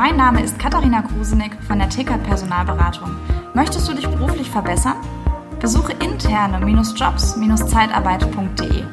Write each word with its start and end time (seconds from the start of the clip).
Mein 0.00 0.16
Name 0.16 0.42
ist 0.42 0.58
Katharina 0.58 1.02
Krusenick 1.02 1.62
von 1.64 1.78
der 1.78 1.90
Tickert 1.90 2.24
Personalberatung. 2.24 3.10
Möchtest 3.52 3.86
du 3.86 3.92
dich 3.92 4.06
beruflich 4.06 4.48
verbessern? 4.48 4.96
Besuche 5.60 5.92
interne-jobs-zeitarbeit.de. 5.92 8.84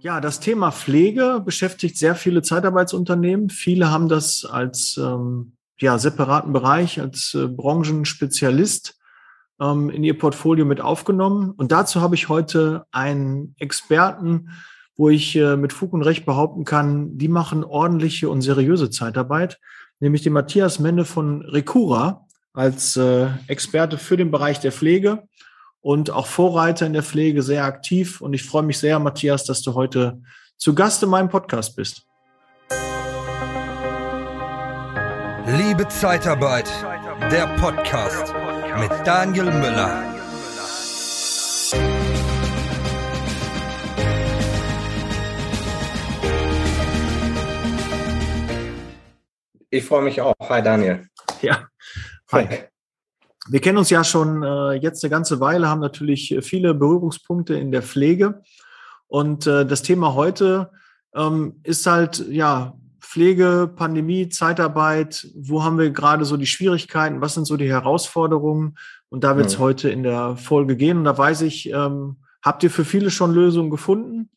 Ja, 0.00 0.20
das 0.20 0.40
Thema 0.40 0.72
Pflege 0.72 1.40
beschäftigt 1.44 1.96
sehr 1.96 2.16
viele 2.16 2.42
Zeitarbeitsunternehmen. 2.42 3.48
Viele 3.48 3.92
haben 3.92 4.08
das 4.08 4.44
als 4.44 4.98
ähm, 5.00 5.52
ja, 5.78 5.98
separaten 5.98 6.52
Bereich, 6.52 7.00
als 7.00 7.32
äh, 7.34 7.46
Branchenspezialist 7.46 8.98
ähm, 9.62 9.90
in 9.90 10.02
ihr 10.02 10.18
Portfolio 10.18 10.64
mit 10.64 10.80
aufgenommen. 10.80 11.52
Und 11.52 11.72
dazu 11.72 12.00
habe 12.00 12.14
ich 12.14 12.28
heute 12.28 12.84
einen 12.90 13.54
Experten, 13.58 14.50
wo 14.96 15.08
ich 15.08 15.36
äh, 15.36 15.56
mit 15.56 15.72
Fug 15.72 15.92
und 15.92 16.02
Recht 16.02 16.26
behaupten 16.26 16.64
kann, 16.64 17.16
die 17.16 17.28
machen 17.28 17.64
ordentliche 17.64 18.28
und 18.28 18.42
seriöse 18.42 18.90
Zeitarbeit, 18.90 19.58
nämlich 20.00 20.22
den 20.22 20.32
Matthias 20.32 20.78
Mende 20.78 21.04
von 21.04 21.42
Recura 21.42 22.26
als 22.52 22.96
äh, 22.96 23.28
Experte 23.46 23.96
für 23.96 24.16
den 24.16 24.30
Bereich 24.30 24.60
der 24.60 24.72
Pflege 24.72 25.22
und 25.80 26.10
auch 26.10 26.26
Vorreiter 26.26 26.86
in 26.86 26.92
der 26.92 27.02
Pflege 27.02 27.42
sehr 27.42 27.64
aktiv. 27.64 28.20
Und 28.20 28.34
ich 28.34 28.42
freue 28.42 28.62
mich 28.62 28.78
sehr, 28.78 28.98
Matthias, 28.98 29.44
dass 29.44 29.62
du 29.62 29.74
heute 29.74 30.20
zu 30.58 30.74
Gast 30.74 31.02
in 31.02 31.08
meinem 31.08 31.28
Podcast 31.28 31.76
bist. 31.76 32.06
Liebe 35.46 35.88
Zeitarbeit, 35.88 36.70
der 37.30 37.46
Podcast 37.56 38.32
mit 38.78 38.90
Daniel 39.04 39.44
Müller. 39.44 40.02
Ich 49.70 49.84
freue 49.84 50.02
mich 50.02 50.20
auch. 50.20 50.34
Hi 50.40 50.62
Daniel. 50.62 51.06
Ja. 51.40 51.66
Hi. 52.30 52.46
Wir 53.48 53.60
kennen 53.60 53.78
uns 53.78 53.90
ja 53.90 54.04
schon 54.04 54.42
äh, 54.42 54.72
jetzt 54.74 55.02
eine 55.02 55.10
ganze 55.10 55.40
Weile, 55.40 55.68
haben 55.68 55.80
natürlich 55.80 56.38
viele 56.42 56.74
Berührungspunkte 56.74 57.54
in 57.54 57.72
der 57.72 57.82
Pflege. 57.82 58.42
Und 59.08 59.46
äh, 59.46 59.66
das 59.66 59.82
Thema 59.82 60.14
heute 60.14 60.70
ähm, 61.14 61.60
ist 61.64 61.86
halt, 61.86 62.24
ja, 62.28 62.74
Pflege, 63.12 63.70
Pandemie, 63.76 64.30
Zeitarbeit. 64.30 65.28
Wo 65.34 65.62
haben 65.62 65.76
wir 65.76 65.90
gerade 65.90 66.24
so 66.24 66.38
die 66.38 66.46
Schwierigkeiten? 66.46 67.20
Was 67.20 67.34
sind 67.34 67.44
so 67.44 67.58
die 67.58 67.68
Herausforderungen? 67.68 68.78
Und 69.10 69.22
da 69.22 69.36
wird 69.36 69.48
es 69.48 69.58
mhm. 69.58 69.62
heute 69.62 69.90
in 69.90 70.02
der 70.02 70.38
Folge 70.38 70.76
gehen. 70.76 70.96
Und 70.96 71.04
da 71.04 71.18
weiß 71.18 71.42
ich, 71.42 71.68
ähm, 71.68 72.16
habt 72.40 72.62
ihr 72.62 72.70
für 72.70 72.86
viele 72.86 73.10
schon 73.10 73.34
Lösungen 73.34 73.68
gefunden? 73.68 74.30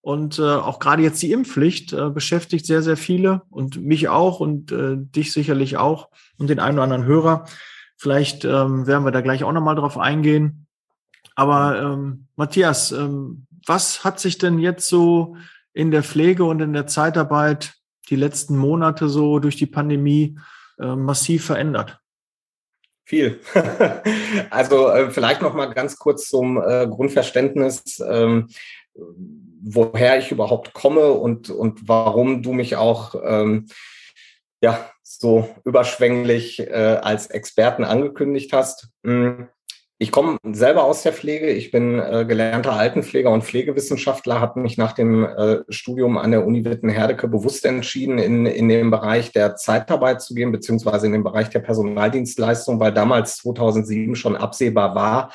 Und 0.00 0.38
äh, 0.38 0.42
auch 0.42 0.78
gerade 0.78 1.02
jetzt 1.02 1.20
die 1.22 1.32
Impfpflicht 1.32 1.92
äh, 1.92 2.08
beschäftigt 2.08 2.66
sehr, 2.66 2.82
sehr 2.82 2.96
viele 2.96 3.42
und 3.50 3.82
mich 3.82 4.08
auch 4.08 4.38
und 4.38 4.70
äh, 4.70 4.96
dich 4.96 5.32
sicherlich 5.32 5.76
auch 5.76 6.08
und 6.38 6.48
den 6.48 6.60
einen 6.60 6.78
oder 6.78 6.84
anderen 6.84 7.06
Hörer. 7.06 7.46
Vielleicht 7.96 8.44
ähm, 8.44 8.86
werden 8.86 9.04
wir 9.04 9.10
da 9.10 9.22
gleich 9.22 9.42
auch 9.42 9.52
nochmal 9.52 9.74
drauf 9.74 9.98
eingehen. 9.98 10.68
Aber 11.34 11.82
ähm, 11.82 12.28
Matthias, 12.36 12.92
ähm, 12.92 13.48
was 13.66 14.04
hat 14.04 14.20
sich 14.20 14.38
denn 14.38 14.60
jetzt 14.60 14.88
so 14.88 15.36
in 15.72 15.90
der 15.90 16.04
Pflege 16.04 16.44
und 16.44 16.60
in 16.60 16.74
der 16.74 16.86
Zeitarbeit 16.86 17.74
die 18.10 18.16
letzten 18.16 18.56
Monate 18.56 19.08
so 19.08 19.38
durch 19.38 19.56
die 19.56 19.66
Pandemie 19.66 20.38
äh, 20.78 20.94
massiv 20.94 21.46
verändert? 21.46 22.00
Viel. 23.04 23.40
also 24.50 24.88
äh, 24.88 25.10
vielleicht 25.10 25.42
noch 25.42 25.54
mal 25.54 25.66
ganz 25.66 25.98
kurz 25.98 26.28
zum 26.28 26.56
äh, 26.56 26.86
Grundverständnis, 26.86 28.02
ähm, 28.06 28.48
woher 29.62 30.18
ich 30.18 30.30
überhaupt 30.30 30.72
komme 30.72 31.12
und, 31.12 31.50
und 31.50 31.88
warum 31.88 32.42
du 32.42 32.52
mich 32.52 32.76
auch 32.76 33.14
ähm, 33.22 33.66
ja, 34.62 34.90
so 35.02 35.54
überschwänglich 35.64 36.60
äh, 36.60 36.98
als 37.02 37.26
Experten 37.26 37.84
angekündigt 37.84 38.52
hast. 38.52 38.88
Hm, 39.04 39.48
ich 39.98 40.10
komme 40.10 40.38
selber 40.44 40.84
aus 40.84 41.02
der 41.02 41.12
Pflege. 41.12 41.50
Ich 41.50 41.70
bin 41.70 42.00
äh, 42.00 42.24
gelernter 42.26 42.72
Altenpfleger 42.72 43.30
und 43.30 43.44
Pflegewissenschaftler, 43.44 44.40
habe 44.40 44.60
mich 44.60 44.76
nach 44.76 44.92
dem 44.92 45.24
äh, 45.24 45.58
Studium 45.68 46.18
an 46.18 46.32
der 46.32 46.44
Uni 46.44 46.64
Witten-Herdecke 46.64 47.28
bewusst 47.28 47.64
entschieden, 47.64 48.18
in, 48.18 48.44
in 48.46 48.68
den 48.68 48.90
Bereich 48.90 49.30
der 49.30 49.54
Zeitarbeit 49.54 50.20
zu 50.20 50.34
gehen, 50.34 50.50
beziehungsweise 50.50 51.06
in 51.06 51.12
den 51.12 51.22
Bereich 51.22 51.48
der 51.50 51.60
Personaldienstleistung, 51.60 52.80
weil 52.80 52.92
damals 52.92 53.36
2007 53.36 54.16
schon 54.16 54.36
absehbar 54.36 54.96
war, 54.96 55.32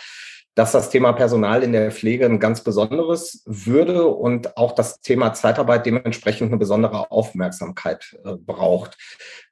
dass 0.59 0.73
das 0.73 0.89
Thema 0.89 1.13
Personal 1.13 1.63
in 1.63 1.71
der 1.71 1.89
Pflege 1.89 2.25
ein 2.25 2.37
ganz 2.37 2.65
besonderes 2.65 3.43
würde 3.45 4.07
und 4.07 4.57
auch 4.57 4.73
das 4.73 4.99
Thema 4.99 5.33
Zeitarbeit 5.33 5.85
dementsprechend 5.85 6.49
eine 6.49 6.57
besondere 6.57 7.11
Aufmerksamkeit 7.11 8.19
äh, 8.25 8.33
braucht. 8.35 8.97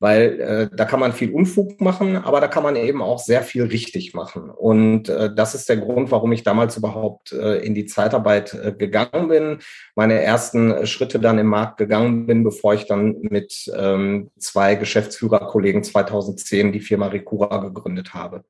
Weil 0.01 0.41
äh, 0.41 0.69
da 0.75 0.84
kann 0.84 1.00
man 1.00 1.13
viel 1.13 1.31
Unfug 1.31 1.79
machen, 1.79 2.17
aber 2.17 2.41
da 2.41 2.50
kann 2.50 2.62
man 2.62 2.75
eben 2.75 3.01
auch 3.01 3.19
sehr 3.19 3.41
viel 3.44 3.63
richtig 3.63 4.16
machen. 4.16 4.50
Und 4.50 5.07
äh, 5.07 5.34
das 5.34 5.56
ist 5.56 5.69
der 5.69 5.78
Grund, 5.78 6.12
warum 6.12 6.34
ich 6.34 6.44
damals 6.44 6.75
überhaupt 6.75 7.31
äh, 7.31 7.59
in 7.59 7.73
die 7.73 7.85
Zeitarbeit 7.85 8.53
äh, 8.53 8.73
gegangen 8.73 9.29
bin, 9.29 9.59
meine 9.96 10.22
ersten 10.22 10.85
Schritte 10.88 11.22
dann 11.22 11.40
im 11.40 11.47
Markt 11.47 11.78
gegangen 11.78 12.25
bin, 12.25 12.44
bevor 12.44 12.73
ich 12.73 12.85
dann 12.85 13.16
mit 13.22 13.72
ähm, 13.73 14.29
zwei 14.38 14.75
Geschäftsführerkollegen 14.75 15.85
2010 15.85 16.73
die 16.73 16.81
Firma 16.81 17.07
Recura 17.07 17.59
gegründet 17.59 18.13
habe. 18.13 18.44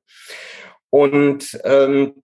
Und 0.90 1.60
ähm, 1.62 2.14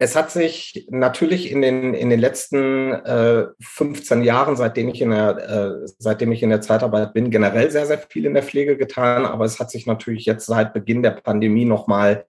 es 0.00 0.14
hat 0.14 0.30
sich 0.30 0.86
natürlich 0.90 1.50
in 1.50 1.60
den, 1.60 1.92
in 1.92 2.08
den 2.08 2.20
letzten 2.20 2.92
äh, 2.92 3.46
15 3.60 4.22
Jahren, 4.22 4.56
seitdem 4.56 4.88
ich, 4.88 5.00
in 5.02 5.10
der, 5.10 5.38
äh, 5.38 5.88
seitdem 5.98 6.30
ich 6.30 6.42
in 6.42 6.50
der 6.50 6.60
Zeitarbeit 6.60 7.14
bin, 7.14 7.30
generell 7.30 7.70
sehr, 7.70 7.86
sehr 7.86 7.98
viel 7.98 8.24
in 8.24 8.34
der 8.34 8.44
Pflege 8.44 8.76
getan. 8.76 9.26
Aber 9.26 9.44
es 9.44 9.58
hat 9.58 9.72
sich 9.72 9.86
natürlich 9.86 10.24
jetzt 10.24 10.46
seit 10.46 10.72
Beginn 10.72 11.02
der 11.02 11.10
Pandemie 11.10 11.64
nochmal 11.64 12.26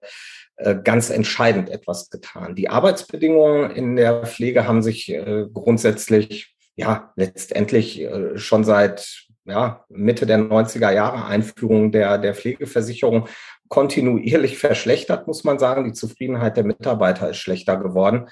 äh, 0.56 0.74
ganz 0.82 1.10
entscheidend 1.10 1.70
etwas 1.70 2.10
getan. 2.10 2.56
Die 2.56 2.68
Arbeitsbedingungen 2.68 3.70
in 3.70 3.94
der 3.94 4.26
Pflege 4.26 4.66
haben 4.66 4.82
sich 4.82 5.08
äh, 5.08 5.46
grundsätzlich, 5.52 6.56
ja, 6.74 7.12
letztendlich 7.14 8.02
äh, 8.02 8.36
schon 8.36 8.64
seit 8.64 9.28
ja, 9.44 9.84
Mitte 9.88 10.26
der 10.26 10.38
90er 10.38 10.92
Jahre 10.92 11.26
Einführung 11.26 11.92
der, 11.92 12.18
der 12.18 12.34
Pflegeversicherung 12.34 13.28
kontinuierlich 13.70 14.58
verschlechtert, 14.58 15.26
muss 15.26 15.44
man 15.44 15.58
sagen. 15.58 15.84
Die 15.84 15.92
Zufriedenheit 15.92 16.58
der 16.58 16.64
Mitarbeiter 16.64 17.30
ist 17.30 17.38
schlechter 17.38 17.76
geworden. 17.78 18.28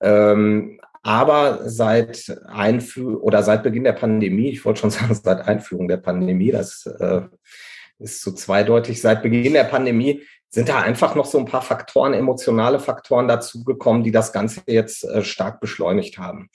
Ähm, 0.00 0.80
aber 1.02 1.60
seit 1.68 2.36
Einführung 2.46 3.16
oder 3.18 3.42
seit 3.42 3.62
Beginn 3.62 3.84
der 3.84 3.92
Pandemie, 3.92 4.50
ich 4.50 4.64
wollte 4.64 4.80
schon 4.80 4.90
sagen, 4.90 5.14
seit 5.14 5.46
Einführung 5.46 5.86
der 5.86 5.98
Pandemie, 5.98 6.50
das 6.50 6.86
äh, 6.86 7.22
ist 7.98 8.22
zu 8.22 8.32
zweideutig, 8.32 9.00
seit 9.00 9.22
Beginn 9.22 9.52
der 9.52 9.64
Pandemie 9.64 10.22
sind 10.52 10.68
da 10.68 10.80
einfach 10.80 11.14
noch 11.14 11.26
so 11.26 11.38
ein 11.38 11.44
paar 11.44 11.62
Faktoren, 11.62 12.12
emotionale 12.12 12.80
Faktoren 12.80 13.28
dazugekommen, 13.28 14.02
die 14.02 14.10
das 14.10 14.32
Ganze 14.32 14.62
jetzt 14.66 15.04
äh, 15.04 15.22
stark 15.22 15.60
beschleunigt 15.60 16.18
haben. 16.18 16.48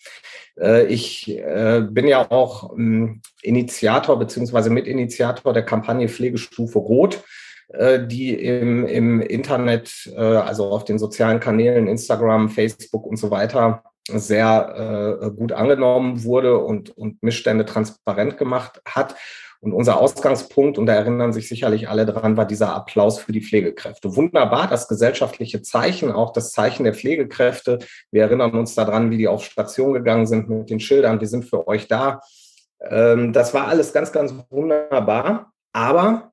Äh, 0.59 0.87
ich 0.87 1.29
äh, 1.29 1.81
bin 1.89 2.07
ja 2.07 2.29
auch 2.29 2.73
ähm, 2.75 3.21
Initiator 3.41 4.19
beziehungsweise 4.19 4.69
Mitinitiator 4.69 5.53
der 5.53 5.63
Kampagne 5.63 6.09
Pflegestufe 6.09 6.79
Rot 6.79 7.23
die 7.69 8.33
im, 8.33 8.85
im 8.85 9.21
Internet, 9.21 10.11
äh, 10.15 10.19
also 10.19 10.65
auf 10.65 10.85
den 10.85 10.99
sozialen 10.99 11.39
Kanälen, 11.39 11.87
Instagram, 11.87 12.49
Facebook 12.49 13.05
und 13.05 13.17
so 13.17 13.31
weiter, 13.31 13.83
sehr 14.07 15.19
äh, 15.21 15.31
gut 15.31 15.51
angenommen 15.51 16.23
wurde 16.23 16.59
und, 16.59 16.95
und 16.95 17.21
Missstände 17.23 17.65
transparent 17.65 18.37
gemacht 18.37 18.81
hat. 18.87 19.15
Und 19.61 19.73
unser 19.73 19.99
Ausgangspunkt, 19.99 20.77
und 20.77 20.85
da 20.85 20.93
erinnern 20.93 21.33
sich 21.33 21.47
sicherlich 21.47 21.89
alle 21.89 22.05
dran, 22.05 22.37
war 22.37 22.45
dieser 22.45 22.75
Applaus 22.75 23.17
für 23.17 23.31
die 23.31 23.41
Pflegekräfte. 23.41 24.15
Wunderbar, 24.15 24.67
das 24.67 24.87
gesellschaftliche 24.87 25.63
Zeichen, 25.63 26.11
auch 26.11 26.33
das 26.33 26.51
Zeichen 26.51 26.83
der 26.83 26.93
Pflegekräfte. 26.93 27.79
Wir 28.11 28.23
erinnern 28.23 28.51
uns 28.51 28.75
daran, 28.75 29.09
wie 29.09 29.17
die 29.17 29.27
auf 29.27 29.43
Station 29.43 29.93
gegangen 29.93 30.27
sind 30.27 30.49
mit 30.49 30.69
den 30.69 30.79
Schildern, 30.79 31.19
wir 31.19 31.27
sind 31.27 31.45
für 31.45 31.67
euch 31.67 31.87
da. 31.87 32.21
Ähm, 32.79 33.33
das 33.33 33.55
war 33.55 33.67
alles 33.67 33.91
ganz, 33.91 34.11
ganz 34.11 34.35
wunderbar. 34.51 35.51
Aber 35.73 36.31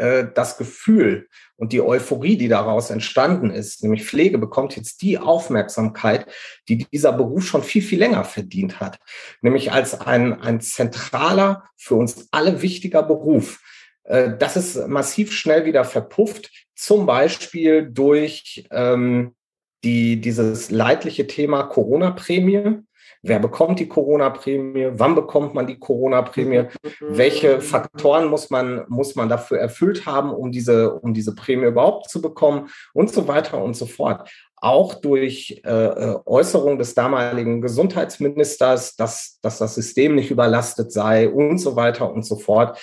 äh, 0.00 0.28
das 0.34 0.56
Gefühl 0.56 1.28
und 1.56 1.72
die 1.72 1.82
Euphorie, 1.82 2.36
die 2.38 2.48
daraus 2.48 2.90
entstanden 2.90 3.50
ist, 3.50 3.82
nämlich 3.82 4.04
Pflege 4.04 4.38
bekommt 4.38 4.76
jetzt 4.76 5.02
die 5.02 5.18
Aufmerksamkeit, 5.18 6.26
die 6.68 6.86
dieser 6.90 7.12
Beruf 7.12 7.46
schon 7.46 7.62
viel, 7.62 7.82
viel 7.82 7.98
länger 7.98 8.24
verdient 8.24 8.80
hat, 8.80 8.98
nämlich 9.42 9.72
als 9.72 10.00
ein, 10.00 10.40
ein 10.40 10.60
zentraler, 10.60 11.64
für 11.76 11.96
uns 11.96 12.28
alle 12.30 12.62
wichtiger 12.62 13.02
Beruf. 13.02 13.60
Äh, 14.04 14.36
das 14.38 14.56
ist 14.56 14.88
massiv 14.88 15.32
schnell 15.32 15.66
wieder 15.66 15.84
verpufft, 15.84 16.50
zum 16.74 17.04
Beispiel 17.04 17.90
durch 17.90 18.66
ähm, 18.70 19.34
die, 19.84 20.20
dieses 20.20 20.70
leidliche 20.70 21.26
Thema 21.26 21.64
Corona-Prämie, 21.64 22.78
wer 23.22 23.38
bekommt 23.38 23.78
die 23.80 23.88
Corona-Prämie, 23.88 24.90
wann 24.92 25.14
bekommt 25.14 25.54
man 25.54 25.66
die 25.66 25.78
Corona-Prämie, 25.78 26.64
welche 27.00 27.60
Faktoren 27.60 28.28
muss 28.28 28.50
man, 28.50 28.84
muss 28.88 29.14
man 29.14 29.28
dafür 29.28 29.58
erfüllt 29.58 30.06
haben, 30.06 30.30
um 30.32 30.52
diese, 30.52 30.94
um 30.94 31.12
diese 31.12 31.34
Prämie 31.34 31.66
überhaupt 31.66 32.08
zu 32.10 32.22
bekommen 32.22 32.70
und 32.94 33.12
so 33.12 33.28
weiter 33.28 33.62
und 33.62 33.74
so 33.74 33.86
fort. 33.86 34.30
Auch 34.56 34.94
durch 34.94 35.62
äh, 35.64 35.70
äh 35.70 36.16
Äußerung 36.26 36.78
des 36.78 36.94
damaligen 36.94 37.60
Gesundheitsministers, 37.60 38.96
dass, 38.96 39.38
dass 39.40 39.58
das 39.58 39.74
System 39.74 40.14
nicht 40.14 40.30
überlastet 40.30 40.92
sei 40.92 41.28
und 41.28 41.58
so 41.58 41.76
weiter 41.76 42.12
und 42.12 42.24
so 42.24 42.36
fort 42.36 42.78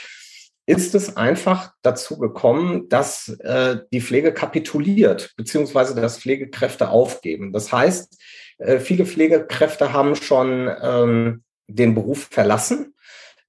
ist 0.69 0.95
es 0.95 1.15
einfach 1.15 1.71
dazu 1.81 2.19
gekommen, 2.19 2.89
dass 2.89 3.29
äh, 3.39 3.77
die 3.93 4.01
Pflege 4.01 4.33
kapituliert, 4.33 5.33
beziehungsweise 5.37 5.95
dass 5.95 6.19
Pflegekräfte 6.19 6.89
aufgeben. 6.89 7.53
Das 7.53 7.71
heißt, 7.71 8.17
äh, 8.57 8.79
viele 8.79 9.05
Pflegekräfte 9.05 9.93
haben 9.93 10.15
schon 10.15 10.69
ähm, 10.81 11.43
den 11.67 11.95
Beruf 11.95 12.27
verlassen 12.31 12.93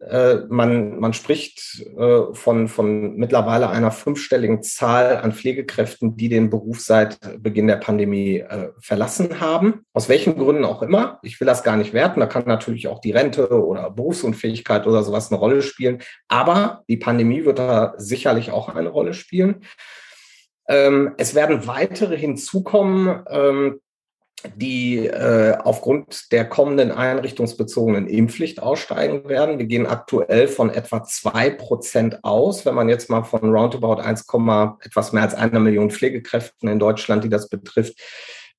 äh, 0.00 0.43
man, 0.49 1.00
man 1.00 1.12
spricht 1.12 1.84
äh, 1.96 2.32
von, 2.32 2.69
von 2.69 3.16
mittlerweile 3.16 3.69
einer 3.69 3.90
fünfstelligen 3.90 4.62
Zahl 4.62 5.16
an 5.16 5.32
Pflegekräften, 5.32 6.16
die 6.16 6.28
den 6.28 6.50
Beruf 6.50 6.81
seit 6.81 7.19
Beginn 7.43 7.66
der 7.66 7.76
Pandemie 7.76 8.38
äh, 8.38 8.70
verlassen 8.78 9.40
haben. 9.40 9.82
Aus 9.93 10.08
welchen 10.08 10.38
Gründen 10.38 10.64
auch 10.64 10.82
immer. 10.82 11.19
Ich 11.22 11.40
will 11.40 11.46
das 11.46 11.64
gar 11.64 11.76
nicht 11.76 11.94
werten. 11.94 12.20
Da 12.20 12.26
kann 12.26 12.44
natürlich 12.46 12.87
auch 12.87 13.00
die 13.00 13.10
Rente 13.10 13.49
oder 13.50 13.90
Berufsunfähigkeit 13.90 14.87
oder 14.87 15.02
sowas 15.02 15.32
eine 15.32 15.40
Rolle 15.40 15.62
spielen. 15.62 16.00
Aber 16.28 16.84
die 16.88 16.96
Pandemie 16.96 17.44
wird 17.44 17.58
da 17.58 17.94
sicherlich 17.96 18.52
auch 18.52 18.69
eine 18.69 18.90
Rolle 18.90 19.14
spielen. 19.14 19.64
Ähm, 20.69 21.14
es 21.19 21.34
werden 21.34 21.66
weitere 21.66 22.16
hinzukommen. 22.16 23.25
Ähm, 23.28 23.81
die 24.56 25.06
äh, 25.06 25.56
aufgrund 25.58 26.31
der 26.31 26.49
kommenden 26.49 26.93
einrichtungsbezogenen 26.93 28.06
Impfpflicht 28.06 28.62
aussteigen 28.62 29.29
werden. 29.29 29.58
Wir 29.58 29.67
gehen 29.67 29.87
aktuell 29.87 30.46
von 30.46 30.70
etwa 30.70 31.02
zwei 31.02 31.50
Prozent 31.50 32.23
aus, 32.23 32.64
wenn 32.64 32.75
man 32.75 32.88
jetzt 32.88 33.11
mal 33.11 33.25
von 33.25 33.50
roundabout 33.50 34.00
1, 34.00 34.26
etwas 34.85 35.12
mehr 35.12 35.23
als 35.25 35.35
einer 35.35 35.61
Million 35.61 35.90
Pflegekräften 35.90 36.69
in 36.69 36.79
Deutschland, 36.79 37.25
die 37.25 37.29
das 37.29 37.49
betrifft, 37.49 37.99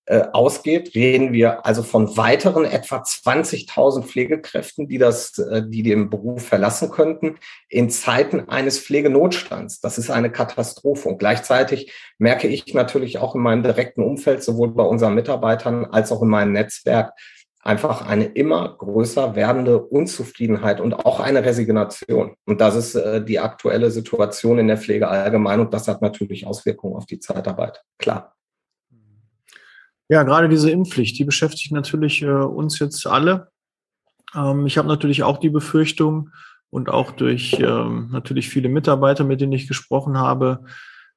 äh, 0.10 0.28
ausgeht, 0.34 0.96
reden 0.96 1.34
wir 1.34 1.68
also 1.68 1.84
von 1.84 2.18
weiteren 2.18 2.66
etwa 2.66 2.98
20.000 2.98 4.02
Pflegekräften, 4.02 4.88
die 4.88 4.98
das, 4.98 5.38
äh, 5.38 5.62
die 5.64 5.84
den 5.84 6.10
Beruf 6.10 6.48
verlassen 6.48 6.90
könnten 6.90 7.38
in 7.68 7.92
Zeiten 7.92 8.50
eines 8.50 8.80
Pflegenotstands. 8.80 9.82
Das 9.82 10.00
ist 10.00 10.10
eine 10.10 10.32
Katastrophe. 10.32 11.08
Und 11.08 11.20
gleichzeitig 11.20 11.94
merke 12.18 12.48
ich 12.48 12.74
natürlich 12.74 13.20
auch 13.20 13.36
in 13.36 13.42
meinem 13.42 13.62
direkten 13.62 14.02
Umfeld, 14.02 14.42
sowohl 14.42 14.74
bei 14.74 14.82
unseren 14.82 15.14
Mitarbeitern 15.14 15.86
als 15.86 16.12
auch 16.12 16.24
in 16.24 16.30
meinem 16.30 16.54
Netzwerk, 16.54 17.14
einfach 17.62 18.08
eine 18.08 18.26
immer 18.26 18.78
größer 18.80 19.36
werdende 19.36 19.80
Unzufriedenheit 19.80 20.82
und 20.82 20.94
auch 21.06 21.20
eine 21.20 21.46
Resignation. 21.46 22.34
Und 22.48 22.62
das 22.62 22.76
ist 22.76 22.96
äh, 22.96 23.24
die 23.24 23.38
aktuelle 23.38 23.92
Situation 23.92 24.58
in 24.58 24.70
der 24.70 24.78
Pflege 24.78 25.08
allgemein 25.08 25.60
und 25.60 25.72
das 25.72 25.88
hat 25.88 26.02
natürlich 26.02 26.48
Auswirkungen 26.48 26.96
auf 26.96 27.06
die 27.06 27.20
Zeitarbeit. 27.20 27.84
Klar. 28.00 28.34
Ja, 30.10 30.24
gerade 30.24 30.50
diese 30.50 30.72
Impfpflicht, 30.72 31.18
die 31.20 31.24
beschäftigt 31.24 31.72
natürlich 31.72 32.24
äh, 32.24 32.28
uns 32.28 32.80
jetzt 32.80 33.06
alle. 33.06 33.50
Ähm, 34.36 34.66
ich 34.66 34.78
habe 34.78 34.88
natürlich 34.88 35.24
auch 35.24 35.38
die 35.38 35.52
Befürchtung 35.52 36.32
und 36.72 36.90
auch 36.90 37.12
durch 37.12 37.60
ähm, 37.60 38.10
natürlich 38.12 38.50
viele 38.50 38.70
Mitarbeiter, 38.70 39.24
mit 39.24 39.40
denen 39.40 39.54
ich 39.54 39.68
gesprochen 39.68 40.18
habe, 40.18 40.66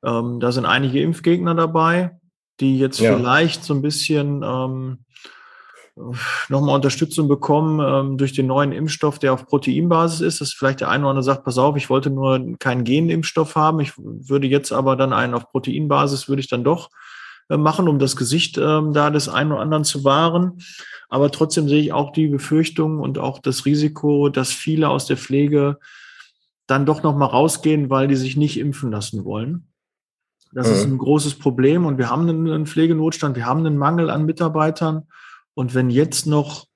ähm, 0.05 0.41
da 0.41 0.53
sind 0.53 0.67
einige 0.67 1.00
Impfgegner 1.00 1.55
dabei, 1.55 2.19
die 2.61 2.79
jetzt 2.79 3.00
ja. 3.00 3.17
vielleicht 3.17 3.65
so 3.65 3.75
ein 3.75 3.83
bisschen 3.83 4.43
ähm, 4.43 5.05
nochmal 6.49 6.75
Unterstützung 6.75 7.29
bekommen 7.29 7.81
ähm, 7.81 8.19
durch 8.19 8.33
den 8.33 8.47
neuen 8.47 8.73
Impfstoff, 8.73 9.19
der 9.19 9.33
auf 9.33 9.47
Proteinbasis 9.47 10.21
ist, 10.21 10.41
dass 10.41 10.53
vielleicht 10.53 10.81
der 10.81 10.89
eine 10.89 11.05
oder 11.05 11.11
andere 11.11 11.23
sagt, 11.23 11.44
pass 11.44 11.59
auf, 11.59 11.77
ich 11.77 11.91
wollte 11.91 12.11
nur 12.11 12.59
keinen 12.59 12.85
Genimpfstoff 12.85 13.56
haben, 13.56 13.81
ich 13.81 13.93
würde 13.97 14.47
jetzt 14.47 14.73
aber 14.73 14.97
dann 14.97 15.12
einen 15.12 15.35
auf 15.35 15.50
Proteinbasis, 15.50 16.29
würde 16.29 16.41
ich 16.41 16.49
dann 16.49 16.65
doch 16.65 16.91
machen, 17.49 17.89
um 17.89 17.99
das 17.99 18.17
Gesicht 18.17 18.59
ähm, 18.59 18.93
da 18.93 19.11
des 19.11 19.29
einen 19.29 19.53
oder 19.53 19.61
anderen 19.61 19.85
zu 19.85 20.05
wahren. 20.05 20.59
Aber 21.09 21.31
trotzdem 21.31 21.69
sehe 21.69 21.81
ich 21.81 21.93
auch 21.93 22.12
die 22.12 22.29
Befürchtung 22.29 22.99
und 22.99 23.19
auch 23.19 23.39
das 23.39 23.67
Risiko, 23.67 24.29
dass 24.29 24.50
viele 24.50 24.89
aus 24.89 25.06
der 25.06 25.17
Pflege 25.17 25.79
dann 26.67 26.87
doch 26.87 27.03
noch 27.03 27.17
mal 27.17 27.27
rausgehen, 27.27 27.91
weil 27.91 28.09
die 28.09 28.17
sich 28.17 28.37
nicht 28.37 28.59
impfen 28.59 28.91
lassen 28.91 29.25
wollen. 29.25 29.67
Das 30.53 30.69
mhm. 30.69 30.75
ist 30.75 30.85
ein 30.85 30.99
großes 30.99 31.39
Problem 31.39 31.87
und 31.87 31.99
wir 31.99 32.11
haben 32.11 32.29
einen 32.29 32.67
Pflegenotstand, 32.67 33.37
wir 33.37 33.47
haben 33.47 33.67
einen 33.67 33.79
Mangel 33.79 34.11
an 34.11 34.25
Mitarbeitern. 34.25 35.06
Und 35.55 35.75
wenn 35.75 35.91
jetzt 35.91 36.27
noch, 36.27 36.67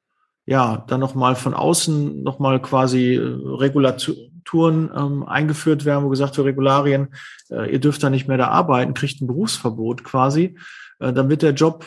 ja, 0.44 0.84
dann 0.88 1.00
noch 1.00 1.14
mal 1.14 1.34
von 1.34 1.54
außen 1.54 2.22
noch 2.22 2.38
mal 2.38 2.60
quasi 2.60 3.14
äh, 3.14 3.20
Regulatur, 3.20 4.16
Strukturen 4.46 4.90
ähm, 4.96 5.24
eingeführt 5.24 5.84
werden, 5.84 6.04
wo 6.04 6.08
gesagt 6.08 6.36
wird, 6.36 6.46
Regularien, 6.46 7.08
äh, 7.50 7.72
ihr 7.72 7.80
dürft 7.80 8.02
da 8.02 8.10
nicht 8.10 8.28
mehr 8.28 8.38
da 8.38 8.48
arbeiten, 8.48 8.94
kriegt 8.94 9.20
ein 9.20 9.26
Berufsverbot 9.26 10.04
quasi, 10.04 10.56
äh, 11.00 11.12
dann 11.12 11.28
wird 11.28 11.42
der 11.42 11.52
Job 11.52 11.84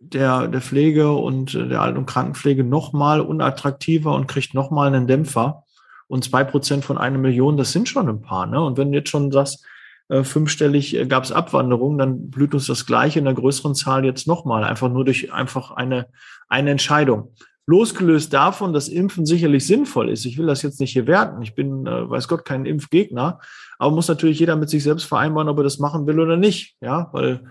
der, 0.00 0.48
der 0.48 0.62
Pflege 0.62 1.12
und 1.12 1.54
äh, 1.54 1.68
der 1.68 1.82
Alt- 1.82 1.98
und 1.98 2.06
Krankenpflege 2.06 2.64
nochmal 2.64 3.20
unattraktiver 3.20 4.14
und 4.14 4.28
kriegt 4.28 4.54
nochmal 4.54 4.86
einen 4.88 5.06
Dämpfer. 5.06 5.64
Und 6.08 6.24
zwei 6.24 6.42
Prozent 6.42 6.84
von 6.84 6.98
einer 6.98 7.18
Million, 7.18 7.56
das 7.56 7.70
sind 7.70 7.88
schon 7.88 8.08
ein 8.08 8.22
paar. 8.22 8.46
Ne? 8.46 8.60
Und 8.60 8.78
wenn 8.78 8.90
du 8.90 8.98
jetzt 8.98 9.10
schon 9.10 9.30
sagst, 9.30 9.64
äh, 10.08 10.24
fünfstellig 10.24 10.96
äh, 10.96 11.06
gab 11.06 11.24
es 11.24 11.32
Abwanderung, 11.32 11.98
dann 11.98 12.30
blüht 12.30 12.54
uns 12.54 12.66
das 12.66 12.86
Gleiche 12.86 13.18
in 13.18 13.28
einer 13.28 13.36
größeren 13.36 13.74
Zahl 13.74 14.06
jetzt 14.06 14.26
nochmal, 14.26 14.64
einfach 14.64 14.88
nur 14.88 15.04
durch 15.04 15.32
einfach 15.34 15.72
eine, 15.72 16.06
eine 16.48 16.70
Entscheidung. 16.70 17.34
Losgelöst 17.70 18.32
davon, 18.32 18.72
dass 18.72 18.88
Impfen 18.88 19.24
sicherlich 19.24 19.64
sinnvoll 19.64 20.10
ist. 20.10 20.24
Ich 20.24 20.36
will 20.38 20.46
das 20.46 20.62
jetzt 20.62 20.80
nicht 20.80 20.92
hier 20.92 21.06
werten. 21.06 21.40
Ich 21.40 21.54
bin, 21.54 21.86
äh, 21.86 22.10
weiß 22.10 22.26
Gott, 22.26 22.44
kein 22.44 22.66
Impfgegner. 22.66 23.38
Aber 23.78 23.94
muss 23.94 24.08
natürlich 24.08 24.40
jeder 24.40 24.56
mit 24.56 24.68
sich 24.68 24.82
selbst 24.82 25.04
vereinbaren, 25.04 25.48
ob 25.48 25.58
er 25.58 25.64
das 25.64 25.78
machen 25.78 26.06
will 26.06 26.18
oder 26.18 26.36
nicht. 26.36 26.76
Ja, 26.80 27.08
weil 27.12 27.44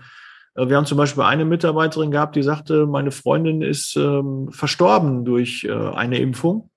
äh, 0.54 0.68
wir 0.68 0.76
haben 0.76 0.84
zum 0.84 0.98
Beispiel 0.98 1.22
eine 1.22 1.46
Mitarbeiterin 1.46 2.10
gehabt, 2.10 2.36
die 2.36 2.42
sagte, 2.42 2.86
meine 2.86 3.12
Freundin 3.12 3.62
ist 3.62 3.96
ähm, 3.96 4.50
verstorben 4.52 5.24
durch 5.24 5.64
äh, 5.64 5.72
eine 5.72 6.18
Impfung. 6.18 6.70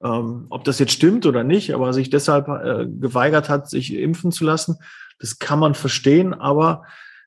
Ähm, 0.00 0.46
ob 0.50 0.62
das 0.62 0.78
jetzt 0.78 0.92
stimmt 0.92 1.26
oder 1.26 1.42
nicht, 1.42 1.74
aber 1.74 1.92
sich 1.92 2.10
deshalb 2.10 2.46
äh, 2.46 2.86
geweigert 2.86 3.48
hat, 3.48 3.68
sich 3.68 3.92
impfen 3.92 4.30
zu 4.30 4.44
lassen, 4.44 4.76
das 5.18 5.40
kann 5.40 5.58
man 5.58 5.74
verstehen. 5.74 6.32
Aber 6.32 6.84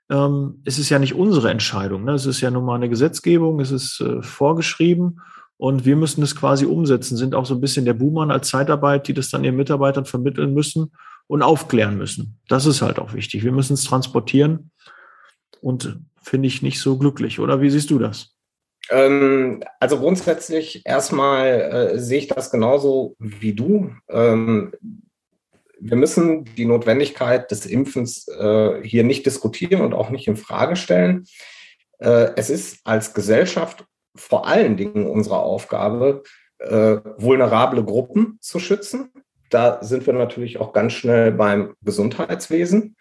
ähm, 0.09 0.61
es 0.65 0.79
ist 0.79 0.89
ja 0.89 0.99
nicht 0.99 1.13
unsere 1.13 1.51
Entscheidung. 1.51 2.03
Ne? 2.03 2.13
Es 2.13 2.25
ist 2.25 2.41
ja 2.41 2.51
nun 2.51 2.65
mal 2.65 2.75
eine 2.75 2.89
Gesetzgebung, 2.89 3.59
es 3.59 3.71
ist 3.71 4.01
äh, 4.01 4.21
vorgeschrieben 4.21 5.21
und 5.57 5.85
wir 5.85 5.95
müssen 5.95 6.23
es 6.23 6.35
quasi 6.35 6.65
umsetzen, 6.65 7.17
sind 7.17 7.35
auch 7.35 7.45
so 7.45 7.53
ein 7.53 7.61
bisschen 7.61 7.85
der 7.85 7.93
Buhmann 7.93 8.31
als 8.31 8.49
Zeitarbeit, 8.49 9.07
die 9.07 9.13
das 9.13 9.29
dann 9.29 9.43
ihren 9.43 9.55
Mitarbeitern 9.55 10.05
vermitteln 10.05 10.53
müssen 10.53 10.91
und 11.27 11.43
aufklären 11.43 11.97
müssen. 11.97 12.39
Das 12.47 12.65
ist 12.65 12.81
halt 12.81 12.97
auch 12.97 13.13
wichtig. 13.13 13.43
Wir 13.43 13.51
müssen 13.51 13.73
es 13.73 13.83
transportieren 13.83 14.71
und 15.61 15.99
finde 16.21 16.47
ich 16.47 16.61
nicht 16.61 16.79
so 16.79 16.97
glücklich, 16.97 17.39
oder 17.39 17.61
wie 17.61 17.69
siehst 17.69 17.91
du 17.91 17.99
das? 17.99 18.35
Ähm, 18.89 19.63
also 19.79 19.99
grundsätzlich 19.99 20.81
erstmal 20.85 21.47
äh, 21.47 21.99
sehe 21.99 22.19
ich 22.19 22.27
das 22.27 22.49
genauso 22.51 23.15
wie 23.19 23.53
du. 23.53 23.91
Ähm, 24.09 24.71
wir 25.81 25.97
müssen 25.97 26.45
die 26.55 26.65
Notwendigkeit 26.65 27.49
des 27.51 27.65
Impfens 27.65 28.27
äh, 28.27 28.81
hier 28.83 29.03
nicht 29.03 29.25
diskutieren 29.25 29.81
und 29.81 29.93
auch 29.93 30.09
nicht 30.09 30.27
in 30.27 30.37
Frage 30.37 30.75
stellen. 30.75 31.25
Äh, 31.99 32.31
es 32.35 32.49
ist 32.49 32.79
als 32.85 33.13
Gesellschaft 33.13 33.85
vor 34.15 34.47
allen 34.47 34.77
Dingen 34.77 35.07
unsere 35.07 35.39
Aufgabe, 35.39 36.23
äh, 36.59 36.97
vulnerable 37.17 37.83
Gruppen 37.83 38.37
zu 38.41 38.59
schützen. 38.59 39.11
Da 39.49 39.81
sind 39.81 40.05
wir 40.05 40.13
natürlich 40.13 40.59
auch 40.59 40.73
ganz 40.73 40.93
schnell 40.93 41.31
beim 41.31 41.73
Gesundheitswesen, 41.81 42.95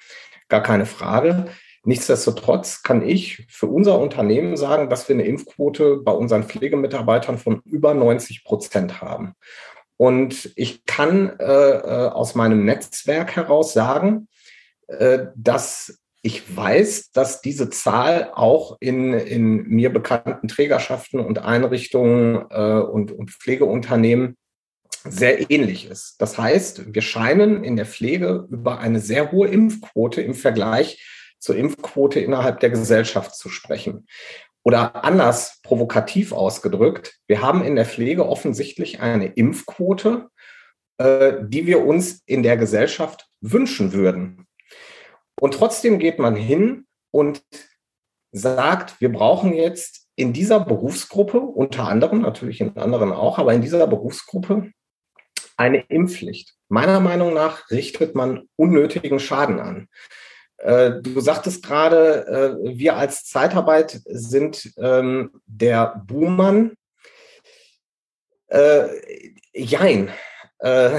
gar 0.48 0.62
keine 0.62 0.86
Frage. 0.86 1.46
Nichtsdestotrotz 1.84 2.82
kann 2.82 3.06
ich 3.06 3.46
für 3.48 3.66
unser 3.66 3.98
Unternehmen 3.98 4.56
sagen, 4.56 4.90
dass 4.90 5.08
wir 5.08 5.14
eine 5.14 5.24
Impfquote 5.24 5.98
bei 5.98 6.12
unseren 6.12 6.44
Pflegemitarbeitern 6.44 7.38
von 7.38 7.62
über 7.64 7.94
90 7.94 8.44
Prozent 8.44 9.00
haben. 9.00 9.34
Und 9.98 10.52
ich 10.54 10.86
kann 10.86 11.38
äh, 11.38 11.44
äh, 11.44 12.08
aus 12.08 12.34
meinem 12.34 12.64
Netzwerk 12.64 13.36
heraus 13.36 13.72
sagen, 13.74 14.28
äh, 14.86 15.26
dass 15.34 15.98
ich 16.22 16.56
weiß, 16.56 17.10
dass 17.10 17.42
diese 17.42 17.68
Zahl 17.68 18.30
auch 18.34 18.76
in, 18.80 19.12
in 19.12 19.64
mir 19.68 19.92
bekannten 19.92 20.48
Trägerschaften 20.48 21.20
und 21.20 21.40
Einrichtungen 21.40 22.46
äh, 22.50 22.80
und, 22.80 23.12
und 23.12 23.30
Pflegeunternehmen 23.30 24.36
sehr 25.04 25.50
ähnlich 25.50 25.86
ist. 25.90 26.16
Das 26.20 26.38
heißt, 26.38 26.94
wir 26.94 27.02
scheinen 27.02 27.64
in 27.64 27.76
der 27.76 27.86
Pflege 27.86 28.46
über 28.50 28.78
eine 28.78 29.00
sehr 29.00 29.32
hohe 29.32 29.48
Impfquote 29.48 30.22
im 30.22 30.34
Vergleich 30.34 31.04
zur 31.40 31.56
Impfquote 31.56 32.20
innerhalb 32.20 32.60
der 32.60 32.70
Gesellschaft 32.70 33.34
zu 33.34 33.48
sprechen. 33.48 34.06
Oder 34.68 35.02
anders 35.02 35.62
provokativ 35.62 36.32
ausgedrückt, 36.32 37.16
wir 37.26 37.40
haben 37.40 37.64
in 37.64 37.74
der 37.74 37.86
Pflege 37.86 38.28
offensichtlich 38.28 39.00
eine 39.00 39.28
Impfquote, 39.28 40.28
äh, 40.98 41.36
die 41.40 41.64
wir 41.64 41.86
uns 41.86 42.20
in 42.26 42.42
der 42.42 42.58
Gesellschaft 42.58 43.30
wünschen 43.40 43.94
würden. 43.94 44.46
Und 45.40 45.54
trotzdem 45.54 45.98
geht 45.98 46.18
man 46.18 46.36
hin 46.36 46.84
und 47.10 47.40
sagt, 48.30 49.00
wir 49.00 49.10
brauchen 49.10 49.54
jetzt 49.54 50.06
in 50.16 50.34
dieser 50.34 50.60
Berufsgruppe, 50.60 51.40
unter 51.40 51.88
anderem 51.88 52.20
natürlich 52.20 52.60
in 52.60 52.76
anderen 52.76 53.12
auch, 53.12 53.38
aber 53.38 53.54
in 53.54 53.62
dieser 53.62 53.86
Berufsgruppe 53.86 54.70
eine 55.56 55.78
Impfpflicht. 55.88 56.56
Meiner 56.68 57.00
Meinung 57.00 57.32
nach 57.32 57.70
richtet 57.70 58.14
man 58.14 58.46
unnötigen 58.56 59.18
Schaden 59.18 59.60
an. 59.60 59.88
Äh, 60.58 61.00
du 61.02 61.20
sagtest 61.20 61.64
gerade, 61.64 62.58
äh, 62.64 62.78
wir 62.78 62.96
als 62.96 63.24
Zeitarbeit 63.24 64.00
sind 64.06 64.72
ähm, 64.76 65.30
der 65.46 66.02
Buhmann. 66.06 66.72
Äh, 68.48 68.88
jein. 69.54 70.10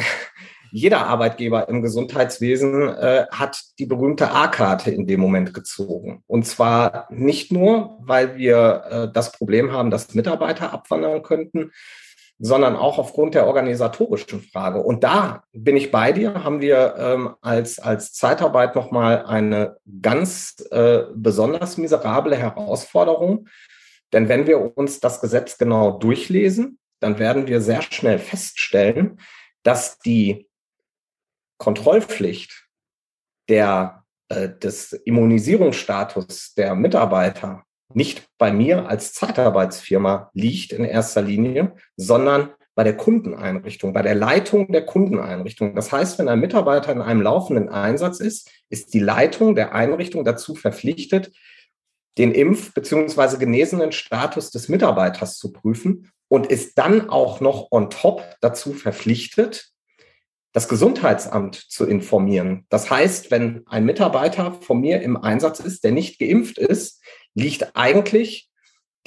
Jeder 0.72 1.08
Arbeitgeber 1.08 1.68
im 1.68 1.82
Gesundheitswesen 1.82 2.96
hat 3.30 3.62
die 3.78 3.86
berühmte 3.86 4.32
A-Karte 4.32 4.89
in 4.89 5.06
dem 5.06 5.20
Moment 5.20 5.54
gezogen. 5.54 6.24
Und 6.28 6.48
zwar 6.48 7.08
nicht 7.10 7.51
nur, 7.51 7.98
weil 8.00 8.38
wir 8.38 9.12
das 9.13 9.34
Problem 9.34 9.74
haben, 9.74 9.92
dass 9.92 10.13
Mitarbeiter 10.13 10.72
abwandern 10.72 11.24
könnten, 11.24 11.72
sondern 12.39 12.77
auch 12.77 12.98
aufgrund 12.98 13.36
der 13.36 13.46
organisatorischen 13.46 14.41
Frage. 14.41 14.81
Und 14.81 15.03
da 15.03 15.43
bin 15.51 15.75
ich 15.75 15.91
bei 15.91 16.13
dir, 16.13 16.43
haben 16.46 16.62
wir 16.62 16.96
ähm, 16.98 17.36
als, 17.41 17.79
als 17.79 18.13
Zeitarbeit 18.13 18.75
nochmal 18.75 19.25
eine 19.25 19.77
ganz 20.01 20.65
äh, 20.72 21.03
besonders 21.13 21.77
miserable 21.77 22.38
Herausforderung. 22.38 23.50
Denn 24.13 24.29
wenn 24.29 24.48
wir 24.48 24.77
uns 24.77 25.01
das 25.01 25.19
Gesetz 25.19 25.58
genau 25.58 25.91
durchlesen, 25.91 26.79
dann 27.01 27.19
werden 27.19 27.48
wir 27.48 27.60
sehr 27.60 27.81
schnell 27.81 28.19
feststellen, 28.19 29.19
dass 29.63 30.00
die 30.00 30.50
Kontrollpflicht 31.58 32.69
der, 33.50 34.05
äh, 34.29 34.48
des 34.48 34.93
Immunisierungsstatus 34.93 36.53
der 36.53 36.74
Mitarbeiter 36.74 37.65
nicht 37.93 38.27
bei 38.38 38.51
mir 38.51 38.88
als 38.88 39.13
Zeitarbeitsfirma 39.13 40.29
liegt 40.34 40.74
in 40.74 40.86
erster 40.86 41.22
Linie, 41.22 41.75
sondern 41.98 42.51
bei 42.75 42.84
der 42.84 42.96
Kundeneinrichtung, 42.96 43.91
bei 43.91 44.01
der 44.01 44.15
Leitung 44.15 44.72
der 44.72 44.86
Kundeneinrichtung. 44.86 45.75
Das 45.75 45.91
heißt, 45.91 46.17
wenn 46.17 46.29
ein 46.29 46.39
Mitarbeiter 46.39 46.91
in 46.91 47.01
einem 47.01 47.22
laufenden 47.22 47.67
Einsatz 47.67 48.19
ist, 48.19 48.50
ist 48.69 48.93
die 48.93 49.00
Leitung 49.00 49.55
der 49.55 49.75
Einrichtung 49.75 50.24
dazu 50.24 50.55
verpflichtet, 50.55 51.34
den 52.17 52.34
Impf- 52.34 52.74
bzw. 52.74 53.38
genesenen 53.38 53.91
Status 53.91 54.51
des 54.51 54.69
Mitarbeiters 54.69 55.38
zu 55.38 55.51
prüfen 55.51 56.12
und 56.29 56.48
ist 56.48 56.77
dann 56.77 57.10
auch 57.10 57.41
noch 57.41 57.67
on 57.72 57.89
top 57.89 58.24
dazu 58.39 58.74
verpflichtet, 58.74 59.72
das 60.53 60.67
Gesundheitsamt 60.67 61.55
zu 61.55 61.86
informieren. 61.86 62.65
Das 62.69 62.89
heißt, 62.89 63.29
wenn 63.29 63.63
ein 63.67 63.86
Mitarbeiter 63.86 64.53
von 64.53 64.79
mir 64.79 65.01
im 65.01 65.17
Einsatz 65.17 65.60
ist, 65.60 65.84
der 65.84 65.91
nicht 65.91 66.19
geimpft 66.19 66.58
ist, 66.58 67.03
liegt 67.36 67.76
eigentlich 67.76 68.50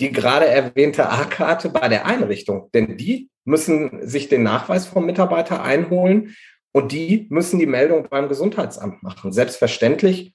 die 0.00 0.10
gerade 0.10 0.46
erwähnte 0.46 1.08
A-Karte 1.08 1.68
bei 1.68 1.88
der 1.88 2.06
Einrichtung. 2.06 2.70
Denn 2.72 2.96
die 2.96 3.30
müssen 3.44 4.06
sich 4.06 4.28
den 4.28 4.42
Nachweis 4.42 4.86
vom 4.86 5.06
Mitarbeiter 5.06 5.62
einholen 5.62 6.34
und 6.72 6.92
die 6.92 7.26
müssen 7.30 7.58
die 7.58 7.66
Meldung 7.66 8.08
beim 8.08 8.28
Gesundheitsamt 8.28 9.02
machen. 9.02 9.32
Selbstverständlich 9.32 10.34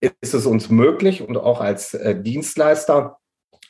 ist 0.00 0.34
es 0.34 0.46
uns 0.46 0.70
möglich 0.70 1.22
und 1.22 1.36
auch 1.36 1.60
als 1.60 1.94
äh, 1.94 2.20
Dienstleister, 2.20 3.18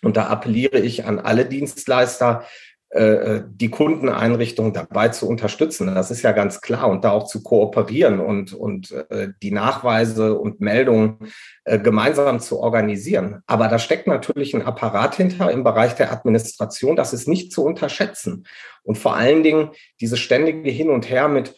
und 0.02 0.16
da 0.16 0.28
appelliere 0.28 0.78
ich 0.78 1.04
an 1.06 1.18
alle 1.18 1.44
Dienstleister, 1.46 2.44
die 2.90 3.68
Kundeneinrichtung 3.70 4.72
dabei 4.72 5.08
zu 5.08 5.28
unterstützen. 5.28 5.94
Das 5.94 6.10
ist 6.10 6.22
ja 6.22 6.32
ganz 6.32 6.62
klar 6.62 6.88
und 6.88 7.04
da 7.04 7.10
auch 7.10 7.26
zu 7.26 7.42
kooperieren 7.42 8.18
und, 8.18 8.54
und 8.54 8.92
äh, 9.10 9.28
die 9.42 9.50
Nachweise 9.50 10.38
und 10.38 10.60
Meldungen 10.60 11.18
äh, 11.64 11.78
gemeinsam 11.78 12.40
zu 12.40 12.58
organisieren. 12.60 13.42
Aber 13.46 13.68
da 13.68 13.78
steckt 13.78 14.06
natürlich 14.06 14.54
ein 14.54 14.62
Apparat 14.62 15.16
hinter 15.16 15.50
im 15.50 15.64
Bereich 15.64 15.96
der 15.96 16.10
Administration. 16.10 16.96
Das 16.96 17.12
ist 17.12 17.28
nicht 17.28 17.52
zu 17.52 17.62
unterschätzen. 17.62 18.46
Und 18.84 18.96
vor 18.96 19.16
allen 19.16 19.42
Dingen 19.42 19.70
dieses 20.00 20.18
ständige 20.18 20.70
Hin 20.70 20.88
und 20.88 21.10
Her 21.10 21.28
mit, 21.28 21.54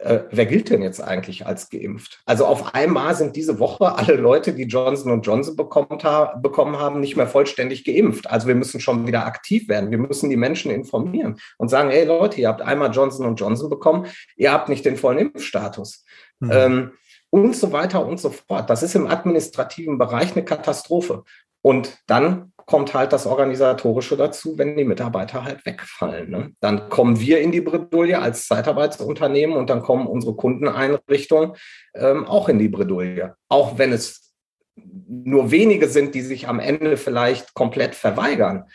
äh, 0.00 0.24
wer 0.30 0.46
gilt 0.46 0.70
denn 0.70 0.82
jetzt 0.82 1.02
eigentlich 1.02 1.46
als 1.46 1.68
geimpft? 1.68 2.22
Also 2.24 2.46
auf 2.46 2.74
einmal 2.74 3.14
sind 3.14 3.36
diese 3.36 3.58
Woche 3.58 3.94
alle 3.96 4.14
Leute, 4.14 4.54
die 4.54 4.64
Johnson 4.64 5.20
Johnson 5.20 5.56
bekommen, 5.56 6.02
ha 6.02 6.36
bekommen 6.36 6.78
haben, 6.78 7.00
nicht 7.00 7.16
mehr 7.16 7.26
vollständig 7.26 7.84
geimpft. 7.84 8.28
Also 8.30 8.48
wir 8.48 8.54
müssen 8.54 8.80
schon 8.80 9.06
wieder 9.06 9.26
aktiv 9.26 9.68
werden. 9.68 9.90
Wir 9.90 9.98
müssen 9.98 10.30
die 10.30 10.38
Menschen 10.38 10.70
informieren 10.70 11.38
und 11.58 11.68
sagen, 11.68 11.90
hey 11.90 12.06
Leute, 12.06 12.40
ihr 12.40 12.48
habt 12.48 12.62
einmal 12.62 12.90
Johnson 12.92 13.36
Johnson 13.36 13.68
bekommen, 13.68 14.06
ihr 14.36 14.52
habt 14.52 14.70
nicht 14.70 14.86
den 14.86 14.96
vollen 14.96 15.18
Impfstatus. 15.18 16.04
Mhm. 16.40 16.50
Ähm, 16.52 16.92
und 17.28 17.54
so 17.54 17.70
weiter 17.70 18.04
und 18.04 18.18
so 18.18 18.30
fort. 18.30 18.70
Das 18.70 18.82
ist 18.82 18.94
im 18.94 19.06
administrativen 19.06 19.98
Bereich 19.98 20.32
eine 20.32 20.44
Katastrophe. 20.44 21.24
Und 21.62 21.98
dann 22.06 22.52
kommt 22.70 22.94
halt 22.94 23.12
das 23.12 23.26
Organisatorische 23.26 24.16
dazu, 24.16 24.56
wenn 24.56 24.76
die 24.76 24.84
Mitarbeiter 24.84 25.42
halt 25.42 25.66
wegfallen. 25.66 26.30
Ne? 26.30 26.52
Dann 26.60 26.88
kommen 26.88 27.18
wir 27.18 27.40
in 27.40 27.50
die 27.50 27.60
Bredouille 27.60 28.20
als 28.20 28.46
Zeitarbeitsunternehmen 28.46 29.56
und 29.56 29.68
dann 29.68 29.82
kommen 29.82 30.06
unsere 30.06 30.36
Kundeneinrichtungen 30.36 31.56
ähm, 31.94 32.28
auch 32.28 32.48
in 32.48 32.60
die 32.60 32.68
Bredouille. 32.68 33.34
Auch 33.48 33.76
wenn 33.76 33.92
es 33.92 34.32
nur 34.76 35.50
wenige 35.50 35.88
sind, 35.88 36.14
die 36.14 36.20
sich 36.20 36.46
am 36.46 36.60
Ende 36.60 36.96
vielleicht 36.96 37.54
komplett 37.54 37.96
verweigern. 37.96 38.66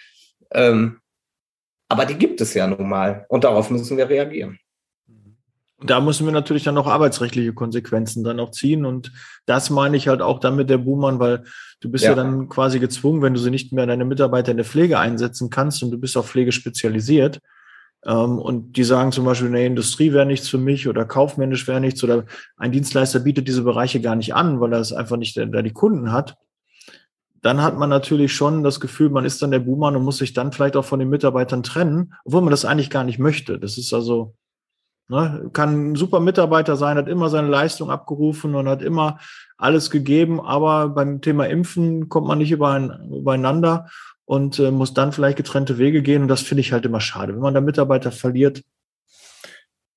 Ähm, 0.54 1.00
aber 1.88 2.06
die 2.06 2.18
gibt 2.18 2.42
es 2.42 2.54
ja 2.54 2.68
nun 2.68 2.90
mal 2.90 3.26
und 3.30 3.46
darauf 3.46 3.70
müssen 3.70 3.96
wir 3.96 4.10
reagieren 4.10 4.60
da 5.84 6.00
müssen 6.00 6.26
wir 6.26 6.32
natürlich 6.32 6.64
dann 6.64 6.78
auch 6.78 6.88
arbeitsrechtliche 6.88 7.54
Konsequenzen 7.54 8.24
dann 8.24 8.40
auch 8.40 8.52
ziehen. 8.52 8.86
Und 8.86 9.12
das 9.46 9.70
meine 9.70 9.98
ich 9.98 10.08
halt 10.08 10.22
auch 10.22 10.40
dann 10.40 10.56
mit 10.56 10.70
der 10.70 10.78
Buhmann, 10.78 11.20
weil 11.20 11.44
du 11.82 11.90
bist 11.90 12.06
ja. 12.06 12.12
ja. 12.12 12.16
dann 12.16 12.48
quasi 12.48 12.80
gezwungen, 12.80 13.22
wenn 13.22 13.34
du 13.34 13.40
sie 13.40 13.52
nicht 13.52 13.74
mehr 13.74 13.86
deine 13.86 14.06
Mitarbeiter 14.06 14.52
in 14.52 14.58
der 14.58 14.66
Pflege 14.66 15.00
einsetzen 15.00 15.50
kannst 15.50 15.84
und 15.84 15.92
du 15.92 15.98
bist 15.98 16.16
auf 16.16 16.30
Pflege 16.30 16.52
spezialisiert. 16.52 17.40
Ähm, 18.06 18.40
und 18.40 18.78
die 18.78 18.84
sagen 18.84 19.12
zum 19.12 19.26
Beispiel, 19.26 19.50
nee, 19.50 19.66
Industrie 19.66 20.14
wäre 20.14 20.26
nichts 20.26 20.48
für 20.48 20.58
mich 20.58 20.88
oder 20.88 21.06
kaufmännisch 21.06 21.68
wäre 21.68 21.82
nichts 21.82 22.04
oder 22.04 22.26
ein 22.56 22.72
Dienstleister 22.72 23.20
bietet 23.20 23.48
diese 23.48 23.64
Bereiche 23.64 24.00
gar 24.00 24.16
nicht 24.16 24.34
an, 24.34 24.62
weil 24.62 24.74
er 24.74 24.80
es 24.80 24.94
einfach 24.94 25.18
nicht 25.18 25.36
da 25.38 25.62
die 25.62 25.74
Kunden 25.74 26.12
hat. 26.12 26.38
Dann 27.42 27.62
hat 27.62 27.78
man 27.78 27.90
natürlich 27.90 28.34
schon 28.34 28.64
das 28.64 28.80
Gefühl, 28.80 29.10
man 29.10 29.26
ist 29.26 29.42
dann 29.42 29.52
der 29.52 29.60
Buhmann 29.60 29.96
und 29.96 30.04
muss 30.04 30.18
sich 30.18 30.34
dann 30.34 30.52
vielleicht 30.52 30.76
auch 30.78 30.86
von 30.86 31.00
den 31.00 31.10
Mitarbeitern 31.10 31.64
trennen, 31.64 32.14
obwohl 32.24 32.42
man 32.42 32.52
das 32.52 32.66
eigentlich 32.66 32.90
gar 32.90 33.04
nicht 33.04 33.20
möchte. 33.20 33.60
Das 33.60 33.78
ist 33.78 33.94
also, 33.94 34.34
Ne? 35.08 35.50
Kann 35.54 35.92
ein 35.92 35.96
super 35.96 36.20
Mitarbeiter 36.20 36.76
sein, 36.76 36.98
hat 36.98 37.08
immer 37.08 37.30
seine 37.30 37.48
Leistung 37.48 37.92
abgerufen 37.92 38.56
und 38.56 38.68
hat 38.68 38.82
immer 38.82 39.20
alles 39.58 39.90
gegeben, 39.90 40.42
aber 40.42 40.90
beim 40.90 41.22
Thema 41.22 41.46
Impfen 41.46 42.10
kommt 42.10 42.28
man 42.28 42.40
nicht 42.40 42.52
übereinander 42.52 43.88
und 44.26 44.60
äh, 44.60 44.72
muss 44.72 44.94
dann 44.94 45.12
vielleicht 45.12 45.38
getrennte 45.38 45.78
Wege 45.78 46.02
gehen. 46.02 46.24
Und 46.24 46.28
das 46.28 46.42
finde 46.42 46.62
ich 46.62 46.74
halt 46.74 46.86
immer 46.86 47.00
schade. 47.00 47.34
Wenn 47.34 47.42
man 47.42 47.54
da 47.54 47.62
Mitarbeiter 47.62 48.12
verliert, 48.12 48.64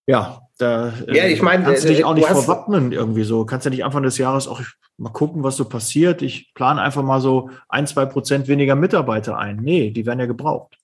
ja, 0.07 0.41
da 0.57 0.93
äh, 1.07 1.17
ja, 1.17 1.25
ich 1.27 1.43
mein, 1.43 1.65
kannst 1.65 1.85
du 1.85 1.88
dich 1.88 2.05
auch 2.05 2.15
nicht 2.15 2.29
vorwappnen 2.29 2.93
irgendwie 2.93 3.25
so. 3.25 3.45
Kannst 3.45 3.67
ja 3.67 3.71
nicht 3.71 3.85
Anfang 3.85 4.03
des 4.03 4.17
Jahres 4.17 4.49
auch 4.49 4.62
mal 4.97 5.11
gucken, 5.11 5.43
was 5.43 5.57
so 5.57 5.67
passiert. 5.67 6.23
Ich 6.23 6.53
plane 6.55 6.81
einfach 6.81 7.03
mal 7.03 7.21
so 7.21 7.50
ein, 7.69 7.87
zwei 7.87 8.07
Prozent 8.07 8.49
weniger 8.49 8.75
Mitarbeiter 8.75 9.37
ein. 9.38 9.57
Nee, 9.57 9.91
die 9.91 10.07
werden 10.07 10.21
ja 10.21 10.27
gebraucht. 10.27 10.79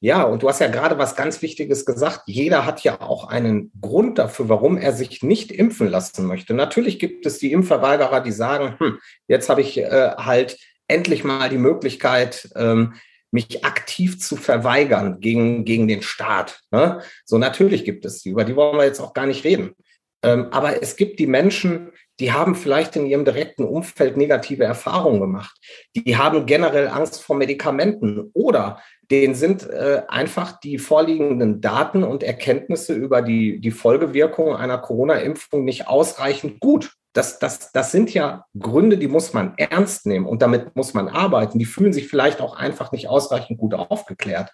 Ja, 0.00 0.22
und 0.22 0.42
du 0.42 0.48
hast 0.48 0.60
ja 0.60 0.68
gerade 0.68 0.98
was 0.98 1.16
ganz 1.16 1.42
Wichtiges 1.42 1.84
gesagt. 1.84 2.22
Jeder 2.26 2.64
hat 2.64 2.84
ja 2.84 3.00
auch 3.00 3.28
einen 3.28 3.72
Grund 3.80 4.18
dafür, 4.18 4.48
warum 4.48 4.76
er 4.76 4.92
sich 4.92 5.22
nicht 5.22 5.50
impfen 5.50 5.88
lassen 5.88 6.26
möchte. 6.26 6.54
Natürlich 6.54 6.98
gibt 6.98 7.26
es 7.26 7.38
die 7.38 7.52
Impfverweigerer, 7.52 8.20
die 8.20 8.32
sagen, 8.32 8.76
hm, 8.78 8.98
jetzt 9.26 9.48
habe 9.48 9.60
ich 9.60 9.78
äh, 9.78 10.12
halt 10.16 10.58
endlich 10.86 11.24
mal 11.24 11.48
die 11.48 11.58
Möglichkeit, 11.58 12.48
ähm, 12.56 12.94
mich 13.30 13.64
aktiv 13.64 14.18
zu 14.18 14.36
verweigern 14.36 15.20
gegen, 15.20 15.64
gegen 15.64 15.86
den 15.86 16.02
Staat. 16.02 16.60
Ne? 16.70 17.02
So 17.24 17.38
natürlich 17.38 17.84
gibt 17.84 18.06
es 18.06 18.22
die, 18.22 18.30
über 18.30 18.44
die 18.44 18.56
wollen 18.56 18.78
wir 18.78 18.84
jetzt 18.84 19.00
auch 19.00 19.12
gar 19.12 19.26
nicht 19.26 19.44
reden. 19.44 19.74
Ähm, 20.22 20.48
aber 20.50 20.82
es 20.82 20.96
gibt 20.96 21.18
die 21.20 21.26
Menschen, 21.26 21.92
die 22.20 22.32
haben 22.32 22.54
vielleicht 22.54 22.96
in 22.96 23.06
ihrem 23.06 23.24
direkten 23.24 23.64
Umfeld 23.64 24.16
negative 24.16 24.64
Erfahrungen 24.64 25.20
gemacht. 25.20 25.56
Die 25.94 26.16
haben 26.16 26.46
generell 26.46 26.88
Angst 26.88 27.22
vor 27.22 27.36
Medikamenten 27.36 28.30
oder 28.32 28.82
denen 29.10 29.34
sind 29.34 29.68
äh, 29.68 30.02
einfach 30.08 30.60
die 30.60 30.78
vorliegenden 30.78 31.60
Daten 31.60 32.04
und 32.04 32.22
Erkenntnisse 32.22 32.94
über 32.94 33.22
die, 33.22 33.60
die 33.60 33.70
Folgewirkung 33.70 34.54
einer 34.54 34.78
Corona-Impfung 34.78 35.64
nicht 35.64 35.88
ausreichend 35.88 36.60
gut. 36.60 36.92
Das, 37.14 37.38
das, 37.38 37.72
das 37.72 37.90
sind 37.90 38.12
ja 38.12 38.44
Gründe, 38.58 38.98
die 38.98 39.08
muss 39.08 39.32
man 39.32 39.54
ernst 39.56 40.06
nehmen 40.06 40.26
und 40.26 40.42
damit 40.42 40.76
muss 40.76 40.92
man 40.92 41.08
arbeiten. 41.08 41.58
Die 41.58 41.64
fühlen 41.64 41.92
sich 41.92 42.08
vielleicht 42.08 42.40
auch 42.40 42.54
einfach 42.54 42.92
nicht 42.92 43.08
ausreichend 43.08 43.58
gut 43.58 43.74
aufgeklärt. 43.74 44.52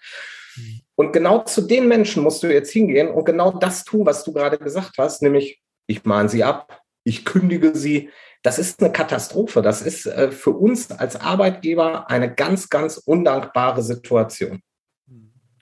Mhm. 0.56 0.80
Und 0.94 1.12
genau 1.12 1.40
zu 1.42 1.62
den 1.62 1.88
Menschen 1.88 2.22
musst 2.22 2.42
du 2.42 2.52
jetzt 2.52 2.70
hingehen 2.70 3.08
und 3.08 3.24
genau 3.24 3.50
das 3.50 3.84
tun, 3.84 4.06
was 4.06 4.22
du 4.24 4.32
gerade 4.32 4.58
gesagt 4.58 4.98
hast, 4.98 5.20
nämlich 5.20 5.60
ich 5.86 6.04
mahne 6.04 6.28
sie 6.28 6.44
ab, 6.44 6.80
ich 7.02 7.24
kündige 7.24 7.74
sie. 7.74 8.10
Das 8.44 8.58
ist 8.58 8.82
eine 8.82 8.92
Katastrophe. 8.92 9.62
Das 9.62 9.80
ist 9.80 10.04
äh, 10.04 10.30
für 10.30 10.50
uns 10.50 10.92
als 10.92 11.16
Arbeitgeber 11.16 12.10
eine 12.10 12.32
ganz, 12.32 12.68
ganz 12.68 12.98
undankbare 12.98 13.82
Situation. 13.82 14.60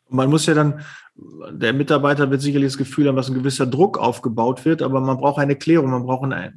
Man 0.09 0.29
muss 0.29 0.47
ja 0.47 0.55
dann, 0.55 0.83
der 1.15 1.73
Mitarbeiter 1.73 2.29
wird 2.29 2.43
sicherlich 2.43 2.73
das 2.73 2.79
Gefühl 2.79 3.07
haben, 3.07 3.15
dass 3.15 3.29
ein 3.29 3.35
gewisser 3.35 3.67
Druck 3.67 3.99
aufgebaut 3.99 4.65
wird, 4.65 4.83
aber 4.83 5.01
man 5.01 5.17
braucht 5.17 5.39
eine 5.39 5.55
Klärung, 5.55 5.91
man 5.93 6.03
braucht 6.03 6.25
eine, 6.25 6.55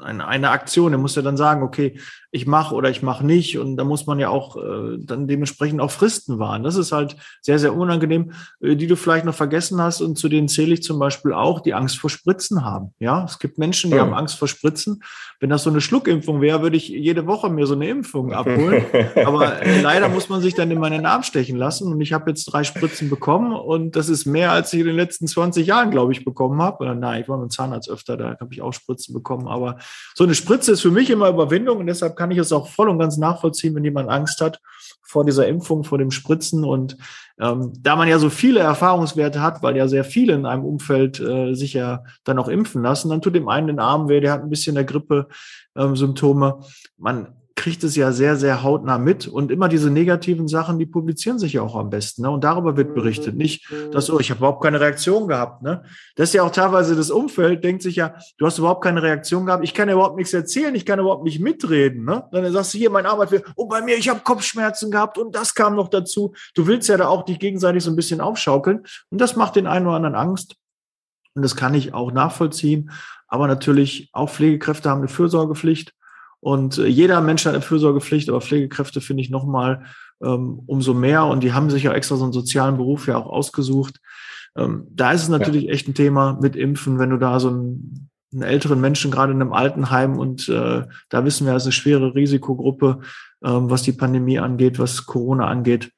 eine, 0.00 0.26
eine 0.26 0.50
Aktion. 0.50 0.92
Er 0.92 0.98
muss 0.98 1.14
ja 1.14 1.22
dann 1.22 1.36
sagen, 1.36 1.62
okay, 1.62 2.00
ich 2.32 2.46
mache 2.46 2.74
oder 2.74 2.90
ich 2.90 3.02
mache 3.02 3.26
nicht. 3.26 3.58
Und 3.58 3.76
da 3.76 3.84
muss 3.84 4.06
man 4.06 4.18
ja 4.18 4.28
auch 4.28 4.56
äh, 4.56 4.98
dann 4.98 5.26
dementsprechend 5.26 5.80
auch 5.80 5.90
Fristen 5.90 6.38
wahren. 6.38 6.62
Das 6.62 6.76
ist 6.76 6.92
halt 6.92 7.16
sehr, 7.40 7.58
sehr 7.58 7.74
unangenehm, 7.74 8.32
äh, 8.60 8.76
die 8.76 8.86
du 8.86 8.96
vielleicht 8.96 9.24
noch 9.24 9.34
vergessen 9.34 9.80
hast. 9.80 10.00
Und 10.00 10.16
zu 10.16 10.28
denen 10.28 10.48
zähle 10.48 10.74
ich 10.74 10.82
zum 10.82 10.98
Beispiel 10.98 11.32
auch, 11.32 11.60
die 11.60 11.74
Angst 11.74 11.98
vor 11.98 12.08
Spritzen 12.08 12.64
haben. 12.64 12.94
Ja, 13.00 13.24
es 13.24 13.38
gibt 13.40 13.58
Menschen, 13.58 13.90
die 13.90 13.96
ja. 13.96 14.02
haben 14.02 14.14
Angst 14.14 14.38
vor 14.38 14.46
Spritzen. 14.46 15.02
Wenn 15.40 15.50
das 15.50 15.64
so 15.64 15.70
eine 15.70 15.80
Schluckimpfung 15.80 16.40
wäre, 16.40 16.62
würde 16.62 16.76
ich 16.76 16.88
jede 16.88 17.26
Woche 17.26 17.50
mir 17.50 17.66
so 17.66 17.74
eine 17.74 17.88
Impfung 17.88 18.32
abholen. 18.32 18.84
Aber 19.24 19.60
äh, 19.62 19.80
leider 19.80 20.08
muss 20.08 20.28
man 20.28 20.40
sich 20.40 20.54
dann 20.54 20.70
in 20.70 20.80
den 20.80 21.06
Arm 21.06 21.24
stechen 21.24 21.56
lassen. 21.56 21.92
Und 21.92 22.00
ich 22.00 22.12
habe 22.12 22.30
jetzt 22.30 22.44
drei 22.44 22.62
Spritzen 22.62 23.10
bekommen 23.10 23.52
und 23.52 23.96
das 23.96 24.08
ist 24.08 24.26
mehr, 24.26 24.52
als 24.52 24.72
ich 24.72 24.80
in 24.80 24.86
den 24.86 24.96
letzten 24.96 25.26
20 25.26 25.66
Jahren, 25.66 25.90
glaube 25.90 26.12
ich, 26.12 26.24
bekommen 26.24 26.62
habe. 26.62 26.84
Oder 26.84 26.94
nein, 26.94 27.22
ich 27.22 27.28
war 27.28 27.38
mit 27.38 27.48
dem 27.48 27.50
Zahnarzt 27.50 27.90
öfter, 27.90 28.16
da 28.16 28.36
habe 28.38 28.52
ich 28.52 28.62
auch 28.62 28.72
Spritzen 28.72 29.14
bekommen. 29.14 29.48
Aber 29.48 29.78
so 30.14 30.22
eine 30.22 30.36
Spritze 30.36 30.72
ist 30.72 30.82
für 30.82 30.92
mich 30.92 31.10
immer 31.10 31.28
Überwindung 31.28 31.78
und 31.78 31.86
deshalb 31.86 32.19
kann 32.20 32.30
ich 32.30 32.36
es 32.36 32.52
auch 32.52 32.68
voll 32.68 32.90
und 32.90 32.98
ganz 32.98 33.16
nachvollziehen, 33.16 33.74
wenn 33.74 33.82
jemand 33.82 34.10
Angst 34.10 34.42
hat 34.42 34.60
vor 35.00 35.24
dieser 35.24 35.48
Impfung, 35.48 35.84
vor 35.84 35.96
dem 35.96 36.10
Spritzen. 36.10 36.66
Und 36.66 36.98
ähm, 37.40 37.72
da 37.78 37.96
man 37.96 38.08
ja 38.08 38.18
so 38.18 38.28
viele 38.28 38.60
Erfahrungswerte 38.60 39.40
hat, 39.40 39.62
weil 39.62 39.74
ja 39.74 39.88
sehr 39.88 40.04
viele 40.04 40.34
in 40.34 40.44
einem 40.44 40.66
Umfeld 40.66 41.18
äh, 41.18 41.54
sich 41.54 41.72
ja 41.72 42.04
dann 42.24 42.38
auch 42.38 42.48
impfen 42.48 42.82
lassen, 42.82 43.08
dann 43.08 43.22
tut 43.22 43.34
dem 43.34 43.48
einen 43.48 43.68
den 43.68 43.78
Arm 43.78 44.10
weh, 44.10 44.20
der 44.20 44.32
hat 44.32 44.42
ein 44.42 44.50
bisschen 44.50 44.74
der 44.74 44.84
Grippe 44.84 45.28
ähm, 45.74 45.96
Symptome. 45.96 46.60
Man 46.98 47.28
kriegt 47.60 47.84
es 47.84 47.94
ja 47.94 48.10
sehr, 48.10 48.36
sehr 48.36 48.62
hautnah 48.62 48.96
mit. 48.96 49.28
Und 49.28 49.50
immer 49.50 49.68
diese 49.68 49.90
negativen 49.90 50.48
Sachen, 50.48 50.78
die 50.78 50.86
publizieren 50.86 51.38
sich 51.38 51.52
ja 51.52 51.60
auch 51.60 51.76
am 51.76 51.90
besten. 51.90 52.22
Ne? 52.22 52.30
Und 52.30 52.42
darüber 52.42 52.78
wird 52.78 52.94
berichtet. 52.94 53.36
Nicht, 53.36 53.70
dass, 53.92 54.08
oh, 54.08 54.18
ich 54.18 54.30
habe 54.30 54.38
überhaupt 54.38 54.62
keine 54.62 54.80
Reaktion 54.80 55.28
gehabt. 55.28 55.60
Ne? 55.60 55.82
Das 56.16 56.30
ist 56.30 56.32
ja 56.32 56.42
auch 56.42 56.52
teilweise 56.52 56.96
das 56.96 57.10
Umfeld, 57.10 57.62
denkt 57.62 57.82
sich 57.82 57.96
ja, 57.96 58.14
du 58.38 58.46
hast 58.46 58.56
überhaupt 58.56 58.82
keine 58.82 59.02
Reaktion 59.02 59.44
gehabt, 59.44 59.62
ich 59.62 59.74
kann 59.74 59.88
ja 59.88 59.94
überhaupt 59.94 60.16
nichts 60.16 60.32
erzählen, 60.32 60.74
ich 60.74 60.86
kann 60.86 61.00
überhaupt 61.00 61.24
nicht 61.24 61.38
mitreden. 61.38 62.06
Ne? 62.06 62.24
Dann 62.32 62.50
sagst 62.50 62.72
du 62.72 62.78
hier, 62.78 62.88
mein 62.88 63.04
Arbeit, 63.04 63.44
oh, 63.56 63.66
bei 63.66 63.82
mir, 63.82 63.98
ich 63.98 64.08
habe 64.08 64.20
Kopfschmerzen 64.20 64.90
gehabt 64.90 65.18
und 65.18 65.34
das 65.34 65.54
kam 65.54 65.76
noch 65.76 65.88
dazu. 65.88 66.32
Du 66.54 66.66
willst 66.66 66.88
ja 66.88 66.96
da 66.96 67.08
auch 67.08 67.26
dich 67.26 67.38
gegenseitig 67.38 67.84
so 67.84 67.90
ein 67.90 67.96
bisschen 67.96 68.22
aufschaukeln. 68.22 68.84
Und 69.10 69.20
das 69.20 69.36
macht 69.36 69.56
den 69.56 69.66
einen 69.66 69.86
oder 69.86 69.96
anderen 69.96 70.14
Angst. 70.14 70.56
Und 71.34 71.42
das 71.42 71.56
kann 71.56 71.74
ich 71.74 71.92
auch 71.92 72.10
nachvollziehen. 72.10 72.90
Aber 73.28 73.46
natürlich, 73.48 74.08
auch 74.14 74.30
Pflegekräfte 74.30 74.88
haben 74.88 75.00
eine 75.00 75.08
Fürsorgepflicht. 75.08 75.92
Und 76.40 76.78
äh, 76.78 76.86
jeder 76.86 77.20
Mensch 77.20 77.44
hat 77.44 77.54
eine 77.54 77.62
Fürsorgepflicht, 77.62 78.28
aber 78.28 78.40
Pflegekräfte 78.40 79.00
finde 79.00 79.22
ich 79.22 79.30
nochmal 79.30 79.84
ähm, 80.22 80.60
umso 80.66 80.94
mehr. 80.94 81.26
Und 81.26 81.42
die 81.42 81.52
haben 81.52 81.70
sich 81.70 81.82
ja 81.82 81.92
extra 81.92 82.16
so 82.16 82.24
einen 82.24 82.32
sozialen 82.32 82.76
Beruf 82.76 83.06
ja 83.06 83.16
auch 83.16 83.26
ausgesucht. 83.26 84.00
Ähm, 84.56 84.86
da 84.90 85.12
ist 85.12 85.22
es 85.22 85.28
natürlich 85.28 85.64
ja. 85.64 85.72
echt 85.72 85.88
ein 85.88 85.94
Thema 85.94 86.38
mit 86.40 86.56
Impfen, 86.56 86.98
wenn 86.98 87.10
du 87.10 87.18
da 87.18 87.38
so 87.38 87.48
einen, 87.48 88.10
einen 88.32 88.42
älteren 88.42 88.80
Menschen 88.80 89.10
gerade 89.10 89.32
in 89.32 89.40
einem 89.40 89.52
Altenheim 89.52 90.18
und 90.18 90.48
äh, 90.48 90.84
da 91.08 91.24
wissen 91.24 91.46
wir, 91.46 91.54
es 91.54 91.62
ist 91.62 91.66
eine 91.66 91.72
schwere 91.72 92.14
Risikogruppe, 92.14 93.00
ähm, 93.44 93.70
was 93.70 93.82
die 93.82 93.92
Pandemie 93.92 94.38
angeht, 94.38 94.78
was 94.78 95.06
Corona 95.06 95.46
angeht 95.46 95.90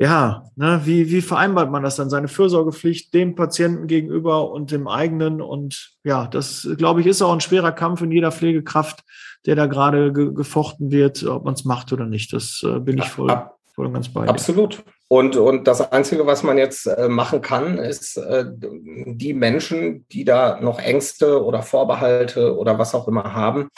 ja, 0.00 0.44
ne, 0.54 0.80
wie, 0.84 1.10
wie 1.10 1.20
vereinbart 1.20 1.72
man 1.72 1.82
das 1.82 1.96
dann? 1.96 2.08
Seine 2.08 2.28
Fürsorgepflicht 2.28 3.12
dem 3.14 3.34
Patienten 3.34 3.88
gegenüber 3.88 4.52
und 4.52 4.70
dem 4.70 4.86
eigenen. 4.86 5.40
Und 5.40 5.96
ja, 6.04 6.28
das, 6.28 6.68
glaube 6.78 7.00
ich, 7.00 7.08
ist 7.08 7.20
auch 7.20 7.32
ein 7.32 7.40
schwerer 7.40 7.72
Kampf 7.72 8.00
in 8.00 8.12
jeder 8.12 8.30
Pflegekraft, 8.30 9.02
der 9.46 9.56
da 9.56 9.66
gerade 9.66 10.12
ge 10.12 10.32
gefochten 10.32 10.90
wird, 10.90 11.24
ob 11.24 11.44
man 11.44 11.54
es 11.54 11.64
macht 11.64 11.92
oder 11.92 12.06
nicht. 12.06 12.32
Das 12.32 12.62
äh, 12.64 12.80
bin 12.80 12.98
ich 12.98 13.08
voll, 13.08 13.28
voll 13.74 13.86
und 13.86 13.94
ganz 13.94 14.08
bei 14.08 14.24
dir. 14.24 14.30
Absolut. 14.30 14.84
Und, 15.08 15.36
und 15.36 15.66
das 15.66 15.92
Einzige, 15.92 16.26
was 16.26 16.42
man 16.42 16.58
jetzt 16.58 16.86
äh, 16.86 17.08
machen 17.08 17.40
kann, 17.40 17.78
ist 17.78 18.18
äh, 18.18 18.44
die 18.48 19.32
Menschen, 19.32 20.06
die 20.08 20.24
da 20.24 20.60
noch 20.60 20.78
Ängste 20.78 21.42
oder 21.42 21.62
Vorbehalte 21.62 22.56
oder 22.56 22.78
was 22.78 22.94
auch 22.94 23.08
immer 23.08 23.32
haben, 23.32 23.68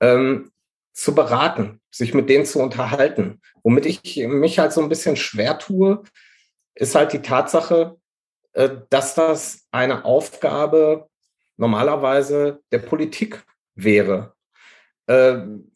ähm, 0.00 0.52
zu 0.92 1.14
beraten, 1.14 1.80
sich 1.90 2.14
mit 2.14 2.28
denen 2.28 2.44
zu 2.44 2.60
unterhalten. 2.60 3.40
Womit 3.62 3.86
ich 3.86 4.16
mich 4.28 4.58
halt 4.58 4.72
so 4.72 4.80
ein 4.80 4.88
bisschen 4.88 5.16
schwer 5.16 5.58
tue, 5.58 6.02
ist 6.74 6.94
halt 6.94 7.12
die 7.12 7.22
Tatsache, 7.22 7.96
äh, 8.52 8.70
dass 8.90 9.14
das 9.14 9.66
eine 9.72 10.04
Aufgabe 10.04 11.08
normalerweise 11.56 12.60
der 12.70 12.78
Politik 12.78 13.44
wäre. 13.74 14.34
Ähm, 15.08 15.72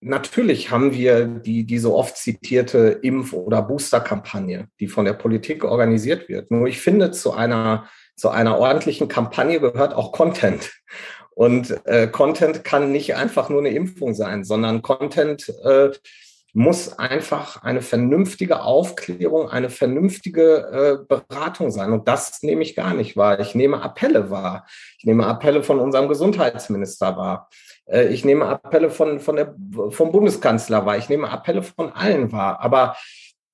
natürlich 0.00 0.70
haben 0.70 0.92
wir 0.92 1.26
die, 1.26 1.64
diese 1.64 1.94
oft 1.94 2.16
zitierte 2.16 3.00
Impf- 3.02 3.34
oder 3.34 3.62
Booster-Kampagne, 3.62 4.68
die 4.80 4.88
von 4.88 5.04
der 5.04 5.14
Politik 5.14 5.64
organisiert 5.64 6.28
wird. 6.28 6.50
Nur 6.50 6.66
ich 6.66 6.80
finde, 6.80 7.10
zu 7.10 7.32
einer, 7.32 7.88
zu 8.16 8.30
einer 8.30 8.58
ordentlichen 8.58 9.08
Kampagne 9.08 9.60
gehört 9.60 9.94
auch 9.94 10.12
Content. 10.12 10.72
Und 11.34 11.80
äh, 11.86 12.08
Content 12.08 12.62
kann 12.64 12.92
nicht 12.92 13.14
einfach 13.16 13.48
nur 13.48 13.60
eine 13.60 13.70
Impfung 13.70 14.14
sein, 14.14 14.44
sondern 14.44 14.82
Content 14.82 15.48
äh, 15.64 15.90
muss 16.54 16.98
einfach 16.98 17.62
eine 17.62 17.80
vernünftige 17.80 18.60
Aufklärung, 18.60 19.48
eine 19.48 19.70
vernünftige 19.70 21.00
äh, 21.00 21.06
Beratung 21.06 21.70
sein. 21.70 21.92
Und 21.92 22.08
das 22.08 22.42
nehme 22.42 22.62
ich 22.62 22.76
gar 22.76 22.92
nicht 22.92 23.16
wahr. 23.16 23.40
Ich 23.40 23.54
nehme 23.54 23.82
Appelle 23.82 24.30
wahr. 24.30 24.66
Ich 24.98 25.04
nehme 25.04 25.26
Appelle 25.26 25.62
von 25.62 25.80
unserem 25.80 26.08
Gesundheitsminister 26.08 27.16
wahr. 27.16 27.48
Äh, 27.86 28.08
ich 28.08 28.24
nehme 28.24 28.46
Appelle 28.46 28.90
von, 28.90 29.20
von 29.20 29.36
der, 29.36 29.54
vom 29.90 30.12
Bundeskanzler 30.12 30.86
wahr. 30.86 30.98
Ich 30.98 31.08
nehme 31.08 31.30
Appelle 31.30 31.62
von 31.62 31.92
allen 31.92 32.32
wahr. 32.32 32.60
Aber 32.60 32.96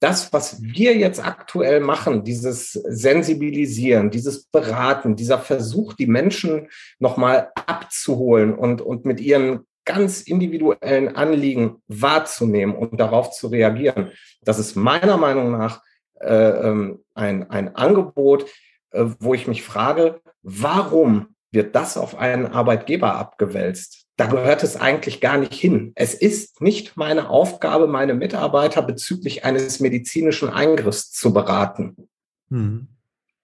das, 0.00 0.32
was 0.32 0.62
wir 0.62 0.96
jetzt 0.96 1.24
aktuell 1.24 1.80
machen, 1.80 2.22
dieses 2.22 2.72
Sensibilisieren, 2.72 4.10
dieses 4.10 4.44
Beraten, 4.44 5.16
dieser 5.16 5.38
Versuch, 5.38 5.94
die 5.94 6.06
Menschen 6.06 6.68
nochmal 6.98 7.50
abzuholen 7.54 8.54
und, 8.54 8.80
und 8.80 9.04
mit 9.04 9.20
ihren 9.20 9.66
ganz 9.84 10.20
individuellen 10.20 11.16
Anliegen 11.16 11.82
wahrzunehmen 11.88 12.76
und 12.76 13.00
darauf 13.00 13.30
zu 13.30 13.48
reagieren, 13.48 14.12
das 14.42 14.58
ist 14.58 14.76
meiner 14.76 15.16
Meinung 15.16 15.50
nach 15.50 15.82
äh, 16.20 16.68
ähm, 16.68 17.04
ein, 17.14 17.50
ein 17.50 17.74
Angebot, 17.74 18.46
äh, 18.90 19.04
wo 19.18 19.34
ich 19.34 19.48
mich 19.48 19.62
frage, 19.62 20.20
warum 20.42 21.34
wird 21.50 21.74
das 21.74 21.96
auf 21.96 22.16
einen 22.16 22.46
Arbeitgeber 22.46 23.14
abgewälzt? 23.14 24.07
Da 24.18 24.26
gehört 24.26 24.64
es 24.64 24.76
eigentlich 24.76 25.20
gar 25.20 25.38
nicht 25.38 25.54
hin. 25.54 25.92
Es 25.94 26.12
ist 26.12 26.60
nicht 26.60 26.96
meine 26.96 27.30
Aufgabe, 27.30 27.86
meine 27.86 28.14
Mitarbeiter 28.14 28.82
bezüglich 28.82 29.44
eines 29.44 29.78
medizinischen 29.78 30.50
Eingriffs 30.50 31.12
zu 31.12 31.32
beraten. 31.32 32.08
Hm. 32.50 32.88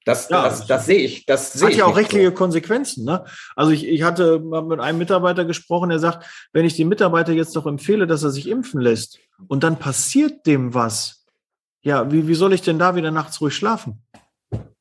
Das, 0.04 0.28
ja, 0.28 0.42
das, 0.42 0.66
das 0.66 0.84
sehe 0.84 0.98
ich. 0.98 1.26
Das 1.26 1.52
sehe 1.52 1.68
hat 1.68 1.76
ja 1.76 1.84
auch 1.87 1.96
rechtliche 1.96 2.28
so. 2.28 2.34
Konsequenzen. 2.34 3.04
Ne? 3.04 3.24
Also 3.54 3.70
ich, 3.70 3.87
ich 3.87 4.02
hatte 4.02 4.40
mit 4.40 4.80
einem 4.80 4.98
Mitarbeiter 4.98 5.44
gesprochen, 5.44 5.90
der 5.90 6.00
sagt, 6.00 6.26
wenn 6.52 6.66
ich 6.66 6.74
dem 6.74 6.88
Mitarbeiter 6.88 7.32
jetzt 7.32 7.54
doch 7.54 7.66
empfehle, 7.66 8.08
dass 8.08 8.24
er 8.24 8.30
sich 8.30 8.48
impfen 8.48 8.80
lässt 8.80 9.20
und 9.46 9.62
dann 9.62 9.78
passiert 9.78 10.44
dem 10.44 10.74
was, 10.74 11.24
ja, 11.82 12.10
wie, 12.10 12.26
wie 12.26 12.34
soll 12.34 12.52
ich 12.52 12.62
denn 12.62 12.80
da 12.80 12.96
wieder 12.96 13.12
nachts 13.12 13.40
ruhig 13.40 13.54
schlafen? 13.54 14.02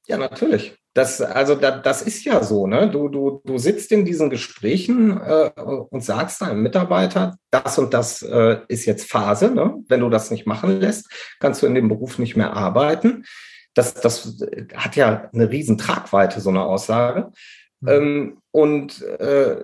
Ja, 0.07 0.17
natürlich. 0.17 0.75
Das, 0.93 1.21
also 1.21 1.55
da, 1.55 1.71
das 1.71 2.03
ist 2.03 2.23
ja 2.23 2.43
so, 2.43 2.67
ne? 2.67 2.89
Du, 2.89 3.09
du, 3.09 3.41
du 3.43 3.57
sitzt 3.57 3.91
in 3.91 4.05
diesen 4.05 4.29
Gesprächen 4.29 5.19
äh, 5.19 5.49
und 5.89 6.03
sagst 6.03 6.41
deinem 6.41 6.61
Mitarbeiter, 6.61 7.37
das 7.49 7.79
und 7.79 7.95
das 7.95 8.21
äh, 8.21 8.59
ist 8.67 8.85
jetzt 8.85 9.09
Phase, 9.09 9.49
ne? 9.49 9.83
Wenn 9.87 10.01
du 10.01 10.09
das 10.09 10.29
nicht 10.29 10.45
machen 10.45 10.79
lässt, 10.79 11.09
kannst 11.39 11.63
du 11.63 11.65
in 11.65 11.73
dem 11.73 11.87
Beruf 11.87 12.19
nicht 12.19 12.35
mehr 12.35 12.53
arbeiten. 12.53 13.25
Das, 13.73 13.95
das 13.95 14.37
hat 14.75 14.95
ja 14.95 15.29
eine 15.33 15.49
riesen 15.49 15.79
Tragweite, 15.79 16.41
so 16.41 16.51
eine 16.51 16.61
Aussage. 16.63 17.31
Mhm. 17.81 17.89
Ähm, 17.89 18.37
und 18.51 19.01
äh, 19.01 19.63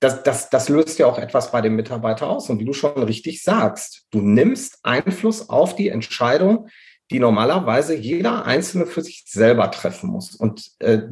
das, 0.00 0.22
das, 0.24 0.50
das 0.50 0.68
löst 0.68 0.98
ja 0.98 1.06
auch 1.06 1.18
etwas 1.18 1.52
bei 1.52 1.60
dem 1.60 1.76
Mitarbeiter 1.76 2.28
aus. 2.28 2.50
Und 2.50 2.58
wie 2.58 2.64
du 2.64 2.72
schon 2.72 3.00
richtig 3.02 3.42
sagst, 3.44 4.06
du 4.10 4.20
nimmst 4.20 4.80
Einfluss 4.82 5.48
auf 5.48 5.76
die 5.76 5.90
Entscheidung, 5.90 6.68
die 7.10 7.18
normalerweise 7.18 7.94
jeder 7.94 8.44
Einzelne 8.44 8.86
für 8.86 9.02
sich 9.02 9.24
selber 9.26 9.70
treffen 9.70 10.10
muss. 10.10 10.34
Und 10.34 10.70
äh, 10.78 11.02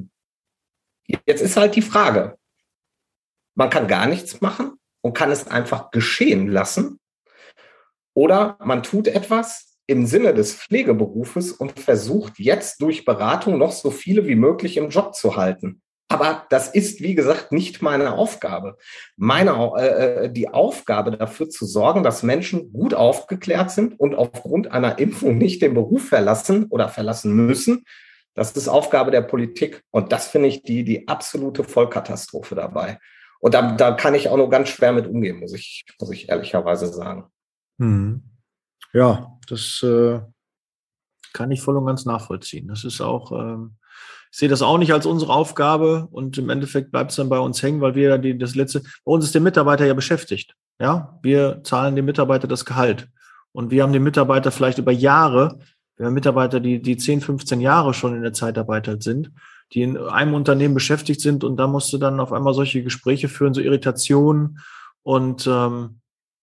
jetzt 1.26 1.42
ist 1.42 1.56
halt 1.56 1.74
die 1.76 1.82
Frage, 1.82 2.38
man 3.54 3.70
kann 3.70 3.88
gar 3.88 4.06
nichts 4.06 4.40
machen 4.40 4.78
und 5.00 5.14
kann 5.14 5.30
es 5.30 5.48
einfach 5.48 5.90
geschehen 5.90 6.48
lassen. 6.48 7.00
Oder 8.14 8.58
man 8.64 8.82
tut 8.82 9.08
etwas 9.08 9.78
im 9.86 10.06
Sinne 10.06 10.34
des 10.34 10.54
Pflegeberufes 10.54 11.52
und 11.52 11.80
versucht 11.80 12.38
jetzt 12.38 12.82
durch 12.82 13.04
Beratung 13.04 13.58
noch 13.58 13.72
so 13.72 13.90
viele 13.90 14.26
wie 14.26 14.36
möglich 14.36 14.76
im 14.76 14.90
Job 14.90 15.14
zu 15.14 15.36
halten. 15.36 15.82
Aber 16.10 16.46
das 16.48 16.68
ist, 16.68 17.02
wie 17.02 17.14
gesagt, 17.14 17.52
nicht 17.52 17.82
meine 17.82 18.14
Aufgabe. 18.14 18.78
Meine, 19.16 19.50
äh, 19.76 20.24
äh, 20.24 20.32
die 20.32 20.48
Aufgabe 20.48 21.10
dafür 21.10 21.50
zu 21.50 21.66
sorgen, 21.66 22.02
dass 22.02 22.22
Menschen 22.22 22.72
gut 22.72 22.94
aufgeklärt 22.94 23.70
sind 23.70 24.00
und 24.00 24.14
aufgrund 24.14 24.72
einer 24.72 24.98
Impfung 24.98 25.36
nicht 25.36 25.60
den 25.60 25.74
Beruf 25.74 26.08
verlassen 26.08 26.64
oder 26.70 26.88
verlassen 26.88 27.34
müssen, 27.34 27.84
das 28.34 28.52
ist 28.52 28.68
Aufgabe 28.68 29.10
der 29.10 29.22
Politik. 29.22 29.82
Und 29.90 30.12
das 30.12 30.28
finde 30.28 30.48
ich 30.48 30.62
die, 30.62 30.84
die 30.84 31.08
absolute 31.08 31.64
Vollkatastrophe 31.64 32.54
dabei. 32.54 32.98
Und 33.40 33.54
da, 33.54 33.72
da 33.72 33.92
kann 33.92 34.14
ich 34.14 34.28
auch 34.28 34.36
nur 34.36 34.48
ganz 34.48 34.68
schwer 34.70 34.92
mit 34.92 35.06
umgehen, 35.06 35.40
muss 35.40 35.52
ich, 35.52 35.84
muss 36.00 36.10
ich 36.10 36.28
ehrlicherweise 36.28 36.86
sagen. 36.86 37.24
Hm. 37.78 38.22
Ja, 38.92 39.38
das 39.48 39.82
äh, 39.82 40.20
kann 41.32 41.50
ich 41.50 41.60
voll 41.60 41.76
und 41.76 41.86
ganz 41.86 42.04
nachvollziehen. 42.04 42.68
Das 42.68 42.84
ist 42.84 43.00
auch, 43.00 43.32
ähm, 43.32 43.77
ich 44.30 44.38
sehe 44.38 44.48
das 44.48 44.62
auch 44.62 44.78
nicht 44.78 44.92
als 44.92 45.06
unsere 45.06 45.32
Aufgabe 45.32 46.08
und 46.10 46.38
im 46.38 46.50
Endeffekt 46.50 46.90
bleibt 46.90 47.10
es 47.10 47.16
dann 47.16 47.28
bei 47.28 47.38
uns 47.38 47.62
hängen, 47.62 47.80
weil 47.80 47.94
wir 47.94 48.10
ja 48.10 48.18
die, 48.18 48.36
das 48.36 48.54
letzte, 48.54 48.80
bei 49.04 49.12
uns 49.12 49.24
ist 49.24 49.34
der 49.34 49.40
Mitarbeiter 49.40 49.86
ja 49.86 49.94
beschäftigt. 49.94 50.54
Ja, 50.80 51.18
wir 51.22 51.62
zahlen 51.64 51.96
dem 51.96 52.04
Mitarbeiter 52.04 52.46
das 52.46 52.64
Gehalt. 52.64 53.08
Und 53.52 53.70
wir 53.70 53.82
haben 53.82 53.92
den 53.92 54.02
Mitarbeiter 54.02 54.50
vielleicht 54.50 54.78
über 54.78 54.92
Jahre, 54.92 55.58
wir 55.96 56.06
haben 56.06 56.14
Mitarbeiter, 56.14 56.60
die, 56.60 56.80
die 56.80 56.96
10, 56.96 57.20
15 57.20 57.60
Jahre 57.60 57.92
schon 57.92 58.14
in 58.14 58.22
der 58.22 58.32
Zeitarbeit 58.32 58.86
halt 58.86 59.02
sind, 59.02 59.32
die 59.72 59.82
in 59.82 59.96
einem 59.96 60.34
Unternehmen 60.34 60.74
beschäftigt 60.74 61.20
sind 61.20 61.42
und 61.42 61.56
da 61.56 61.66
musst 61.66 61.92
du 61.92 61.98
dann 61.98 62.20
auf 62.20 62.32
einmal 62.32 62.54
solche 62.54 62.82
Gespräche 62.82 63.28
führen, 63.28 63.54
so 63.54 63.60
Irritationen 63.60 64.60
und 65.02 65.46
ähm, 65.46 66.00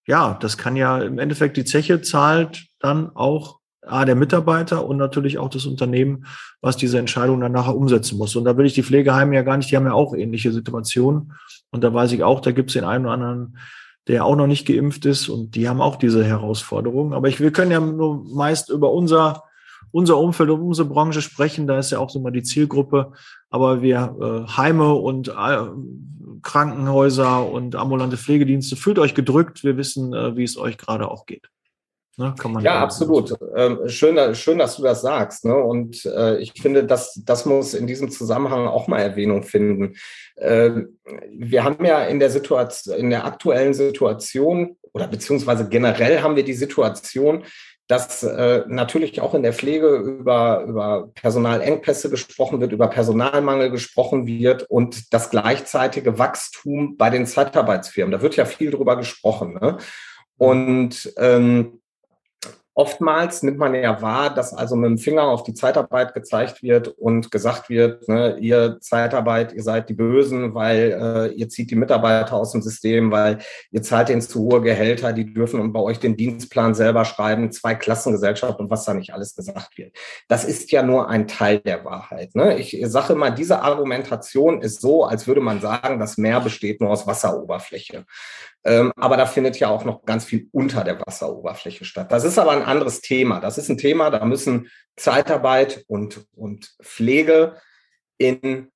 ja, 0.08 0.38
das 0.39 0.58
kann 0.58 0.76
ja 0.76 1.00
im 1.00 1.19
Endeffekt 1.19 1.58
die 1.58 1.65
Zeche 1.65 2.02
zahlt 2.02 2.65
dann 2.80 3.15
auch 3.15 3.60
A, 3.88 4.06
der 4.06 4.15
Mitarbeiter 4.15 4.86
und 4.86 4.98
natürlich 4.98 5.38
auch 5.38 5.50
das 5.50 5.65
Unternehmen, 5.65 6.26
was 6.62 6.78
diese 6.78 7.00
Entscheidung 7.00 7.41
dann 7.41 7.52
nachher 7.52 7.76
umsetzen 7.76 8.17
muss. 8.17 8.36
Und 8.36 8.45
da 8.45 8.58
will 8.58 8.65
ich 8.65 8.74
die 8.74 8.84
Pflegeheime 8.84 9.36
ja 9.36 9.41
gar 9.41 9.58
nicht, 9.58 9.71
die 9.71 9.76
haben 9.76 9.86
ja 9.86 9.93
auch 9.93 10.13
ähnliche 10.15 10.52
Situationen. 10.52 11.34
Und 11.71 11.84
da 11.84 11.93
weiß 11.93 12.12
ich 12.12 12.24
auch, 12.24 12.39
da 12.39 12.52
gibt 12.52 12.69
es 12.69 12.74
den 12.74 12.84
einen 12.84 13.06
oder 13.06 13.13
anderen, 13.13 13.58
der 14.08 14.26
auch 14.26 14.36
noch 14.36 14.48
nicht 14.48 14.67
geimpft 14.67 15.06
ist 15.06 15.30
und 15.30 15.56
die 15.56 15.67
haben 15.67 15.82
auch 15.82 15.95
diese 15.95 16.24
Herausforderungen. 16.24 17.13
Aber 17.13 17.28
ich, 17.28 17.39
wir 17.39 17.52
können 17.52 17.71
ja 17.71 17.80
nur 17.80 18.24
meist 18.36 18.69
über 18.69 18.91
unser, 18.91 19.43
unser 19.91 20.17
Umfeld 20.17 20.50
und 20.50 20.62
unsere 20.62 20.88
Branche 20.88 21.21
sprechen. 21.21 21.65
Da 21.67 21.80
ist 21.80 21.91
ja 21.91 22.00
auch 22.00 22.10
so 22.10 22.19
mal 22.19 22.32
die 22.32 22.43
Zielgruppe. 22.43 23.13
Aber 23.50 23.82
wir 23.82 24.45
äh, 24.48 24.52
Heime 24.58 24.93
und 24.93 25.30
äh, 25.30 25.58
Krankenhäuser 26.43 27.50
und 27.50 27.76
ambulante 27.76 28.17
Pflegedienste, 28.17 28.76
fühlt 28.76 29.00
euch 29.00 29.15
gedrückt. 29.15 29.63
Wir 29.63 29.78
wissen, 29.78 30.13
äh, 30.13 30.38
wie 30.38 30.43
es 30.43 30.58
euch 30.58 30.78
gerade 30.78 31.10
auch 31.10 31.26
geht. 31.26 31.50
Ne, 32.17 32.34
ja, 32.62 32.80
absolut. 32.80 33.34
Ähm, 33.56 33.89
schön, 33.89 34.36
schön, 34.36 34.58
dass 34.58 34.78
du 34.78 34.84
das 34.84 35.01
sagst. 35.01 35.43
Ne? 35.43 35.54
Und 35.54 36.06
äh, 36.06 36.38
ich 36.38 36.54
finde, 36.54 36.86
dass 36.86 37.21
das 37.25 37.45
muss 37.45 37.73
in 37.73 37.88
diesem 37.88 38.10
Zusammenhang 38.10 38.67
auch 38.67 38.88
mal 38.88 39.01
Erwähnung 39.01 39.43
finden. 39.43 39.95
Äh, 40.36 40.71
wir 41.30 41.65
haben 41.65 41.84
ja 41.84 42.06
in 42.06 42.19
der 42.19 42.30
Situation, 42.30 42.95
in 42.95 43.10
der 43.10 43.25
aktuellen 43.25 43.73
Situation 43.73 44.78
oder 44.93 45.08
beziehungsweise 45.08 45.67
generell 45.67 46.21
haben 46.21 46.38
wir 46.38 46.45
die 46.45 46.54
Situation, 46.54 47.43
dass 47.88 48.23
äh, 48.23 48.63
natürlich 48.67 49.19
auch 49.19 49.34
in 49.36 49.43
der 49.43 49.54
Pflege 49.54 49.97
über, 49.97 50.63
über 50.63 51.10
Personalengpässe 51.15 52.10
gesprochen 52.10 52.62
wird, 52.62 52.71
über 52.71 52.88
Personalmangel 52.88 53.71
gesprochen 53.71 54.25
wird 54.25 54.63
und 54.63 55.13
das 55.13 55.30
gleichzeitige 55.30 56.17
Wachstum 56.17 56.95
bei 56.97 57.10
den 57.10 57.28
Zeitarbeitsfirmen. 57.28 58.12
Da 58.13 58.21
wird 58.21 58.38
ja 58.38 58.45
viel 58.45 58.71
drüber 58.71 58.95
gesprochen. 58.95 59.60
Ne? 59.62 59.78
Und 60.38 61.13
ähm, 61.17 61.82
Oftmals 62.77 63.41
nimmt 63.41 63.57
man 63.57 63.73
ja 63.73 64.01
wahr, 64.01 64.33
dass 64.33 64.53
also 64.53 64.75
mit 64.75 64.89
dem 64.89 64.97
Finger 64.97 65.23
auf 65.23 65.43
die 65.43 65.53
Zeitarbeit 65.53 66.13
gezeigt 66.13 66.61
wird 66.61 66.89
und 66.89 67.31
gesagt 67.31 67.69
wird, 67.69 68.05
ne, 68.09 68.38
ihr 68.38 68.79
Zeitarbeit, 68.81 69.53
ihr 69.53 69.63
seid 69.63 69.88
die 69.88 69.93
Bösen, 69.93 70.53
weil 70.53 70.91
äh, 70.91 71.33
ihr 71.35 71.47
zieht 71.47 71.71
die 71.71 71.77
Mitarbeiter 71.77 72.33
aus 72.33 72.51
dem 72.51 72.61
System, 72.61 73.13
weil 73.13 73.39
ihr 73.71 73.81
zahlt 73.81 74.09
denen 74.09 74.21
zu 74.21 74.41
hohe 74.41 74.61
Gehälter, 74.61 75.13
die 75.13 75.33
dürfen 75.33 75.71
bei 75.71 75.79
euch 75.79 75.99
den 75.99 76.17
Dienstplan 76.17 76.75
selber 76.75 77.05
schreiben, 77.05 77.49
zwei 77.53 77.75
Klassengesellschaft 77.75 78.59
und 78.59 78.69
was 78.69 78.83
da 78.83 78.93
nicht 78.93 79.13
alles 79.13 79.35
gesagt 79.35 79.77
wird. 79.77 79.95
Das 80.27 80.43
ist 80.43 80.69
ja 80.73 80.83
nur 80.83 81.07
ein 81.07 81.29
Teil 81.29 81.59
der 81.59 81.85
Wahrheit. 81.85 82.35
Ne? 82.35 82.57
Ich 82.59 82.77
sage 82.83 83.13
immer, 83.13 83.31
diese 83.31 83.61
Argumentation 83.61 84.61
ist 84.61 84.81
so, 84.81 85.05
als 85.05 85.27
würde 85.27 85.39
man 85.39 85.61
sagen, 85.61 85.97
das 85.97 86.17
Meer 86.17 86.41
besteht 86.41 86.81
nur 86.81 86.89
aus 86.89 87.07
Wasseroberfläche. 87.07 88.05
Ähm, 88.65 88.91
aber 88.95 89.15
da 89.15 89.28
findet 89.28 89.60
ja 89.60 89.69
auch 89.69 89.86
noch 89.86 90.06
ganz 90.06 90.25
viel 90.25 90.49
unter 90.51 90.84
der 90.84 90.99
Wasseroberfläche 90.99 91.86
statt. 91.86 92.12
Das 92.12 92.23
ist 92.23 92.39
aber 92.39 92.51
ein 92.51 92.63
anderes 92.63 93.01
Thema. 93.01 93.39
Das 93.39 93.60
ist 93.60 93.69
ein 93.69 93.78
Thema, 93.78 94.10
da 94.10 94.25
müssen 94.25 94.69
Zeitarbeit 94.95 95.86
und, 95.88 96.25
und 96.36 96.75
Pflege 96.82 97.58
in, 98.17 98.71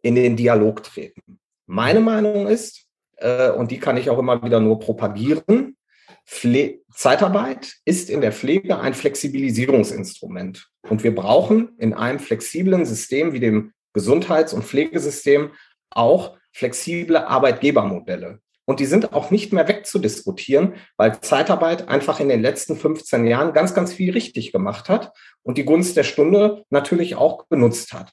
in 0.00 0.14
den 0.14 0.36
Dialog 0.36 0.84
treten. 0.84 1.40
Meine 1.66 2.00
Meinung 2.00 2.46
ist, 2.46 2.86
äh, 3.16 3.50
und 3.50 3.72
die 3.72 3.80
kann 3.80 3.96
ich 3.96 4.10
auch 4.10 4.18
immer 4.18 4.42
wieder 4.44 4.60
nur 4.60 4.78
propagieren, 4.78 5.76
Pfle 6.24 6.80
Zeitarbeit 6.94 7.74
ist 7.84 8.10
in 8.10 8.20
der 8.20 8.32
Pflege 8.32 8.78
ein 8.78 8.94
Flexibilisierungsinstrument. 8.94 10.68
Und 10.88 11.02
wir 11.02 11.14
brauchen 11.14 11.70
in 11.78 11.94
einem 11.94 12.18
flexiblen 12.18 12.84
System 12.84 13.32
wie 13.32 13.40
dem 13.40 13.72
Gesundheits- 13.92 14.52
und 14.52 14.64
Pflegesystem 14.64 15.50
auch 15.90 16.36
flexible 16.52 17.16
Arbeitgebermodelle. 17.16 18.40
Und 18.64 18.78
die 18.78 18.86
sind 18.86 19.12
auch 19.12 19.30
nicht 19.30 19.52
mehr 19.52 19.66
wegzudiskutieren, 19.66 20.74
weil 20.96 21.20
Zeitarbeit 21.20 21.88
einfach 21.88 22.20
in 22.20 22.28
den 22.28 22.42
letzten 22.42 22.76
15 22.76 23.26
Jahren 23.26 23.52
ganz, 23.52 23.74
ganz 23.74 23.92
viel 23.92 24.12
richtig 24.12 24.52
gemacht 24.52 24.88
hat 24.88 25.12
und 25.42 25.58
die 25.58 25.64
Gunst 25.64 25.96
der 25.96 26.04
Stunde 26.04 26.64
natürlich 26.70 27.16
auch 27.16 27.46
benutzt 27.46 27.92
hat. 27.92 28.12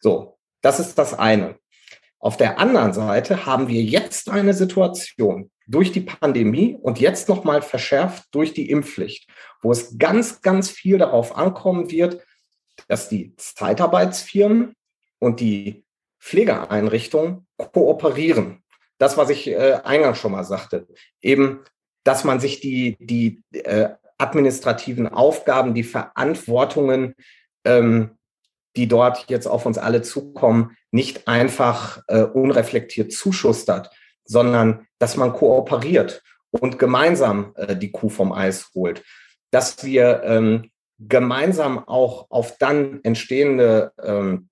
So, 0.00 0.38
das 0.62 0.80
ist 0.80 0.96
das 0.96 1.18
eine. 1.18 1.56
Auf 2.18 2.36
der 2.36 2.58
anderen 2.58 2.92
Seite 2.92 3.46
haben 3.46 3.68
wir 3.68 3.82
jetzt 3.82 4.30
eine 4.30 4.54
Situation 4.54 5.50
durch 5.66 5.92
die 5.92 6.00
Pandemie 6.00 6.76
und 6.80 7.00
jetzt 7.00 7.28
nochmal 7.28 7.62
verschärft 7.62 8.24
durch 8.32 8.52
die 8.52 8.70
Impfpflicht, 8.70 9.28
wo 9.62 9.70
es 9.70 9.98
ganz, 9.98 10.42
ganz 10.42 10.70
viel 10.70 10.98
darauf 10.98 11.36
ankommen 11.36 11.90
wird, 11.90 12.22
dass 12.88 13.08
die 13.08 13.34
Zeitarbeitsfirmen 13.36 14.74
und 15.18 15.40
die 15.40 15.84
Pflegeeinrichtungen 16.18 17.46
kooperieren 17.56 18.62
das, 19.00 19.16
was 19.16 19.30
ich 19.30 19.48
äh, 19.48 19.80
eingangs 19.82 20.18
schon 20.18 20.32
mal 20.32 20.44
sagte, 20.44 20.86
eben, 21.22 21.60
dass 22.04 22.22
man 22.24 22.38
sich 22.38 22.60
die, 22.60 22.96
die 23.00 23.42
äh, 23.52 23.88
administrativen 24.18 25.08
Aufgaben, 25.08 25.74
die 25.74 25.84
Verantwortungen, 25.84 27.14
ähm, 27.64 28.18
die 28.76 28.88
dort 28.88 29.24
jetzt 29.28 29.46
auf 29.46 29.64
uns 29.64 29.78
alle 29.78 30.02
zukommen, 30.02 30.76
nicht 30.90 31.26
einfach 31.28 32.02
äh, 32.08 32.22
unreflektiert 32.22 33.12
zuschustert, 33.12 33.90
sondern 34.24 34.86
dass 34.98 35.16
man 35.16 35.32
kooperiert 35.32 36.22
und 36.50 36.78
gemeinsam 36.78 37.54
äh, 37.56 37.74
die 37.76 37.92
Kuh 37.92 38.10
vom 38.10 38.32
Eis 38.32 38.70
holt. 38.74 39.02
Dass 39.50 39.82
wir 39.82 40.22
ähm, 40.24 40.70
gemeinsam 40.98 41.78
auch 41.88 42.26
auf 42.30 42.58
dann 42.58 43.00
entstehende 43.02 43.92
ähm, 44.02 44.50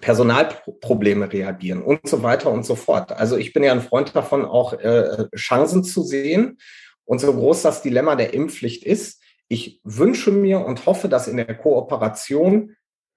Personalprobleme 0.00 1.32
reagieren 1.32 1.82
und 1.82 2.06
so 2.08 2.22
weiter 2.22 2.50
und 2.50 2.64
so 2.64 2.74
fort. 2.74 3.12
Also 3.12 3.36
ich 3.36 3.52
bin 3.52 3.62
ja 3.62 3.72
ein 3.72 3.82
Freund 3.82 4.14
davon, 4.14 4.44
auch 4.44 4.72
äh, 4.74 5.26
Chancen 5.36 5.84
zu 5.84 6.02
sehen. 6.02 6.58
Und 7.04 7.20
so 7.20 7.32
groß 7.32 7.62
das 7.62 7.82
Dilemma 7.82 8.16
der 8.16 8.32
Impfpflicht 8.32 8.84
ist, 8.84 9.22
ich 9.48 9.80
wünsche 9.84 10.30
mir 10.30 10.64
und 10.64 10.86
hoffe, 10.86 11.08
dass 11.08 11.28
in 11.28 11.36
der 11.36 11.54
Kooperation 11.54 12.74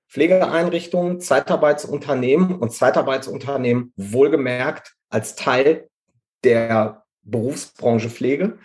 Pflegeeinrichtungen, 0.09 1.19
Zeitarbeitsunternehmen 1.19 2.55
und 2.55 2.71
Zeitarbeitsunternehmen 2.71 3.93
wohlgemerkt 3.95 4.95
als 5.09 5.35
Teil 5.35 5.89
der 6.43 7.05
Berufsbranche 7.23 8.09
Pflege 8.09 8.59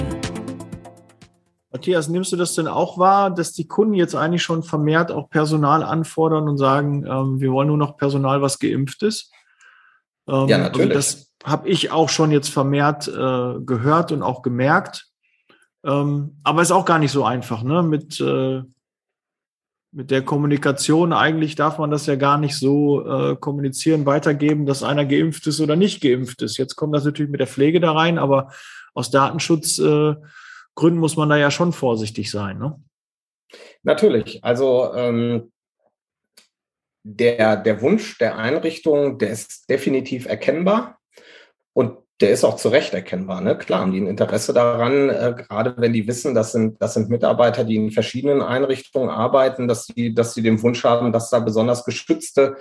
Matthias, 1.72 2.10
nimmst 2.10 2.34
du 2.34 2.36
das 2.36 2.56
denn 2.56 2.68
auch 2.68 2.98
wahr, 2.98 3.34
dass 3.34 3.54
die 3.54 3.70
Kunden 3.70 3.94
jetzt 3.94 4.16
eigentlich 4.16 4.44
schon 4.44 4.62
vermehrt 4.62 5.14
auch 5.14 5.30
Personal 5.30 5.82
anfordern 5.82 6.50
und 6.50 6.58
sagen, 6.58 7.06
ähm, 7.08 7.40
wir 7.40 7.54
wollen 7.54 7.70
nur 7.70 7.78
noch 7.78 7.96
Personal, 7.96 8.42
was 8.42 8.60
geimpft 8.60 9.02
ist? 9.04 9.32
Ähm, 10.28 10.50
ja, 10.50 10.58
also 10.58 10.58
natürlich. 10.58 10.96
Also 10.98 11.18
das 11.18 11.32
habe 11.46 11.70
ich 11.70 11.92
auch 11.92 12.10
schon 12.10 12.32
jetzt 12.32 12.50
vermehrt 12.50 13.08
äh, 13.08 13.62
gehört 13.62 14.12
und 14.12 14.22
auch 14.22 14.42
gemerkt. 14.42 15.08
Ähm, 15.86 16.42
aber 16.44 16.62
ist 16.62 16.72
auch 16.72 16.86
gar 16.86 17.00
nicht 17.00 17.14
so 17.14 17.24
einfach, 17.24 17.64
ne? 17.64 17.82
Mit 17.82 18.20
äh, 18.20 18.62
mit 19.96 20.12
der 20.12 20.24
Kommunikation, 20.24 21.14
eigentlich 21.14 21.56
darf 21.56 21.78
man 21.78 21.90
das 21.90 22.06
ja 22.06 22.18
gar 22.18 22.38
nicht 22.38 22.58
so 22.58 23.08
äh, 23.08 23.38
kommunizieren, 23.38 24.06
weitergeben, 24.06 24.66
dass 24.66 24.84
einer 24.84 25.06
geimpft 25.06 25.48
ist 25.48 25.62
oder 25.62 25.78
nicht 25.78 26.02
geimpft 26.02 26.42
ist. 26.42 26.58
Jetzt 26.58 26.76
kommt 26.76 26.94
das 26.94 27.06
natürlich 27.06 27.32
mit 27.32 27.40
der 27.40 27.48
Pflege 27.48 27.80
da 27.80 27.94
rein, 27.94 28.18
aber 28.18 28.52
aus 28.94 29.10
Datenschutzgründen 29.10 30.20
äh, 30.78 30.92
muss 30.92 31.16
man 31.16 31.30
da 31.30 31.38
ja 31.38 31.50
schon 31.50 31.72
vorsichtig 31.72 32.30
sein. 32.30 32.60
Ne? 32.60 32.78
Natürlich. 33.84 34.44
Also 34.44 34.94
ähm, 34.94 35.54
der, 37.04 37.56
der 37.56 37.82
Wunsch 37.82 38.18
der 38.18 38.38
Einrichtung, 38.38 39.18
der 39.18 39.30
ist 39.30 39.70
definitiv 39.70 40.26
erkennbar. 40.26 41.00
Und 41.72 42.00
der 42.22 42.32
ist 42.32 42.46
auch 42.46 42.56
zu 42.56 42.70
Recht 42.70 42.94
erkennbar. 42.94 43.42
Ne? 43.42 43.58
Klar 43.58 43.82
haben 43.82 43.92
die 43.92 44.00
ein 44.00 44.08
Interesse 44.08 44.54
daran, 44.54 45.10
äh, 45.10 45.34
gerade 45.36 45.76
wenn 45.78 45.94
die 45.94 46.08
wissen, 46.08 46.34
das 46.34 46.52
sind, 46.54 46.82
das 46.82 46.94
sind 46.94 47.10
Mitarbeiter, 47.10 47.64
die 47.64 47.76
in 47.76 47.92
verschiedenen 47.92 48.42
Einrichtungen 48.42 49.10
arbeiten, 49.10 49.68
dass 49.68 49.86
sie, 49.86 50.14
dass 50.14 50.34
sie 50.34 50.42
den 50.42 50.62
Wunsch 50.62 50.84
haben, 50.84 51.12
dass 51.12 51.30
da 51.30 51.40
besonders 51.40 51.84
geschützte 51.84 52.56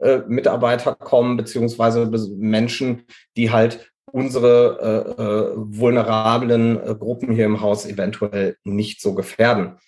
äh, 0.00 0.18
Mitarbeiter 0.26 0.94
kommen, 0.94 1.36
beziehungsweise 1.36 2.10
Menschen, 2.36 3.04
die 3.36 3.52
halt 3.52 3.92
unsere 4.10 5.14
äh, 5.18 5.22
äh, 5.22 5.52
vulnerablen 5.56 6.80
äh, 6.80 6.94
Gruppen 6.94 7.32
hier 7.32 7.44
im 7.44 7.60
Haus 7.60 7.86
eventuell 7.86 8.56
nicht 8.64 9.00
so 9.00 9.14
gefährden. 9.14 9.78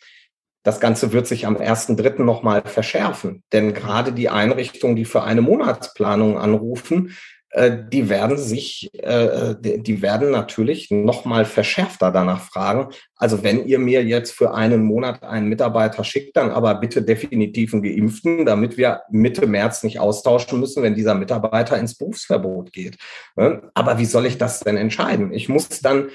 Das 0.62 0.78
Ganze 0.78 1.12
wird 1.12 1.26
sich 1.26 1.46
am 1.46 1.56
1.3. 1.56 2.22
nochmal 2.22 2.62
verschärfen, 2.64 3.42
denn 3.52 3.72
gerade 3.72 4.12
die 4.12 4.28
Einrichtungen, 4.28 4.94
die 4.94 5.06
für 5.06 5.22
eine 5.22 5.40
Monatsplanung 5.40 6.38
anrufen, 6.38 7.16
die 7.52 8.08
werden 8.08 8.38
sich, 8.38 8.90
äh, 8.94 9.56
die 9.58 10.02
werden 10.02 10.30
natürlich 10.30 10.90
nochmal 10.90 11.44
verschärfter 11.44 12.12
danach 12.12 12.42
fragen. 12.42 12.92
Also 13.16 13.42
wenn 13.42 13.66
ihr 13.66 13.80
mir 13.80 14.04
jetzt 14.04 14.32
für 14.32 14.54
einen 14.54 14.84
Monat 14.84 15.24
einen 15.24 15.48
Mitarbeiter 15.48 16.04
schickt, 16.04 16.36
dann 16.36 16.50
aber 16.50 16.76
bitte 16.76 17.02
definitiv 17.02 17.74
einen 17.74 17.82
Geimpften, 17.82 18.46
damit 18.46 18.76
wir 18.76 19.02
Mitte 19.10 19.48
März 19.48 19.82
nicht 19.82 19.98
austauschen 19.98 20.60
müssen, 20.60 20.84
wenn 20.84 20.94
dieser 20.94 21.16
Mitarbeiter 21.16 21.76
ins 21.76 21.98
Berufsverbot 21.98 22.72
geht. 22.72 22.98
Aber 23.74 23.98
wie 23.98 24.04
soll 24.04 24.26
ich 24.26 24.38
das 24.38 24.60
denn 24.60 24.76
entscheiden? 24.76 25.32
Ich 25.32 25.48
muss 25.48 25.68
dann 25.80 26.10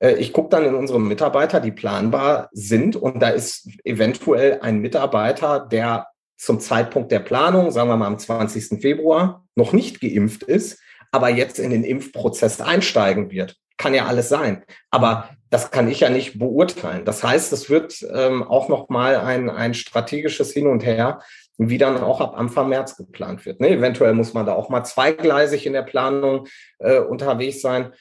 äh, 0.00 0.14
ich 0.14 0.32
gucke 0.32 0.50
dann 0.50 0.64
in 0.64 0.74
unsere 0.74 1.00
Mitarbeiter, 1.00 1.60
die 1.60 1.72
planbar 1.72 2.48
sind, 2.52 2.96
und 2.96 3.20
da 3.20 3.28
ist 3.28 3.68
eventuell 3.84 4.60
ein 4.60 4.78
Mitarbeiter, 4.80 5.60
der 5.60 6.06
zum 6.44 6.60
Zeitpunkt 6.60 7.10
der 7.10 7.20
Planung, 7.20 7.70
sagen 7.70 7.88
wir 7.88 7.96
mal 7.96 8.06
am 8.06 8.18
20. 8.18 8.80
Februar, 8.80 9.44
noch 9.54 9.72
nicht 9.72 10.00
geimpft 10.00 10.42
ist, 10.42 10.78
aber 11.10 11.28
jetzt 11.28 11.58
in 11.58 11.70
den 11.70 11.84
Impfprozess 11.84 12.60
einsteigen 12.60 13.30
wird. 13.30 13.56
Kann 13.76 13.94
ja 13.94 14.06
alles 14.06 14.28
sein. 14.28 14.64
Aber 14.90 15.30
das 15.50 15.70
kann 15.70 15.88
ich 15.88 16.00
ja 16.00 16.10
nicht 16.10 16.38
beurteilen. 16.38 17.04
Das 17.04 17.22
heißt, 17.22 17.52
es 17.52 17.70
wird 17.70 18.04
ähm, 18.12 18.42
auch 18.42 18.68
nochmal 18.68 19.16
ein, 19.16 19.50
ein 19.50 19.74
strategisches 19.74 20.52
Hin 20.52 20.66
und 20.66 20.84
Her, 20.84 21.20
wie 21.56 21.78
dann 21.78 21.98
auch 21.98 22.20
ab 22.20 22.34
Anfang 22.36 22.68
März 22.68 22.96
geplant 22.96 23.46
wird. 23.46 23.60
Ne? 23.60 23.70
Eventuell 23.70 24.14
muss 24.14 24.34
man 24.34 24.46
da 24.46 24.54
auch 24.54 24.68
mal 24.68 24.84
zweigleisig 24.84 25.66
in 25.66 25.72
der 25.72 25.82
Planung 25.82 26.48
äh, 26.78 26.98
unterwegs 26.98 27.60
sein. 27.60 27.92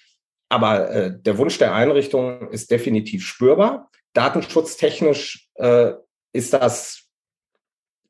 Aber 0.50 0.90
äh, 0.90 1.12
der 1.16 1.38
Wunsch 1.38 1.58
der 1.58 1.74
Einrichtung 1.74 2.50
ist 2.50 2.72
definitiv 2.72 3.26
spürbar. 3.26 3.90
Datenschutztechnisch 4.14 5.50
äh, 5.56 5.94
ist 6.34 6.54
das 6.54 7.04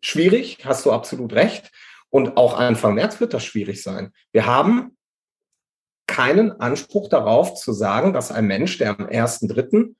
schwierig, 0.04 0.60
hast 0.66 0.86
du 0.86 0.92
absolut 0.92 1.34
recht. 1.34 1.72
Und 2.10 2.38
auch 2.38 2.60
Anfang 2.60 2.94
März 2.94 3.20
wird 3.20 3.34
das 3.34 3.44
schwierig 3.44 3.82
sein. 3.82 4.12
Wir 4.32 4.46
haben 4.46 4.98
keinen 6.06 6.52
Anspruch 6.60 7.10
darauf 7.10 7.56
zu 7.56 7.74
sagen, 7.74 8.14
dass 8.14 8.32
ein 8.32 8.46
Mensch, 8.46 8.78
der 8.78 8.92
am 8.92 9.08
1.3. 9.08 9.96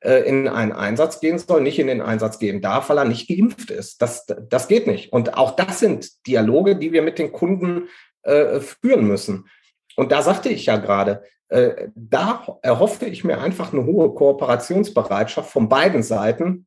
Äh, 0.00 0.28
in 0.28 0.46
einen 0.46 0.72
Einsatz 0.72 1.20
gehen 1.20 1.38
soll, 1.38 1.62
nicht 1.62 1.78
in 1.78 1.86
den 1.86 2.02
Einsatz 2.02 2.38
gehen 2.38 2.60
darf, 2.60 2.88
weil 2.88 2.98
er 2.98 3.04
nicht 3.04 3.28
geimpft 3.28 3.70
ist. 3.70 4.02
Das, 4.02 4.26
das 4.26 4.68
geht 4.68 4.86
nicht. 4.86 5.12
Und 5.12 5.36
auch 5.36 5.56
das 5.56 5.80
sind 5.80 6.26
Dialoge, 6.26 6.76
die 6.76 6.92
wir 6.92 7.02
mit 7.02 7.18
den 7.18 7.32
Kunden 7.32 7.88
äh, 8.22 8.60
führen 8.60 9.06
müssen. 9.06 9.48
Und 9.96 10.12
da 10.12 10.22
sagte 10.22 10.50
ich 10.50 10.66
ja 10.66 10.76
gerade, 10.76 11.24
äh, 11.48 11.88
da 11.96 12.58
erhoffe 12.62 13.06
ich 13.06 13.24
mir 13.24 13.40
einfach 13.40 13.72
eine 13.72 13.86
hohe 13.86 14.14
Kooperationsbereitschaft 14.14 15.50
von 15.50 15.68
beiden 15.68 16.02
Seiten, 16.02 16.66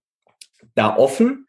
da 0.76 0.98
offen 0.98 1.48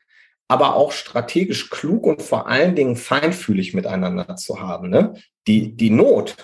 aber 0.53 0.77
auch 0.77 0.93
strategisch 0.93 1.71
klug 1.71 2.07
und 2.07 2.21
vor 2.21 2.47
allen 2.47 2.75
Dingen 2.75 2.97
feinfühlig 2.97 3.73
miteinander 3.73 4.37
zu 4.37 4.61
haben. 4.61 4.91
Ne? 4.91 5.15
Die, 5.47 5.75
die 5.75 5.89
Not 5.89 6.37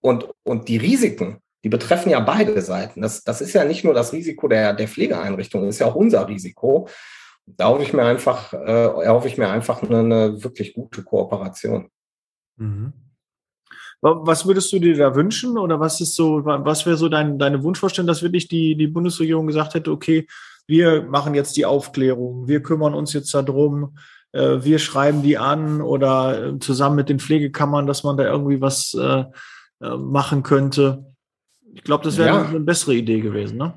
und, 0.00 0.28
und 0.42 0.66
die 0.66 0.76
Risiken, 0.76 1.38
die 1.62 1.68
betreffen 1.68 2.10
ja 2.10 2.18
beide 2.18 2.60
Seiten. 2.60 3.00
Das, 3.00 3.22
das 3.22 3.40
ist 3.40 3.52
ja 3.52 3.64
nicht 3.64 3.84
nur 3.84 3.94
das 3.94 4.12
Risiko 4.12 4.48
der, 4.48 4.72
der 4.72 4.88
Pflegeeinrichtung, 4.88 5.62
das 5.62 5.76
ist 5.76 5.78
ja 5.78 5.86
auch 5.86 5.94
unser 5.94 6.26
Risiko. 6.26 6.88
Da 7.46 7.68
hoffe 7.68 7.84
ich 7.84 7.92
mir 7.92 8.02
einfach, 8.02 8.52
äh, 8.54 9.04
erhoffe 9.04 9.28
ich 9.28 9.38
mir 9.38 9.48
einfach 9.48 9.84
eine, 9.84 10.00
eine 10.00 10.42
wirklich 10.42 10.74
gute 10.74 11.04
Kooperation. 11.04 11.90
Mhm. 12.56 12.92
Was 14.00 14.46
würdest 14.46 14.72
du 14.72 14.80
dir 14.80 14.96
da 14.96 15.14
wünschen 15.14 15.56
oder 15.56 15.78
was 15.78 16.00
ist 16.00 16.16
so, 16.16 16.44
was 16.44 16.86
wäre 16.86 16.96
so 16.96 17.08
dein, 17.08 17.38
deine 17.38 17.62
Wunschvorstellung, 17.62 18.08
dass 18.08 18.22
wirklich 18.22 18.48
die, 18.48 18.74
die 18.74 18.88
Bundesregierung 18.88 19.46
gesagt 19.46 19.74
hätte, 19.74 19.92
okay, 19.92 20.26
wir 20.66 21.02
machen 21.02 21.34
jetzt 21.34 21.56
die 21.56 21.66
Aufklärung, 21.66 22.48
wir 22.48 22.62
kümmern 22.62 22.94
uns 22.94 23.12
jetzt 23.12 23.32
darum, 23.34 23.96
äh, 24.32 24.64
wir 24.64 24.78
schreiben 24.78 25.22
die 25.22 25.38
an 25.38 25.80
oder 25.80 26.54
äh, 26.54 26.58
zusammen 26.58 26.96
mit 26.96 27.08
den 27.08 27.20
Pflegekammern, 27.20 27.86
dass 27.86 28.02
man 28.02 28.16
da 28.16 28.24
irgendwie 28.24 28.60
was 28.60 28.94
äh, 28.94 29.24
machen 29.80 30.42
könnte. 30.42 31.04
Ich 31.74 31.82
glaube, 31.82 32.04
das 32.04 32.16
wäre 32.16 32.28
ja. 32.28 32.44
eine 32.44 32.60
bessere 32.60 32.94
Idee 32.94 33.20
gewesen, 33.20 33.58
ne? 33.58 33.74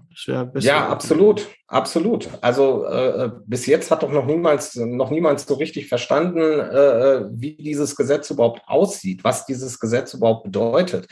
ja, 0.65 0.88
absolut, 0.88 1.47
absolut. 1.67 2.30
Also 2.41 2.86
äh, 2.86 3.32
bis 3.45 3.65
jetzt 3.65 3.89
hat 3.89 4.04
doch 4.04 4.12
noch 4.12 4.26
niemals, 4.26 4.76
noch 4.76 5.10
niemals 5.10 5.47
so 5.47 5.56
richtig 5.56 5.88
verstanden, 5.88 6.38
äh, 6.38 7.26
wie 7.32 7.56
dieses 7.56 7.95
Gesetz 7.95 8.30
überhaupt 8.30 8.62
aussieht, 8.67 9.23
was 9.23 9.47
dieses 9.47 9.80
Gesetz 9.80 10.13
überhaupt 10.13 10.43
bedeutet. 10.43 11.08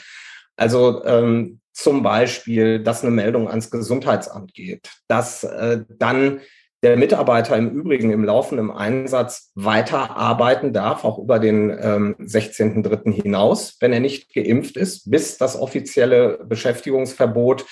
Also 0.56 1.04
ähm, 1.06 1.60
zum 1.74 2.04
Beispiel, 2.04 2.80
dass 2.82 3.04
eine 3.04 3.12
Meldung 3.12 3.50
ans 3.50 3.70
Gesundheitsamt 3.70 4.54
geht, 4.54 4.90
dass 5.08 5.44
äh, 5.44 5.84
dann 5.90 6.40
der 6.84 6.98
Mitarbeiter 6.98 7.58
im 7.58 7.72
Übrigen 7.72 8.12
im 8.12 8.24
laufenden 8.24 8.70
Einsatz 8.70 9.52
weiterarbeiten 9.56 10.72
darf, 10.72 11.04
auch 11.04 11.18
über 11.18 11.40
den 11.40 11.72
ähm, 11.72 12.16
16.3. 12.20 13.12
hinaus, 13.12 13.78
wenn 13.80 13.92
er 13.92 14.00
nicht 14.00 14.34
geimpft 14.34 14.78
ist, 14.78 15.10
bis 15.10 15.38
das 15.38 15.60
offizielle 15.60 16.46
Beschäftigungsverbot 16.46 17.66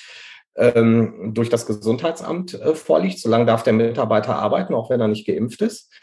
ähm, 0.55 1.31
durch 1.33 1.49
das 1.49 1.65
Gesundheitsamt 1.65 2.55
äh, 2.55 2.73
vorliegt. 2.73 3.19
Solange 3.19 3.45
darf 3.45 3.63
der 3.63 3.73
Mitarbeiter 3.73 4.35
arbeiten, 4.35 4.73
auch 4.73 4.89
wenn 4.89 4.99
er 5.01 5.07
nicht 5.07 5.27
geimpft 5.27 5.61
ist. 5.61 5.93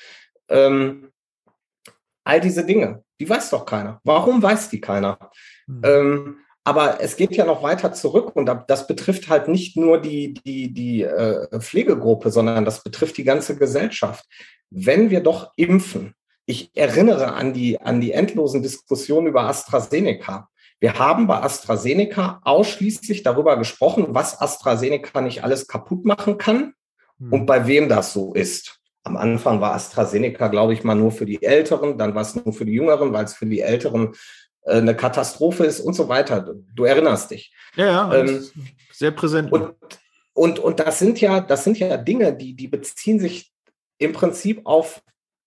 Ähm, 0.48 1.10
all 2.24 2.40
diese 2.40 2.64
Dinge, 2.64 3.02
die 3.18 3.28
weiß 3.28 3.50
doch 3.50 3.66
keiner. 3.66 4.00
Warum 4.04 4.42
weiß 4.42 4.70
die 4.70 4.80
keiner? 4.80 5.18
Mhm. 5.66 5.82
Ähm, 5.84 6.36
aber 6.70 7.00
es 7.00 7.16
geht 7.16 7.34
ja 7.34 7.44
noch 7.44 7.64
weiter 7.64 7.92
zurück 7.92 8.36
und 8.36 8.48
das 8.68 8.86
betrifft 8.86 9.28
halt 9.28 9.48
nicht 9.48 9.76
nur 9.76 10.00
die, 10.00 10.34
die, 10.34 10.72
die 10.72 11.02
äh, 11.02 11.58
Pflegegruppe, 11.58 12.30
sondern 12.30 12.64
das 12.64 12.84
betrifft 12.84 13.16
die 13.16 13.24
ganze 13.24 13.56
Gesellschaft. 13.56 14.24
Wenn 14.70 15.10
wir 15.10 15.20
doch 15.20 15.50
impfen, 15.56 16.14
ich 16.46 16.70
erinnere 16.76 17.32
an 17.34 17.52
die, 17.52 17.80
an 17.80 18.00
die 18.00 18.12
endlosen 18.12 18.62
Diskussionen 18.62 19.26
über 19.26 19.48
AstraZeneca. 19.48 20.48
Wir 20.78 20.96
haben 20.96 21.26
bei 21.26 21.42
AstraZeneca 21.42 22.40
ausschließlich 22.44 23.24
darüber 23.24 23.56
gesprochen, 23.56 24.06
was 24.10 24.40
AstraZeneca 24.40 25.22
nicht 25.22 25.42
alles 25.42 25.66
kaputt 25.66 26.04
machen 26.04 26.38
kann 26.38 26.74
hm. 27.18 27.32
und 27.32 27.46
bei 27.46 27.66
wem 27.66 27.88
das 27.88 28.12
so 28.12 28.32
ist. 28.32 28.78
Am 29.02 29.16
Anfang 29.16 29.60
war 29.60 29.74
AstraZeneca, 29.74 30.46
glaube 30.46 30.74
ich, 30.74 30.84
mal 30.84 30.94
nur 30.94 31.10
für 31.10 31.26
die 31.26 31.42
Älteren, 31.42 31.98
dann 31.98 32.14
war 32.14 32.22
es 32.22 32.36
nur 32.36 32.52
für 32.52 32.64
die 32.64 32.74
Jüngeren, 32.74 33.12
weil 33.12 33.24
es 33.24 33.34
für 33.34 33.46
die 33.46 33.60
Älteren 33.60 34.14
eine 34.66 34.94
Katastrophe 34.94 35.64
ist 35.64 35.80
und 35.80 35.94
so 35.94 36.08
weiter. 36.08 36.54
Du 36.74 36.84
erinnerst 36.84 37.30
dich. 37.30 37.52
Ja, 37.76 37.86
ja 37.86 38.14
ähm, 38.14 38.44
sehr 38.92 39.10
präsent. 39.10 39.52
Und, 39.52 39.74
und, 40.34 40.58
und 40.58 40.80
das 40.80 40.98
sind 40.98 41.20
ja, 41.20 41.40
das 41.40 41.64
sind 41.64 41.78
ja 41.78 41.96
Dinge, 41.96 42.34
die, 42.34 42.54
die 42.54 42.68
beziehen 42.68 43.20
sich 43.20 43.52
im 43.98 44.12
Prinzip 44.12 44.62
auf 44.64 45.02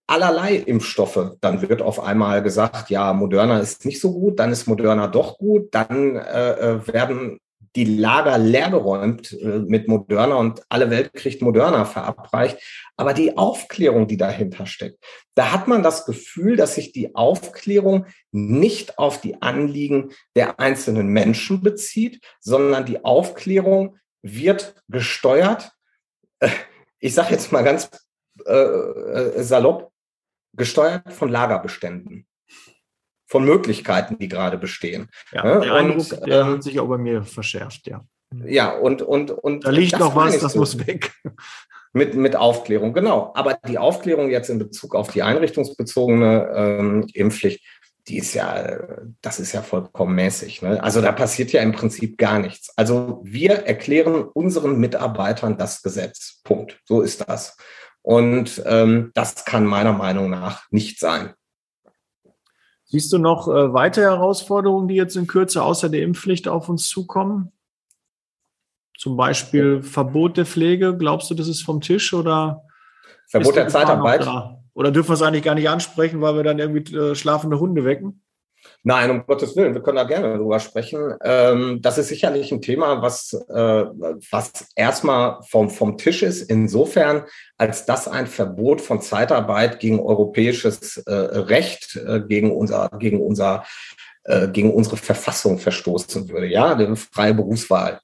allerlei 0.06 0.56
Impfstoffe. 0.56 1.36
Dann 1.40 1.62
wird 1.62 1.82
auf 1.82 2.00
einmal 2.00 2.42
gesagt, 2.42 2.90
ja, 2.90 3.12
Moderna 3.12 3.58
ist 3.58 3.84
nicht 3.84 4.00
so 4.00 4.12
gut, 4.12 4.38
dann 4.38 4.52
ist 4.52 4.66
Moderna 4.66 5.06
doch 5.06 5.38
gut, 5.38 5.68
dann 5.72 6.16
äh, 6.16 6.52
äh 6.52 6.86
werden 6.86 7.38
die 7.76 7.84
Lager 7.84 8.38
leergeräumt 8.38 9.32
äh, 9.32 9.58
mit 9.58 9.88
Moderna 9.88 10.36
und 10.36 10.62
alle 10.68 10.90
Welt 10.90 11.12
kriegt 11.12 11.42
Moderna 11.42 11.84
verabreicht. 11.84 12.58
Aber 12.96 13.14
die 13.14 13.36
Aufklärung, 13.36 14.06
die 14.06 14.16
dahinter 14.16 14.66
steckt, 14.66 15.02
da 15.34 15.52
hat 15.52 15.66
man 15.66 15.82
das 15.82 16.06
Gefühl, 16.06 16.56
dass 16.56 16.76
sich 16.76 16.92
die 16.92 17.14
Aufklärung 17.14 18.06
nicht 18.30 18.98
auf 18.98 19.20
die 19.20 19.42
Anliegen 19.42 20.12
der 20.36 20.60
einzelnen 20.60 21.08
Menschen 21.08 21.62
bezieht, 21.62 22.20
sondern 22.40 22.86
die 22.86 23.04
Aufklärung 23.04 23.96
wird 24.22 24.76
gesteuert. 24.88 25.72
Äh, 26.38 26.50
ich 27.00 27.14
sage 27.14 27.32
jetzt 27.32 27.52
mal 27.52 27.64
ganz 27.64 27.90
äh, 28.46 28.52
äh, 28.52 29.42
salopp, 29.42 29.90
gesteuert 30.56 31.12
von 31.12 31.28
Lagerbeständen 31.28 32.26
von 33.26 33.44
Möglichkeiten, 33.44 34.18
die 34.18 34.28
gerade 34.28 34.58
bestehen. 34.58 35.08
Ja, 35.32 35.42
der 35.42 35.56
und, 35.56 35.70
Eindruck, 35.70 36.08
der 36.26 36.40
ähm, 36.40 36.46
hat 36.46 36.62
sich 36.62 36.80
auch 36.80 36.88
bei 36.88 36.98
mir 36.98 37.22
verschärft, 37.22 37.86
ja. 37.86 38.04
Ja, 38.44 38.72
und, 38.72 39.02
und, 39.02 39.30
und. 39.30 39.64
Da 39.64 39.70
liegt 39.70 39.98
noch 39.98 40.16
was, 40.16 40.38
das 40.38 40.52
so. 40.52 40.58
muss 40.58 40.86
weg. 40.86 41.12
Mit, 41.96 42.16
mit 42.16 42.34
Aufklärung, 42.34 42.92
genau. 42.92 43.32
Aber 43.36 43.56
die 43.68 43.78
Aufklärung 43.78 44.28
jetzt 44.28 44.50
in 44.50 44.58
Bezug 44.58 44.96
auf 44.96 45.12
die 45.12 45.22
einrichtungsbezogene 45.22 46.50
ähm, 46.52 47.06
Impfpflicht, 47.14 47.64
die 48.08 48.18
ist 48.18 48.34
ja, 48.34 48.80
das 49.22 49.38
ist 49.38 49.52
ja 49.52 49.62
vollkommen 49.62 50.16
mäßig. 50.16 50.60
Ne? 50.62 50.82
Also 50.82 51.00
da 51.00 51.12
passiert 51.12 51.52
ja 51.52 51.62
im 51.62 51.70
Prinzip 51.70 52.18
gar 52.18 52.40
nichts. 52.40 52.76
Also 52.76 53.20
wir 53.24 53.66
erklären 53.66 54.24
unseren 54.24 54.78
Mitarbeitern 54.78 55.56
das 55.56 55.82
Gesetz. 55.82 56.40
Punkt. 56.42 56.80
So 56.84 57.00
ist 57.00 57.28
das. 57.28 57.56
Und 58.02 58.62
ähm, 58.66 59.12
das 59.14 59.44
kann 59.44 59.64
meiner 59.64 59.92
Meinung 59.92 60.28
nach 60.28 60.66
nicht 60.70 60.98
sein. 60.98 61.32
Siehst 62.94 63.12
du 63.12 63.18
noch 63.18 63.48
äh, 63.48 63.72
weitere 63.74 64.04
Herausforderungen, 64.04 64.86
die 64.86 64.94
jetzt 64.94 65.16
in 65.16 65.26
Kürze 65.26 65.64
außer 65.64 65.88
der 65.88 66.02
Impfpflicht 66.02 66.46
auf 66.46 66.68
uns 66.68 66.88
zukommen? 66.88 67.50
Zum 68.96 69.16
Beispiel 69.16 69.82
Verbot 69.82 70.36
der 70.36 70.46
Pflege. 70.46 70.96
Glaubst 70.96 71.28
du, 71.28 71.34
das 71.34 71.48
ist 71.48 71.62
vom 71.62 71.80
Tisch 71.80 72.14
oder? 72.14 72.62
Verbot 73.26 73.56
der 73.56 73.66
Zeitarbeit? 73.66 74.24
Oder 74.74 74.92
dürfen 74.92 75.08
wir 75.08 75.14
es 75.14 75.22
eigentlich 75.22 75.42
gar 75.42 75.56
nicht 75.56 75.68
ansprechen, 75.68 76.20
weil 76.20 76.36
wir 76.36 76.44
dann 76.44 76.60
irgendwie 76.60 76.94
äh, 76.94 77.16
schlafende 77.16 77.58
Hunde 77.58 77.84
wecken? 77.84 78.22
Nein, 78.86 79.10
um 79.10 79.24
Gottes 79.26 79.56
Willen, 79.56 79.72
wir 79.72 79.82
können 79.82 79.96
da 79.96 80.04
gerne 80.04 80.36
drüber 80.36 80.60
sprechen. 80.60 81.14
Ähm, 81.24 81.80
das 81.80 81.96
ist 81.96 82.08
sicherlich 82.08 82.52
ein 82.52 82.60
Thema, 82.60 83.00
was, 83.00 83.32
äh, 83.32 83.84
was 84.30 84.66
erstmal 84.76 85.38
vom, 85.48 85.70
vom 85.70 85.96
Tisch 85.96 86.22
ist, 86.22 86.42
insofern, 86.50 87.24
als 87.56 87.86
das 87.86 88.08
ein 88.08 88.26
Verbot 88.26 88.82
von 88.82 89.00
Zeitarbeit 89.00 89.80
gegen 89.80 90.00
europäisches 90.00 90.98
äh, 90.98 91.12
Recht, 91.14 91.96
äh, 91.96 92.20
gegen 92.20 92.52
unser, 92.52 92.90
gegen 92.98 93.22
unser, 93.22 93.64
äh, 94.24 94.48
gegen 94.48 94.70
unsere 94.70 94.98
Verfassung 94.98 95.58
verstoßen 95.58 96.28
würde. 96.28 96.48
Ja, 96.48 96.74
eine 96.74 96.94
freie 96.94 97.32
Berufswahl. 97.32 98.00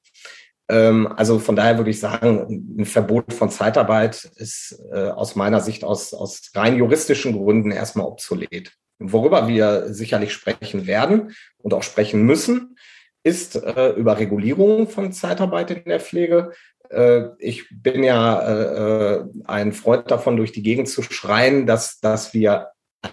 Ähm, 0.71 1.13
also 1.15 1.39
von 1.41 1.57
daher 1.57 1.77
würde 1.77 1.91
ich 1.91 2.01
sagen, 2.01 2.75
ein 2.79 2.87
Verbot 2.87 3.35
von 3.35 3.51
Zeitarbeit 3.51 4.31
ist 4.37 4.81
äh, 4.95 5.11
aus 5.11 5.37
meiner 5.37 5.61
Sicht 5.61 5.85
aus, 5.85 6.15
aus 6.15 6.53
rein 6.55 6.77
juristischen 6.77 7.35
Gründen 7.35 7.71
erstmal 7.71 8.07
obsolet. 8.07 8.73
Worüber 9.01 9.49
wir 9.49 9.93
sicherlich 9.93 10.33
sprechen 10.33 10.87
werden 10.87 11.35
und 11.59 11.75
auch 11.75 11.83
sprechen 11.83 12.23
müssen, 12.23 12.77
ist 13.23 13.57
äh, 13.57 13.91
über 13.91 14.19
Regulierung 14.19 14.89
von 14.89 15.13
Zeitarbeit 15.13 15.71
in 15.71 15.85
der 15.85 16.01
Pflege. 16.01 16.53
Äh, 16.91 17.29
ich 17.39 17.67
bin 17.71 18.03
ja 18.03 19.21
äh, 19.21 19.25
ein 19.45 19.73
Freund 19.73 20.11
davon, 20.11 20.37
durch 20.37 20.53
die 20.53 20.63
Gegend 20.63 20.89
zu 20.89 21.03
schreien, 21.03 21.67
dass, 21.67 22.01
dass 22.01 22.35
wir 22.35 22.69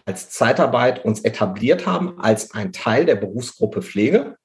als 0.06 0.30
Zeitarbeit 0.30 1.06
uns 1.06 1.22
etabliert 1.22 1.86
haben 1.86 2.20
als 2.20 2.54
ein 2.54 2.74
Teil 2.74 3.06
der 3.06 3.16
Berufsgruppe 3.16 3.82
Pflege. 3.82 4.38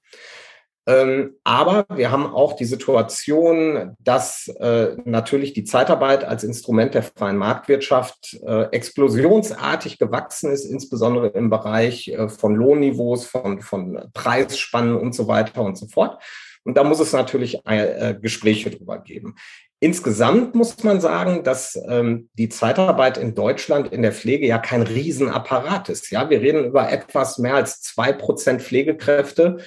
Ähm, 0.87 1.37
aber 1.45 1.87
wir 1.95 2.11
haben 2.11 2.27
auch 2.27 2.55
die 2.55 2.65
Situation, 2.65 3.95
dass 4.01 4.49
äh, 4.59 4.97
natürlich 5.05 5.53
die 5.53 5.63
Zeitarbeit 5.63 6.25
als 6.25 6.43
Instrument 6.43 6.95
der 6.95 7.05
freien 7.05 7.37
Marktwirtschaft 7.37 8.41
äh, 8.45 8.65
explosionsartig 8.73 9.99
gewachsen 9.99 10.51
ist, 10.51 10.65
insbesondere 10.65 11.29
im 11.29 11.51
Bereich 11.51 12.09
äh, 12.09 12.29
von 12.29 12.57
Lohnniveaus, 12.57 13.27
von, 13.27 13.61
von 13.61 14.11
Preisspannen 14.13 14.97
und 14.97 15.15
so 15.15 15.29
weiter 15.29 15.63
und 15.63 15.79
so 15.79 15.87
fort. 15.87 16.21
Und 16.65 16.77
da 16.77 16.85
muss 16.85 17.01
es 17.01 17.13
natürlich 17.13 17.61
äh, 17.65 18.17
Gespräche 18.21 18.71
drüber 18.71 18.99
geben. 18.99 19.37
Insgesamt 19.79 20.55
muss 20.55 20.83
man 20.85 21.01
sagen, 21.01 21.43
dass 21.43 21.77
ähm, 21.89 22.29
die 22.35 22.49
Zeitarbeit 22.49 23.19
in 23.19 23.35
Deutschland 23.35 23.93
in 23.93 24.03
der 24.03 24.13
Pflege 24.13 24.47
ja 24.47 24.59
kein 24.59 24.83
Riesenapparat 24.83 25.89
ist. 25.89 26.11
Ja, 26.11 26.31
wir 26.31 26.41
reden 26.41 26.65
über 26.65 26.91
etwas 26.91 27.39
mehr 27.39 27.57
als 27.57 27.83
zwei 27.83 28.13
Prozent 28.13 28.63
Pflegekräfte 28.63 29.59
äh, 29.59 29.63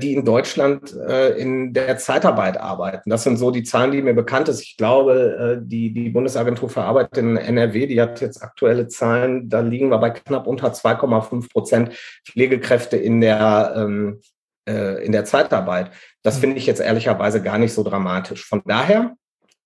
die 0.00 0.14
in 0.14 0.24
Deutschland 0.24 0.96
äh, 0.96 1.36
in 1.38 1.72
der 1.72 1.98
Zeitarbeit 1.98 2.58
arbeiten. 2.58 3.10
Das 3.10 3.22
sind 3.22 3.36
so 3.36 3.50
die 3.50 3.64
Zahlen, 3.64 3.92
die 3.92 4.02
mir 4.02 4.14
bekannt 4.14 4.46
sind. 4.46 4.60
Ich 4.60 4.76
glaube, 4.76 5.58
äh, 5.60 5.66
die, 5.66 5.92
die 5.92 6.08
Bundesagentur 6.08 6.70
für 6.70 6.82
Arbeit 6.82 7.16
in 7.18 7.36
NRW, 7.36 7.86
die 7.86 8.00
hat 8.00 8.20
jetzt 8.20 8.42
aktuelle 8.42 8.88
Zahlen, 8.88 9.48
da 9.48 9.60
liegen 9.60 9.90
wir 9.90 9.98
bei 9.98 10.10
knapp 10.10 10.46
unter 10.46 10.72
2,5 10.72 11.52
Prozent 11.52 11.92
Pflegekräfte 12.26 12.96
in 12.96 13.20
der, 13.20 13.74
ähm, 13.76 14.20
äh, 14.68 15.04
in 15.04 15.12
der 15.12 15.24
Zeitarbeit. 15.24 15.90
Das 16.22 16.36
hm. 16.36 16.40
finde 16.40 16.56
ich 16.56 16.66
jetzt 16.66 16.80
ehrlicherweise 16.80 17.42
gar 17.42 17.58
nicht 17.58 17.74
so 17.74 17.82
dramatisch. 17.82 18.46
Von 18.46 18.62
daher 18.64 19.14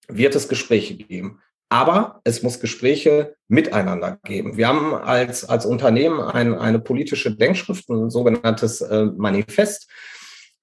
wird 0.09 0.35
es 0.35 0.49
Gespräche 0.49 0.95
geben. 0.95 1.41
Aber 1.73 2.21
es 2.25 2.43
muss 2.43 2.61
Gespräche 2.61 3.35
miteinander 3.49 4.19
geben. 4.25 4.59
Wir 4.59 4.69
haben 4.69 4.93
als, 4.95 5.49
als 5.49 5.65
Unternehmen 5.65 6.21
ein, 6.21 6.55
eine 6.55 6.79
politische 6.79 7.35
Denkschrift, 7.35 7.89
ein 7.89 8.11
sogenanntes 8.11 8.83
äh, 8.83 9.07
Manifest, 9.07 9.91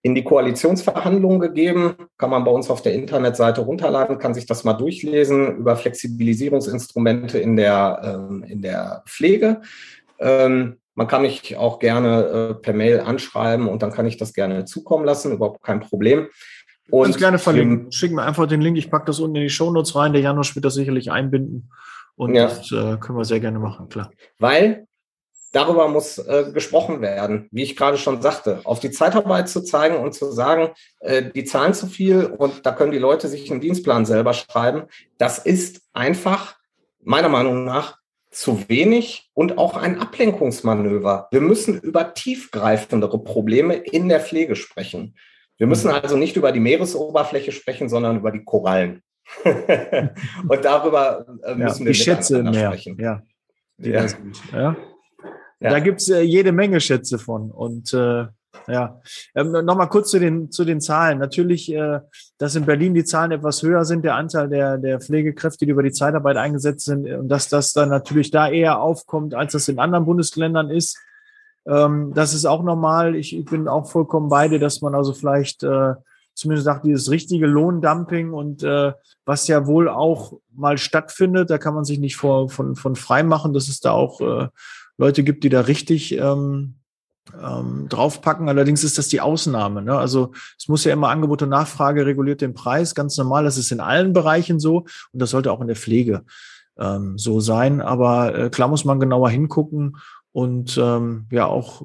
in 0.03 0.13
die 0.13 0.23
Koalitionsverhandlungen 0.23 1.39
gegeben. 1.39 1.95
Kann 2.19 2.29
man 2.29 2.43
bei 2.43 2.51
uns 2.51 2.69
auf 2.69 2.83
der 2.83 2.93
Internetseite 2.93 3.61
runterladen, 3.61 4.19
kann 4.19 4.35
sich 4.35 4.45
das 4.45 4.63
mal 4.65 4.73
durchlesen 4.73 5.57
über 5.57 5.75
Flexibilisierungsinstrumente 5.75 7.39
in 7.39 7.55
der, 7.55 8.01
ähm, 8.29 8.43
in 8.43 8.61
der 8.61 9.01
Pflege. 9.07 9.61
Ähm, 10.19 10.77
man 10.93 11.07
kann 11.07 11.23
mich 11.23 11.57
auch 11.57 11.79
gerne 11.79 12.23
äh, 12.51 12.53
per 12.53 12.73
Mail 12.73 12.99
anschreiben 12.99 13.67
und 13.67 13.81
dann 13.81 13.91
kann 13.91 14.05
ich 14.05 14.17
das 14.17 14.35
gerne 14.35 14.65
zukommen 14.65 15.05
lassen, 15.05 15.31
überhaupt 15.31 15.63
kein 15.63 15.79
Problem. 15.79 16.27
Und 16.91 17.03
Ganz 17.03 17.17
gerne 17.17 17.39
verlinken. 17.39 17.91
Schicken 17.91 18.15
wir 18.15 18.23
einfach 18.23 18.47
den 18.47 18.61
Link. 18.61 18.77
Ich 18.77 18.89
packe 18.89 19.05
das 19.05 19.19
unten 19.19 19.35
in 19.37 19.43
die 19.43 19.49
Shownotes 19.49 19.95
rein. 19.95 20.13
Der 20.13 20.21
Janusz 20.21 20.55
wird 20.55 20.65
das 20.65 20.73
sicherlich 20.73 21.11
einbinden. 21.11 21.71
Und 22.15 22.35
ja. 22.35 22.47
das 22.47 22.71
äh, 22.71 22.97
können 22.97 23.17
wir 23.17 23.25
sehr 23.25 23.39
gerne 23.39 23.59
machen, 23.59 23.89
klar. 23.89 24.11
Weil 24.39 24.87
darüber 25.51 25.87
muss 25.87 26.17
äh, 26.17 26.51
gesprochen 26.53 27.01
werden, 27.01 27.47
wie 27.51 27.63
ich 27.63 27.75
gerade 27.75 27.97
schon 27.97 28.21
sagte, 28.21 28.61
auf 28.65 28.79
die 28.79 28.91
Zeitarbeit 28.91 29.49
zu 29.49 29.63
zeigen 29.63 29.97
und 29.97 30.13
zu 30.13 30.31
sagen, 30.31 30.69
äh, 30.99 31.23
die 31.33 31.45
zahlen 31.45 31.73
zu 31.73 31.87
viel 31.87 32.25
und 32.25 32.65
da 32.65 32.71
können 32.71 32.91
die 32.91 32.97
Leute 32.97 33.27
sich 33.27 33.49
einen 33.49 33.61
Dienstplan 33.61 34.05
selber 34.05 34.33
schreiben. 34.33 34.83
Das 35.17 35.39
ist 35.39 35.81
einfach 35.93 36.55
meiner 37.01 37.29
Meinung 37.29 37.65
nach 37.65 37.97
zu 38.31 38.69
wenig 38.69 39.29
und 39.33 39.57
auch 39.57 39.75
ein 39.75 39.99
Ablenkungsmanöver. 39.99 41.29
Wir 41.31 41.41
müssen 41.41 41.79
über 41.79 42.13
tiefgreifendere 42.13 43.19
Probleme 43.23 43.75
in 43.75 44.07
der 44.07 44.19
Pflege 44.19 44.55
sprechen. 44.55 45.15
Wir 45.59 45.67
müssen 45.67 45.91
also 45.91 46.15
nicht 46.15 46.37
über 46.37 46.51
die 46.53 46.61
Meeresoberfläche 46.61 47.51
sprechen, 47.51 47.89
sondern 47.89 48.17
über 48.17 48.31
die 48.31 48.43
Korallen. 48.43 49.03
und 49.43 50.65
darüber 50.65 51.25
äh, 51.43 51.53
müssen 51.53 51.81
ja, 51.81 51.85
wir 51.85 51.91
die 51.91 51.99
Schätze 51.99 52.41
mehr. 52.41 52.71
sprechen. 52.71 52.97
Ja. 52.99 53.21
Ja. 53.77 54.07
ja. 54.53 54.75
Da 55.59 55.79
gibt's 55.79 56.09
äh, 56.09 56.21
jede 56.21 56.53
Menge 56.53 56.79
Schätze 56.79 57.19
von. 57.19 57.51
Und 57.51 57.93
äh, 57.93 58.25
ja, 58.67 59.01
ähm, 59.35 59.51
nochmal 59.51 59.89
kurz 59.89 60.11
zu 60.11 60.19
den, 60.19 60.49
zu 60.49 60.63
den 60.63 60.79
Zahlen. 60.79 61.19
Natürlich, 61.19 61.71
äh, 61.73 61.99
dass 62.37 62.55
in 62.55 62.65
Berlin 62.65 62.93
die 62.93 63.03
Zahlen 63.03 63.31
etwas 63.31 63.61
höher 63.61 63.83
sind, 63.83 64.03
der 64.05 64.15
Anteil 64.15 64.47
der, 64.47 64.77
der 64.77 65.01
Pflegekräfte, 65.01 65.65
die 65.65 65.71
über 65.71 65.83
die 65.83 65.91
Zeitarbeit 65.91 66.37
eingesetzt 66.37 66.85
sind, 66.85 67.05
und 67.05 67.27
dass 67.27 67.49
das 67.49 67.73
dann 67.73 67.89
natürlich 67.89 68.31
da 68.31 68.49
eher 68.49 68.81
aufkommt, 68.81 69.35
als 69.35 69.51
das 69.53 69.67
in 69.67 69.79
anderen 69.79 70.05
Bundesländern 70.05 70.69
ist. 70.69 70.97
Ähm, 71.69 72.13
das 72.15 72.33
ist 72.33 72.45
auch 72.45 72.63
normal. 72.63 73.15
Ich, 73.15 73.37
ich 73.37 73.45
bin 73.45 73.67
auch 73.67 73.89
vollkommen 73.89 74.27
bei 74.27 74.47
dir, 74.47 74.59
dass 74.59 74.81
man 74.81 74.95
also 74.95 75.13
vielleicht 75.13 75.63
äh, 75.63 75.93
zumindest 76.33 76.65
sagt, 76.65 76.85
dieses 76.85 77.11
richtige 77.11 77.45
Lohndumping 77.45 78.33
und 78.33 78.63
äh, 78.63 78.93
was 79.25 79.47
ja 79.47 79.67
wohl 79.67 79.87
auch 79.87 80.33
mal 80.51 80.77
stattfindet, 80.77 81.49
da 81.49 81.57
kann 81.57 81.75
man 81.75 81.85
sich 81.85 81.99
nicht 81.99 82.15
vor, 82.15 82.49
von, 82.49 82.75
von 82.75 82.95
frei 82.95 83.23
machen, 83.23 83.53
dass 83.53 83.67
es 83.67 83.81
da 83.81 83.91
auch 83.91 84.21
äh, 84.21 84.47
Leute 84.97 85.23
gibt, 85.23 85.43
die 85.43 85.49
da 85.49 85.61
richtig 85.61 86.17
ähm, 86.17 86.75
ähm, 87.39 87.87
draufpacken. 87.89 88.49
Allerdings 88.49 88.83
ist 88.83 88.97
das 88.97 89.07
die 89.09 89.21
Ausnahme. 89.21 89.83
Ne? 89.83 89.97
Also 89.97 90.31
es 90.57 90.67
muss 90.67 90.83
ja 90.85 90.93
immer 90.93 91.09
Angebot 91.09 91.43
und 91.43 91.49
Nachfrage 91.49 92.05
reguliert 92.05 92.41
den 92.41 92.53
Preis, 92.53 92.95
ganz 92.95 93.17
normal. 93.17 93.43
Das 93.43 93.57
ist 93.57 93.71
in 93.71 93.81
allen 93.81 94.13
Bereichen 94.13 94.59
so 94.59 94.85
und 95.11 95.21
das 95.21 95.29
sollte 95.29 95.51
auch 95.51 95.61
in 95.61 95.67
der 95.67 95.75
Pflege 95.75 96.23
ähm, 96.79 97.17
so 97.17 97.39
sein. 97.39 97.81
Aber 97.81 98.35
äh, 98.35 98.49
klar 98.49 98.69
muss 98.69 98.85
man 98.85 98.99
genauer 98.99 99.29
hingucken 99.29 99.97
und 100.39 100.77
ähm, 100.77 101.25
ja 101.31 101.45
auch 101.47 101.83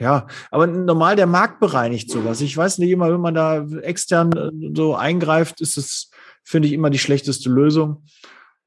ja, 0.00 0.28
aber 0.52 0.68
normal 0.68 1.16
der 1.16 1.26
Markt 1.26 1.58
bereinigt 1.58 2.08
sowas. 2.08 2.40
Ich 2.40 2.56
weiß 2.56 2.78
nicht 2.78 2.90
immer, 2.90 3.12
wenn 3.12 3.20
man 3.20 3.34
da 3.34 3.66
extern 3.82 4.32
äh, 4.32 4.50
so 4.76 4.94
eingreift, 4.94 5.60
ist 5.60 5.76
es, 5.76 6.10
finde 6.44 6.68
ich, 6.68 6.74
immer 6.74 6.88
die 6.88 7.00
schlechteste 7.00 7.50
Lösung. 7.50 8.04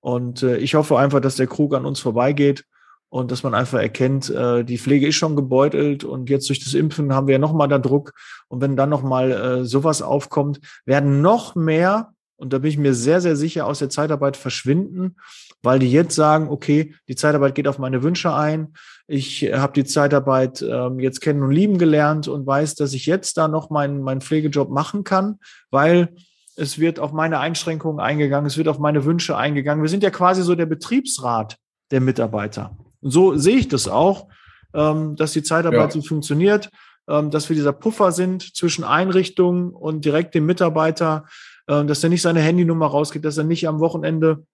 Und 0.01 0.43
äh, 0.43 0.57
ich 0.57 0.75
hoffe 0.75 0.97
einfach, 0.97 1.21
dass 1.21 1.37
der 1.37 1.47
Krug 1.47 1.73
an 1.73 1.85
uns 1.85 2.01
vorbeigeht 2.01 2.65
und 3.07 3.31
dass 3.31 3.43
man 3.43 3.53
einfach 3.53 3.79
erkennt, 3.79 4.29
äh, 4.29 4.65
die 4.65 4.77
Pflege 4.77 5.07
ist 5.07 5.15
schon 5.15 5.37
gebeutelt 5.37 6.03
und 6.03 6.29
jetzt 6.29 6.49
durch 6.49 6.61
das 6.63 6.73
Impfen 6.73 7.13
haben 7.13 7.27
wir 7.27 7.33
ja 7.33 7.39
nochmal 7.39 7.69
da 7.69 7.79
Druck. 7.79 8.11
Und 8.49 8.59
wenn 8.59 8.75
dann 8.75 8.89
nochmal 8.89 9.31
äh, 9.31 9.65
sowas 9.65 10.01
aufkommt, 10.01 10.59
werden 10.85 11.21
noch 11.21 11.55
mehr, 11.55 12.13
und 12.35 12.51
da 12.51 12.59
bin 12.59 12.71
ich 12.71 12.77
mir 12.77 12.93
sehr, 12.93 13.21
sehr 13.21 13.37
sicher, 13.37 13.67
aus 13.67 13.79
der 13.79 13.89
Zeitarbeit 13.89 14.35
verschwinden 14.35 15.15
weil 15.63 15.79
die 15.79 15.91
jetzt 15.91 16.15
sagen, 16.15 16.49
okay, 16.49 16.95
die 17.07 17.15
Zeitarbeit 17.15 17.55
geht 17.55 17.67
auf 17.67 17.79
meine 17.79 18.03
Wünsche 18.03 18.33
ein. 18.33 18.73
Ich 19.07 19.43
habe 19.43 19.73
die 19.73 19.83
Zeitarbeit 19.83 20.61
ähm, 20.61 20.99
jetzt 20.99 21.21
kennen 21.21 21.43
und 21.43 21.51
lieben 21.51 21.77
gelernt 21.77 22.27
und 22.27 22.45
weiß, 22.45 22.75
dass 22.75 22.93
ich 22.93 23.05
jetzt 23.05 23.37
da 23.37 23.47
noch 23.47 23.69
meinen, 23.69 24.01
meinen 24.01 24.21
Pflegejob 24.21 24.69
machen 24.69 25.03
kann, 25.03 25.39
weil 25.69 26.15
es 26.55 26.79
wird 26.79 26.99
auf 26.99 27.11
meine 27.11 27.39
Einschränkungen 27.39 27.99
eingegangen, 27.99 28.45
es 28.45 28.57
wird 28.57 28.67
auf 28.67 28.79
meine 28.79 29.05
Wünsche 29.05 29.37
eingegangen. 29.37 29.83
Wir 29.83 29.89
sind 29.89 30.03
ja 30.03 30.09
quasi 30.09 30.43
so 30.43 30.55
der 30.55 30.65
Betriebsrat 30.65 31.57
der 31.91 32.01
Mitarbeiter. 32.01 32.77
Und 33.01 33.11
so 33.11 33.35
sehe 33.35 33.57
ich 33.57 33.67
das 33.67 33.87
auch, 33.87 34.27
ähm, 34.73 35.15
dass 35.15 35.33
die 35.33 35.43
Zeitarbeit 35.43 35.95
ja. 35.95 36.01
so 36.01 36.01
funktioniert, 36.01 36.69
ähm, 37.09 37.31
dass 37.31 37.49
wir 37.49 37.55
dieser 37.55 37.73
Puffer 37.73 38.11
sind 38.11 38.55
zwischen 38.55 38.83
Einrichtungen 38.83 39.71
und 39.71 40.05
direkt 40.05 40.35
dem 40.35 40.45
Mitarbeiter, 40.45 41.25
äh, 41.67 41.83
dass 41.85 42.03
er 42.03 42.09
nicht 42.09 42.21
seine 42.21 42.41
Handynummer 42.41 42.87
rausgeht, 42.87 43.25
dass 43.25 43.37
er 43.37 43.43
nicht 43.43 43.67
am 43.67 43.79
Wochenende 43.79 44.45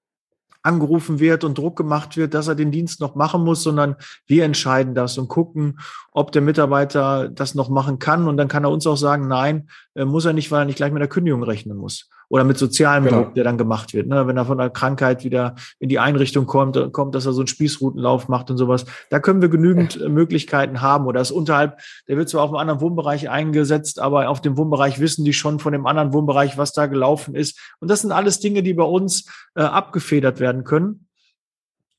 angerufen 0.67 1.19
wird 1.19 1.43
und 1.43 1.57
Druck 1.57 1.77
gemacht 1.77 2.17
wird, 2.17 2.33
dass 2.33 2.47
er 2.47 2.55
den 2.55 2.71
Dienst 2.71 2.99
noch 2.99 3.15
machen 3.15 3.43
muss, 3.43 3.63
sondern 3.63 3.95
wir 4.25 4.43
entscheiden 4.43 4.93
das 4.93 5.17
und 5.17 5.29
gucken, 5.29 5.79
ob 6.11 6.31
der 6.33 6.41
Mitarbeiter 6.41 7.29
das 7.29 7.55
noch 7.55 7.69
machen 7.69 7.99
kann. 7.99 8.27
Und 8.27 8.37
dann 8.37 8.49
kann 8.49 8.65
er 8.65 8.71
uns 8.71 8.85
auch 8.85 8.97
sagen, 8.97 9.27
nein, 9.27 9.69
muss 9.95 10.25
er 10.25 10.33
nicht, 10.33 10.51
weil 10.51 10.63
er 10.63 10.65
nicht 10.65 10.75
gleich 10.75 10.91
mit 10.91 11.01
der 11.01 11.07
Kündigung 11.07 11.43
rechnen 11.43 11.77
muss. 11.77 12.09
Oder 12.29 12.43
mit 12.43 12.57
sozialem 12.57 13.05
genau. 13.05 13.23
Druck, 13.23 13.35
der 13.35 13.43
dann 13.43 13.57
gemacht 13.57 13.93
wird. 13.93 14.07
Ne? 14.07 14.27
Wenn 14.27 14.37
er 14.37 14.45
von 14.45 14.59
einer 14.59 14.69
Krankheit 14.69 15.23
wieder 15.23 15.55
in 15.79 15.89
die 15.89 15.99
Einrichtung 15.99 16.45
kommt, 16.45 16.77
kommt, 16.91 17.15
dass 17.15 17.25
er 17.25 17.33
so 17.33 17.41
einen 17.41 17.47
Spießrutenlauf 17.47 18.27
macht 18.27 18.51
und 18.51 18.57
sowas. 18.57 18.85
Da 19.09 19.19
können 19.19 19.41
wir 19.41 19.49
genügend 19.49 19.95
ja. 19.95 20.09
Möglichkeiten 20.09 20.81
haben. 20.81 21.05
Oder 21.05 21.19
das 21.19 21.31
unterhalb, 21.31 21.79
der 22.07 22.17
wird 22.17 22.29
zwar 22.29 22.43
auf 22.43 22.49
einem 22.49 22.59
anderen 22.59 22.81
Wohnbereich 22.81 23.29
eingesetzt, 23.29 23.99
aber 23.99 24.29
auf 24.29 24.41
dem 24.41 24.57
Wohnbereich 24.57 24.99
wissen 24.99 25.25
die 25.25 25.33
schon 25.33 25.59
von 25.59 25.71
dem 25.71 25.85
anderen 25.85 26.13
Wohnbereich, 26.13 26.57
was 26.57 26.73
da 26.73 26.87
gelaufen 26.87 27.35
ist. 27.35 27.59
Und 27.79 27.89
das 27.89 28.01
sind 28.01 28.11
alles 28.11 28.39
Dinge, 28.39 28.63
die 28.63 28.73
bei 28.73 28.83
uns 28.83 29.25
äh, 29.55 29.61
abgefedert 29.61 30.39
werden 30.39 30.63
können. 30.63 31.06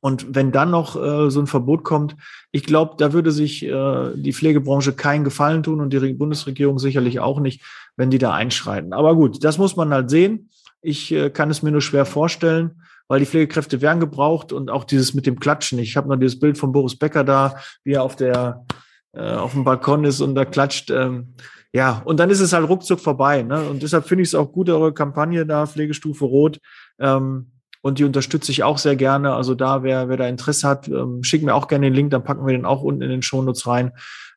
Und 0.00 0.34
wenn 0.34 0.52
dann 0.52 0.70
noch 0.70 0.96
äh, 0.96 1.30
so 1.30 1.40
ein 1.40 1.46
Verbot 1.46 1.82
kommt, 1.82 2.16
ich 2.52 2.64
glaube, 2.64 2.94
da 2.98 3.12
würde 3.12 3.32
sich 3.32 3.64
äh, 3.64 4.10
die 4.14 4.32
Pflegebranche 4.32 4.92
keinen 4.92 5.24
Gefallen 5.24 5.62
tun 5.62 5.80
und 5.80 5.92
die 5.92 6.12
Bundesregierung 6.14 6.78
sicherlich 6.78 7.20
auch 7.20 7.40
nicht, 7.40 7.62
wenn 7.96 8.10
die 8.10 8.18
da 8.18 8.32
einschreiten. 8.32 8.92
Aber 8.92 9.16
gut, 9.16 9.42
das 9.42 9.58
muss 9.58 9.76
man 9.76 9.92
halt 9.92 10.10
sehen. 10.10 10.50
Ich 10.82 11.10
äh, 11.12 11.30
kann 11.30 11.50
es 11.50 11.62
mir 11.62 11.72
nur 11.72 11.80
schwer 11.80 12.06
vorstellen, 12.06 12.82
weil 13.08 13.20
die 13.20 13.26
Pflegekräfte 13.26 13.80
werden 13.80 13.98
gebraucht 13.98 14.52
und 14.52 14.70
auch 14.70 14.84
dieses 14.84 15.14
mit 15.14 15.26
dem 15.26 15.40
Klatschen. 15.40 15.78
Ich 15.80 15.96
habe 15.96 16.08
noch 16.08 16.16
dieses 16.16 16.38
Bild 16.38 16.58
von 16.58 16.70
Boris 16.70 16.96
Becker 16.96 17.24
da, 17.24 17.56
wie 17.82 17.94
er 17.94 18.04
auf 18.04 18.14
der 18.14 18.64
äh, 19.12 19.32
auf 19.32 19.52
dem 19.52 19.64
Balkon 19.64 20.04
ist 20.04 20.20
und 20.20 20.34
da 20.34 20.44
klatscht. 20.44 20.90
Ähm, 20.90 21.34
ja, 21.72 22.02
und 22.04 22.18
dann 22.18 22.30
ist 22.30 22.40
es 22.40 22.52
halt 22.52 22.68
ruckzuck 22.68 23.00
vorbei. 23.00 23.42
Ne? 23.42 23.68
Und 23.68 23.82
deshalb 23.82 24.06
finde 24.06 24.22
ich 24.22 24.28
es 24.28 24.34
auch 24.34 24.52
gut, 24.52 24.70
eure 24.70 24.94
Kampagne 24.94 25.44
da, 25.44 25.66
Pflegestufe 25.66 26.24
Rot. 26.24 26.58
Ähm, 26.98 27.50
und 27.88 27.98
die 27.98 28.04
unterstütze 28.04 28.52
ich 28.52 28.62
auch 28.62 28.78
sehr 28.78 28.96
gerne. 28.96 29.34
Also 29.34 29.54
da, 29.54 29.82
wer, 29.82 30.08
wer 30.08 30.16
da 30.16 30.28
Interesse 30.28 30.68
hat, 30.68 30.88
ähm, 30.88 31.24
schickt 31.24 31.44
mir 31.44 31.54
auch 31.54 31.68
gerne 31.68 31.86
den 31.86 31.94
Link, 31.94 32.10
dann 32.10 32.24
packen 32.24 32.46
wir 32.46 32.52
den 32.52 32.64
auch 32.64 32.82
unten 32.82 33.02
in 33.02 33.10
den 33.10 33.22
Shownotes 33.22 33.66
rein, 33.66 33.92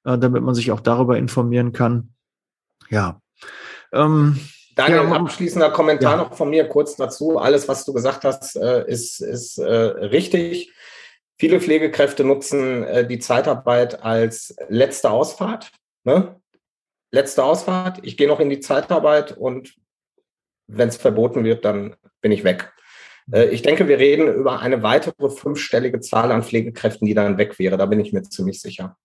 äh, 0.06 0.18
damit 0.18 0.44
man 0.44 0.56
sich 0.56 0.72
auch 0.72 0.80
darüber 0.80 1.18
informieren 1.18 1.74
kann. 1.74 2.14
Ja. 2.90 3.22
Ähm, 3.94 4.40
Daniel, 4.76 5.04
ja, 5.04 5.12
abschließender 5.12 5.72
Kommentar 5.72 6.18
ja. 6.18 6.18
noch 6.18 6.34
von 6.34 6.50
mir 6.50 6.68
kurz 6.68 6.96
dazu. 6.96 7.38
Alles, 7.38 7.68
was 7.68 7.86
du 7.86 7.94
gesagt 7.94 8.24
hast, 8.24 8.56
äh, 8.56 8.88
ist, 8.88 9.22
ist 9.22 9.58
äh, 9.58 9.66
richtig. 9.66 10.74
Viele 11.38 11.60
Pflegekräfte 11.60 12.24
nutzen 12.24 12.84
äh, 12.84 13.08
die 13.08 13.20
Zeitarbeit 13.20 14.04
als 14.04 14.56
letzte 14.70 15.12
Ausfahrt. 15.12 15.72
Ne? 16.04 16.40
Letzte 17.12 17.44
Ausfahrt. 17.44 18.00
Ich 18.04 18.16
gehe 18.16 18.28
noch 18.28 18.40
in 18.40 18.50
die 18.50 18.60
Zeitarbeit 18.60 19.38
und 19.38 19.76
wenn 20.68 20.88
es 20.88 20.98
verboten 20.98 21.44
wird, 21.44 21.66
dann 21.66 21.96
bin 22.22 22.32
ich 22.32 22.44
weg. 22.44 22.72
Äh, 23.32 23.50
ich 23.50 23.62
denke, 23.62 23.88
wir 23.88 24.00
reden 24.00 24.34
über 24.34 24.60
eine 24.60 24.84
weitere 24.84 25.30
fünfstellige 25.30 26.00
Zahl 26.00 26.32
an 26.32 26.44
Pflegekräften, 26.44 27.06
die 27.08 27.14
dann 27.14 27.38
weg 27.38 27.60
wäre. 27.60 27.78
Da 27.78 27.86
bin 27.86 28.00
ich 28.00 28.14
mir 28.14 28.24
ziemlich 28.24 28.62
sicher. 28.62 28.98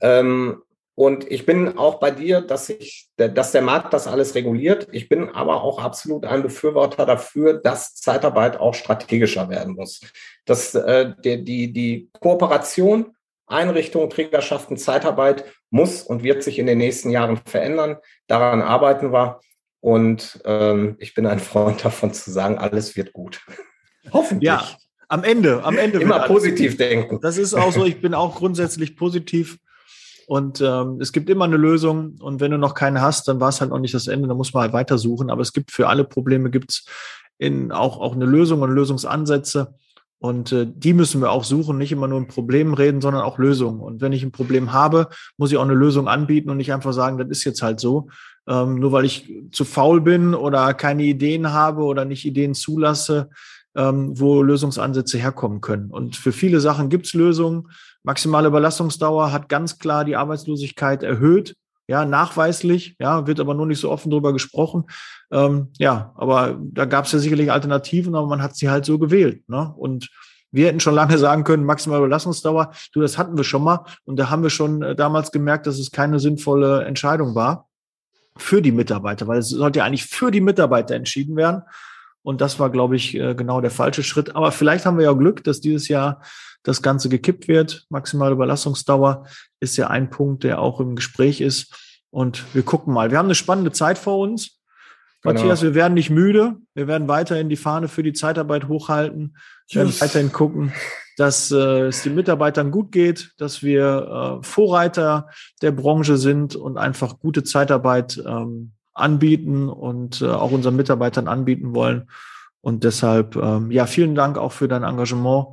Ähm, 0.00 0.62
und 0.94 1.30
ich 1.30 1.46
bin 1.46 1.78
auch 1.78 2.00
bei 2.00 2.10
dir, 2.10 2.40
dass 2.40 2.68
ich, 2.70 3.08
dass 3.16 3.52
der 3.52 3.62
Markt 3.62 3.92
das 3.92 4.08
alles 4.08 4.34
reguliert. 4.34 4.88
Ich 4.90 5.08
bin 5.08 5.28
aber 5.28 5.62
auch 5.62 5.78
absolut 5.78 6.24
ein 6.24 6.42
Befürworter 6.42 7.06
dafür, 7.06 7.54
dass 7.54 7.94
Zeitarbeit 7.94 8.58
auch 8.58 8.74
strategischer 8.74 9.48
werden 9.48 9.76
muss. 9.76 10.00
Dass 10.44 10.74
äh, 10.74 11.12
die, 11.24 11.44
die, 11.44 11.72
die 11.72 12.10
Kooperation 12.20 13.14
Einrichtungen, 13.46 14.10
Trägerschaften, 14.10 14.76
Zeitarbeit 14.76 15.44
muss 15.70 16.02
und 16.02 16.22
wird 16.22 16.42
sich 16.42 16.58
in 16.58 16.66
den 16.66 16.78
nächsten 16.78 17.10
Jahren 17.10 17.38
verändern. 17.44 17.96
Daran 18.26 18.60
arbeiten 18.60 19.12
wir. 19.12 19.40
Und 19.80 20.40
ähm, 20.44 20.96
ich 20.98 21.14
bin 21.14 21.26
ein 21.26 21.38
Freund 21.38 21.84
davon 21.84 22.12
zu 22.12 22.30
sagen, 22.30 22.58
alles 22.58 22.96
wird 22.96 23.12
gut. 23.12 23.40
Hoffentlich. 24.12 24.46
Ja, 24.46 24.66
am 25.08 25.24
Ende, 25.24 25.64
am 25.64 25.78
Ende. 25.78 26.00
Immer 26.00 26.20
positiv 26.20 26.76
denken. 26.76 27.20
Das 27.22 27.38
ist 27.38 27.54
auch 27.54 27.72
so. 27.72 27.84
Ich 27.84 28.00
bin 28.00 28.14
auch 28.14 28.36
grundsätzlich 28.36 28.96
positiv. 28.96 29.58
Und 30.26 30.60
ähm, 30.60 31.00
es 31.00 31.12
gibt 31.12 31.30
immer 31.30 31.46
eine 31.46 31.56
Lösung. 31.56 32.16
Und 32.20 32.40
wenn 32.40 32.50
du 32.50 32.58
noch 32.58 32.74
keine 32.74 33.00
hast, 33.00 33.28
dann 33.28 33.40
war 33.40 33.48
es 33.48 33.60
halt 33.60 33.70
noch 33.70 33.78
nicht 33.78 33.94
das 33.94 34.08
Ende. 34.08 34.28
Dann 34.28 34.36
muss 34.36 34.52
man 34.52 34.62
halt 34.62 34.74
weitersuchen. 34.74 35.30
Aber 35.30 35.40
es 35.40 35.54
gibt 35.54 35.70
für 35.70 35.88
alle 35.88 36.04
Probleme 36.04 36.50
gibt's 36.50 36.84
in 37.38 37.72
auch, 37.72 37.98
auch 37.98 38.14
eine 38.14 38.26
Lösung 38.26 38.60
und 38.60 38.70
Lösungsansätze. 38.70 39.74
Und 40.20 40.52
äh, 40.52 40.66
die 40.68 40.94
müssen 40.94 41.20
wir 41.20 41.30
auch 41.30 41.44
suchen, 41.44 41.78
nicht 41.78 41.92
immer 41.92 42.08
nur 42.08 42.20
ein 42.20 42.26
Problem 42.26 42.74
reden, 42.74 43.00
sondern 43.00 43.22
auch 43.22 43.38
Lösungen. 43.38 43.80
Und 43.80 44.00
wenn 44.00 44.12
ich 44.12 44.24
ein 44.24 44.32
Problem 44.32 44.72
habe, 44.72 45.08
muss 45.36 45.52
ich 45.52 45.58
auch 45.58 45.62
eine 45.62 45.74
Lösung 45.74 46.08
anbieten 46.08 46.50
und 46.50 46.56
nicht 46.56 46.72
einfach 46.72 46.92
sagen, 46.92 47.18
das 47.18 47.28
ist 47.28 47.44
jetzt 47.44 47.62
halt 47.62 47.78
so. 47.78 48.08
Ähm, 48.48 48.76
nur 48.76 48.92
weil 48.92 49.04
ich 49.04 49.32
zu 49.52 49.64
faul 49.64 50.00
bin 50.00 50.34
oder 50.34 50.74
keine 50.74 51.04
Ideen 51.04 51.52
habe 51.52 51.82
oder 51.82 52.04
nicht 52.04 52.24
Ideen 52.24 52.54
zulasse, 52.54 53.30
ähm, 53.76 54.18
wo 54.18 54.42
Lösungsansätze 54.42 55.18
herkommen 55.18 55.60
können. 55.60 55.90
Und 55.90 56.16
für 56.16 56.32
viele 56.32 56.60
Sachen 56.60 56.88
gibt 56.88 57.06
es 57.06 57.14
Lösungen. 57.14 57.68
Maximale 58.02 58.48
Überlastungsdauer 58.48 59.32
hat 59.32 59.48
ganz 59.48 59.78
klar 59.78 60.04
die 60.04 60.16
Arbeitslosigkeit 60.16 61.02
erhöht. 61.02 61.54
Ja, 61.88 62.04
nachweislich, 62.04 62.96
ja, 63.00 63.26
wird 63.26 63.40
aber 63.40 63.54
nur 63.54 63.66
nicht 63.66 63.80
so 63.80 63.90
offen 63.90 64.10
drüber 64.10 64.34
gesprochen. 64.34 64.84
Ähm, 65.32 65.68
ja, 65.78 66.12
aber 66.16 66.58
da 66.60 66.84
gab 66.84 67.06
es 67.06 67.12
ja 67.12 67.18
sicherlich 67.18 67.50
Alternativen, 67.50 68.14
aber 68.14 68.26
man 68.26 68.42
hat 68.42 68.56
sie 68.56 68.68
halt 68.68 68.84
so 68.84 68.98
gewählt. 68.98 69.48
Ne? 69.48 69.72
Und 69.74 70.10
wir 70.50 70.66
hätten 70.66 70.80
schon 70.80 70.94
lange 70.94 71.16
sagen 71.18 71.44
können, 71.44 71.64
maximale 71.64 72.00
Überlassungsdauer, 72.00 72.72
du, 72.92 73.00
das 73.00 73.16
hatten 73.16 73.38
wir 73.38 73.44
schon 73.44 73.64
mal. 73.64 73.86
Und 74.04 74.18
da 74.18 74.28
haben 74.28 74.42
wir 74.42 74.50
schon 74.50 74.82
äh, 74.82 74.94
damals 74.94 75.32
gemerkt, 75.32 75.66
dass 75.66 75.78
es 75.78 75.90
keine 75.90 76.20
sinnvolle 76.20 76.84
Entscheidung 76.84 77.34
war 77.34 77.68
für 78.36 78.60
die 78.60 78.72
Mitarbeiter, 78.72 79.26
weil 79.26 79.38
es 79.38 79.48
sollte 79.48 79.78
ja 79.78 79.86
eigentlich 79.86 80.04
für 80.04 80.30
die 80.30 80.42
Mitarbeiter 80.42 80.94
entschieden 80.94 81.36
werden. 81.36 81.62
Und 82.22 82.42
das 82.42 82.58
war, 82.60 82.68
glaube 82.68 82.96
ich, 82.96 83.14
äh, 83.14 83.34
genau 83.34 83.62
der 83.62 83.70
falsche 83.70 84.02
Schritt. 84.02 84.36
Aber 84.36 84.52
vielleicht 84.52 84.84
haben 84.84 84.98
wir 84.98 85.06
ja 85.06 85.12
Glück, 85.12 85.42
dass 85.44 85.62
dieses 85.62 85.88
Jahr 85.88 86.20
das 86.62 86.82
Ganze 86.82 87.08
gekippt 87.08 87.48
wird. 87.48 87.86
Maximale 87.88 88.32
Überlassungsdauer 88.32 89.26
ist 89.60 89.76
ja 89.76 89.88
ein 89.88 90.10
Punkt, 90.10 90.44
der 90.44 90.60
auch 90.60 90.80
im 90.80 90.96
Gespräch 90.96 91.40
ist. 91.40 91.74
Und 92.10 92.44
wir 92.54 92.62
gucken 92.62 92.92
mal. 92.92 93.10
Wir 93.10 93.18
haben 93.18 93.26
eine 93.26 93.34
spannende 93.34 93.72
Zeit 93.72 93.98
vor 93.98 94.18
uns. 94.18 94.58
Genau. 95.22 95.34
Matthias, 95.34 95.62
wir 95.62 95.74
werden 95.74 95.94
nicht 95.94 96.10
müde. 96.10 96.56
Wir 96.74 96.86
werden 96.86 97.08
weiterhin 97.08 97.48
die 97.48 97.56
Fahne 97.56 97.88
für 97.88 98.02
die 98.02 98.12
Zeitarbeit 98.12 98.68
hochhalten. 98.68 99.36
Wir 99.68 99.82
werden 99.82 100.00
weiterhin 100.00 100.32
gucken, 100.32 100.72
dass 101.16 101.50
äh, 101.50 101.86
es 101.86 102.04
den 102.04 102.14
Mitarbeitern 102.14 102.70
gut 102.70 102.92
geht, 102.92 103.32
dass 103.36 103.62
wir 103.62 104.38
äh, 104.40 104.44
Vorreiter 104.46 105.28
der 105.60 105.72
Branche 105.72 106.16
sind 106.16 106.54
und 106.54 106.78
einfach 106.78 107.18
gute 107.18 107.42
Zeitarbeit 107.42 108.22
ähm, 108.24 108.72
anbieten 108.94 109.68
und 109.68 110.22
äh, 110.22 110.26
auch 110.26 110.52
unseren 110.52 110.76
Mitarbeitern 110.76 111.26
anbieten 111.26 111.74
wollen. 111.74 112.08
Und 112.60 112.84
deshalb, 112.84 113.36
ähm, 113.36 113.70
ja, 113.70 113.86
vielen 113.86 114.14
Dank 114.14 114.38
auch 114.38 114.52
für 114.52 114.68
dein 114.68 114.84
Engagement. 114.84 115.48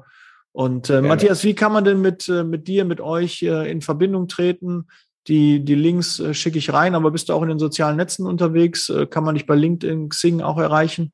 Und 0.55 0.89
äh, 0.89 1.01
Matthias, 1.01 1.43
wie 1.43 1.53
kann 1.53 1.73
man 1.73 1.83
denn 1.83 1.99
mit, 1.99 2.29
äh, 2.29 2.45
mit 2.45 2.69
dir, 2.69 2.85
mit 2.85 3.01
euch 3.01 3.43
äh, 3.43 3.69
in 3.69 3.81
Verbindung 3.81 4.29
treten? 4.29 4.87
Die, 5.27 5.59
die 5.59 5.75
Links 5.75 6.21
äh, 6.21 6.33
schicke 6.33 6.57
ich 6.57 6.71
rein, 6.71 6.95
aber 6.95 7.11
bist 7.11 7.27
du 7.27 7.33
auch 7.33 7.41
in 7.41 7.49
den 7.49 7.59
sozialen 7.59 7.97
Netzen 7.97 8.25
unterwegs? 8.25 8.89
Äh, 8.89 9.05
kann 9.05 9.25
man 9.25 9.35
dich 9.35 9.47
bei 9.47 9.55
LinkedIn, 9.55 10.07
Xing 10.07 10.39
auch 10.39 10.57
erreichen? 10.57 11.11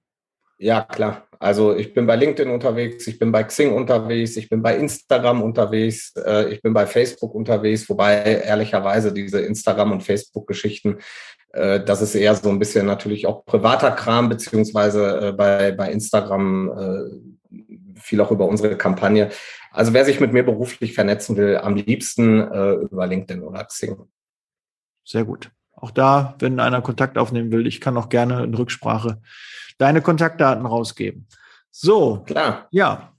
Ja, 0.59 0.83
klar. 0.83 1.25
Also 1.39 1.75
ich 1.75 1.91
bin 1.95 2.05
bei 2.05 2.17
LinkedIn 2.17 2.53
unterwegs, 2.53 3.07
ich 3.07 3.17
bin 3.17 3.31
bei 3.31 3.43
Xing 3.43 3.73
unterwegs, 3.73 4.37
ich 4.37 4.47
bin 4.47 4.61
bei 4.61 4.77
Instagram 4.77 5.41
unterwegs, 5.41 6.13
äh, 6.17 6.53
ich 6.53 6.61
bin 6.61 6.75
bei 6.75 6.85
Facebook 6.85 7.33
unterwegs, 7.33 7.89
wobei 7.89 8.21
ehrlicherweise 8.45 9.11
diese 9.11 9.39
Instagram- 9.39 9.93
und 9.93 10.03
Facebook-Geschichten, 10.03 10.99
das 11.53 12.01
ist 12.01 12.15
eher 12.15 12.33
so 12.33 12.47
ein 12.47 12.59
bisschen 12.59 12.85
natürlich 12.85 13.27
auch 13.27 13.43
privater 13.43 13.91
Kram, 13.91 14.29
beziehungsweise 14.29 15.33
bei, 15.37 15.73
bei 15.73 15.91
Instagram 15.91 17.30
viel 18.01 18.21
auch 18.21 18.31
über 18.31 18.45
unsere 18.45 18.77
Kampagne. 18.77 19.29
Also 19.71 19.93
wer 19.93 20.05
sich 20.05 20.19
mit 20.19 20.33
mir 20.33 20.43
beruflich 20.43 20.93
vernetzen 20.93 21.37
will, 21.37 21.57
am 21.57 21.75
liebsten 21.75 22.41
äh, 22.41 22.73
über 22.73 23.07
LinkedIn 23.07 23.43
oder 23.43 23.63
Xing. 23.63 23.97
Sehr 25.05 25.23
gut. 25.23 25.49
Auch 25.75 25.91
da, 25.91 26.35
wenn 26.39 26.59
einer 26.59 26.81
Kontakt 26.81 27.17
aufnehmen 27.17 27.51
will, 27.51 27.65
ich 27.65 27.81
kann 27.81 27.97
auch 27.97 28.09
gerne 28.09 28.43
in 28.43 28.53
Rücksprache 28.53 29.21
deine 29.77 30.01
Kontaktdaten 30.01 30.65
rausgeben. 30.65 31.27
So, 31.71 32.23
klar. 32.25 32.67
Ja. 32.71 33.13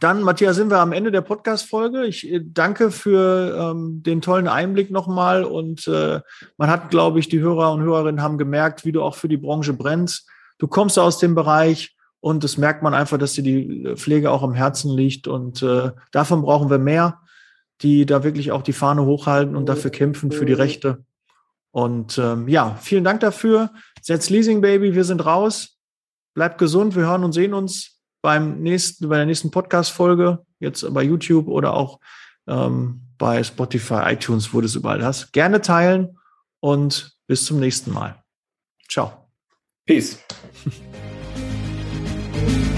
Dann, 0.00 0.22
Matthias, 0.22 0.56
sind 0.56 0.70
wir 0.70 0.80
am 0.80 0.92
Ende 0.92 1.12
der 1.12 1.20
Podcast-Folge. 1.20 2.04
Ich 2.06 2.30
äh, 2.30 2.40
danke 2.42 2.90
für 2.90 3.70
ähm, 3.70 4.02
den 4.02 4.20
tollen 4.20 4.48
Einblick 4.48 4.90
nochmal. 4.90 5.44
Und 5.44 5.86
äh, 5.86 6.20
man 6.56 6.70
hat, 6.70 6.90
glaube 6.90 7.20
ich, 7.20 7.28
die 7.28 7.40
Hörer 7.40 7.72
und 7.72 7.82
Hörerinnen 7.82 8.20
haben 8.20 8.38
gemerkt, 8.38 8.84
wie 8.84 8.92
du 8.92 9.02
auch 9.02 9.14
für 9.14 9.28
die 9.28 9.36
Branche 9.36 9.72
brennst. 9.72 10.28
Du 10.58 10.66
kommst 10.66 10.98
aus 10.98 11.18
dem 11.18 11.34
Bereich 11.34 11.94
und 12.24 12.42
das 12.42 12.56
merkt 12.56 12.82
man 12.82 12.94
einfach, 12.94 13.18
dass 13.18 13.34
dir 13.34 13.42
die 13.42 13.96
Pflege 13.96 14.30
auch 14.30 14.42
am 14.42 14.54
Herzen 14.54 14.90
liegt. 14.90 15.28
Und 15.28 15.62
äh, 15.62 15.90
davon 16.10 16.40
brauchen 16.40 16.70
wir 16.70 16.78
mehr, 16.78 17.20
die 17.82 18.06
da 18.06 18.24
wirklich 18.24 18.50
auch 18.50 18.62
die 18.62 18.72
Fahne 18.72 19.04
hochhalten 19.04 19.54
und 19.54 19.66
dafür 19.66 19.90
kämpfen 19.90 20.32
für 20.32 20.46
die 20.46 20.54
Rechte. 20.54 21.04
Und 21.70 22.16
ähm, 22.16 22.48
ja, 22.48 22.78
vielen 22.80 23.04
Dank 23.04 23.20
dafür. 23.20 23.74
Setz 24.00 24.30
Leasing 24.30 24.62
Baby, 24.62 24.94
wir 24.94 25.04
sind 25.04 25.26
raus. 25.26 25.76
Bleibt 26.32 26.56
gesund. 26.56 26.96
Wir 26.96 27.02
hören 27.02 27.24
und 27.24 27.32
sehen 27.32 27.52
uns 27.52 28.00
beim 28.22 28.62
nächsten, 28.62 29.06
bei 29.10 29.18
der 29.18 29.26
nächsten 29.26 29.50
Podcast-Folge, 29.50 30.38
jetzt 30.60 30.94
bei 30.94 31.02
YouTube 31.02 31.46
oder 31.46 31.74
auch 31.74 32.00
ähm, 32.46 33.02
bei 33.18 33.44
Spotify, 33.44 34.00
iTunes, 34.06 34.54
wo 34.54 34.62
du 34.62 34.66
es 34.66 34.76
überall 34.76 35.04
hast. 35.04 35.34
Gerne 35.34 35.60
teilen 35.60 36.16
und 36.60 37.18
bis 37.26 37.44
zum 37.44 37.60
nächsten 37.60 37.92
Mal. 37.92 38.24
Ciao. 38.88 39.28
Peace. 39.84 40.18
Thank 42.46 42.68
you. 42.68 42.73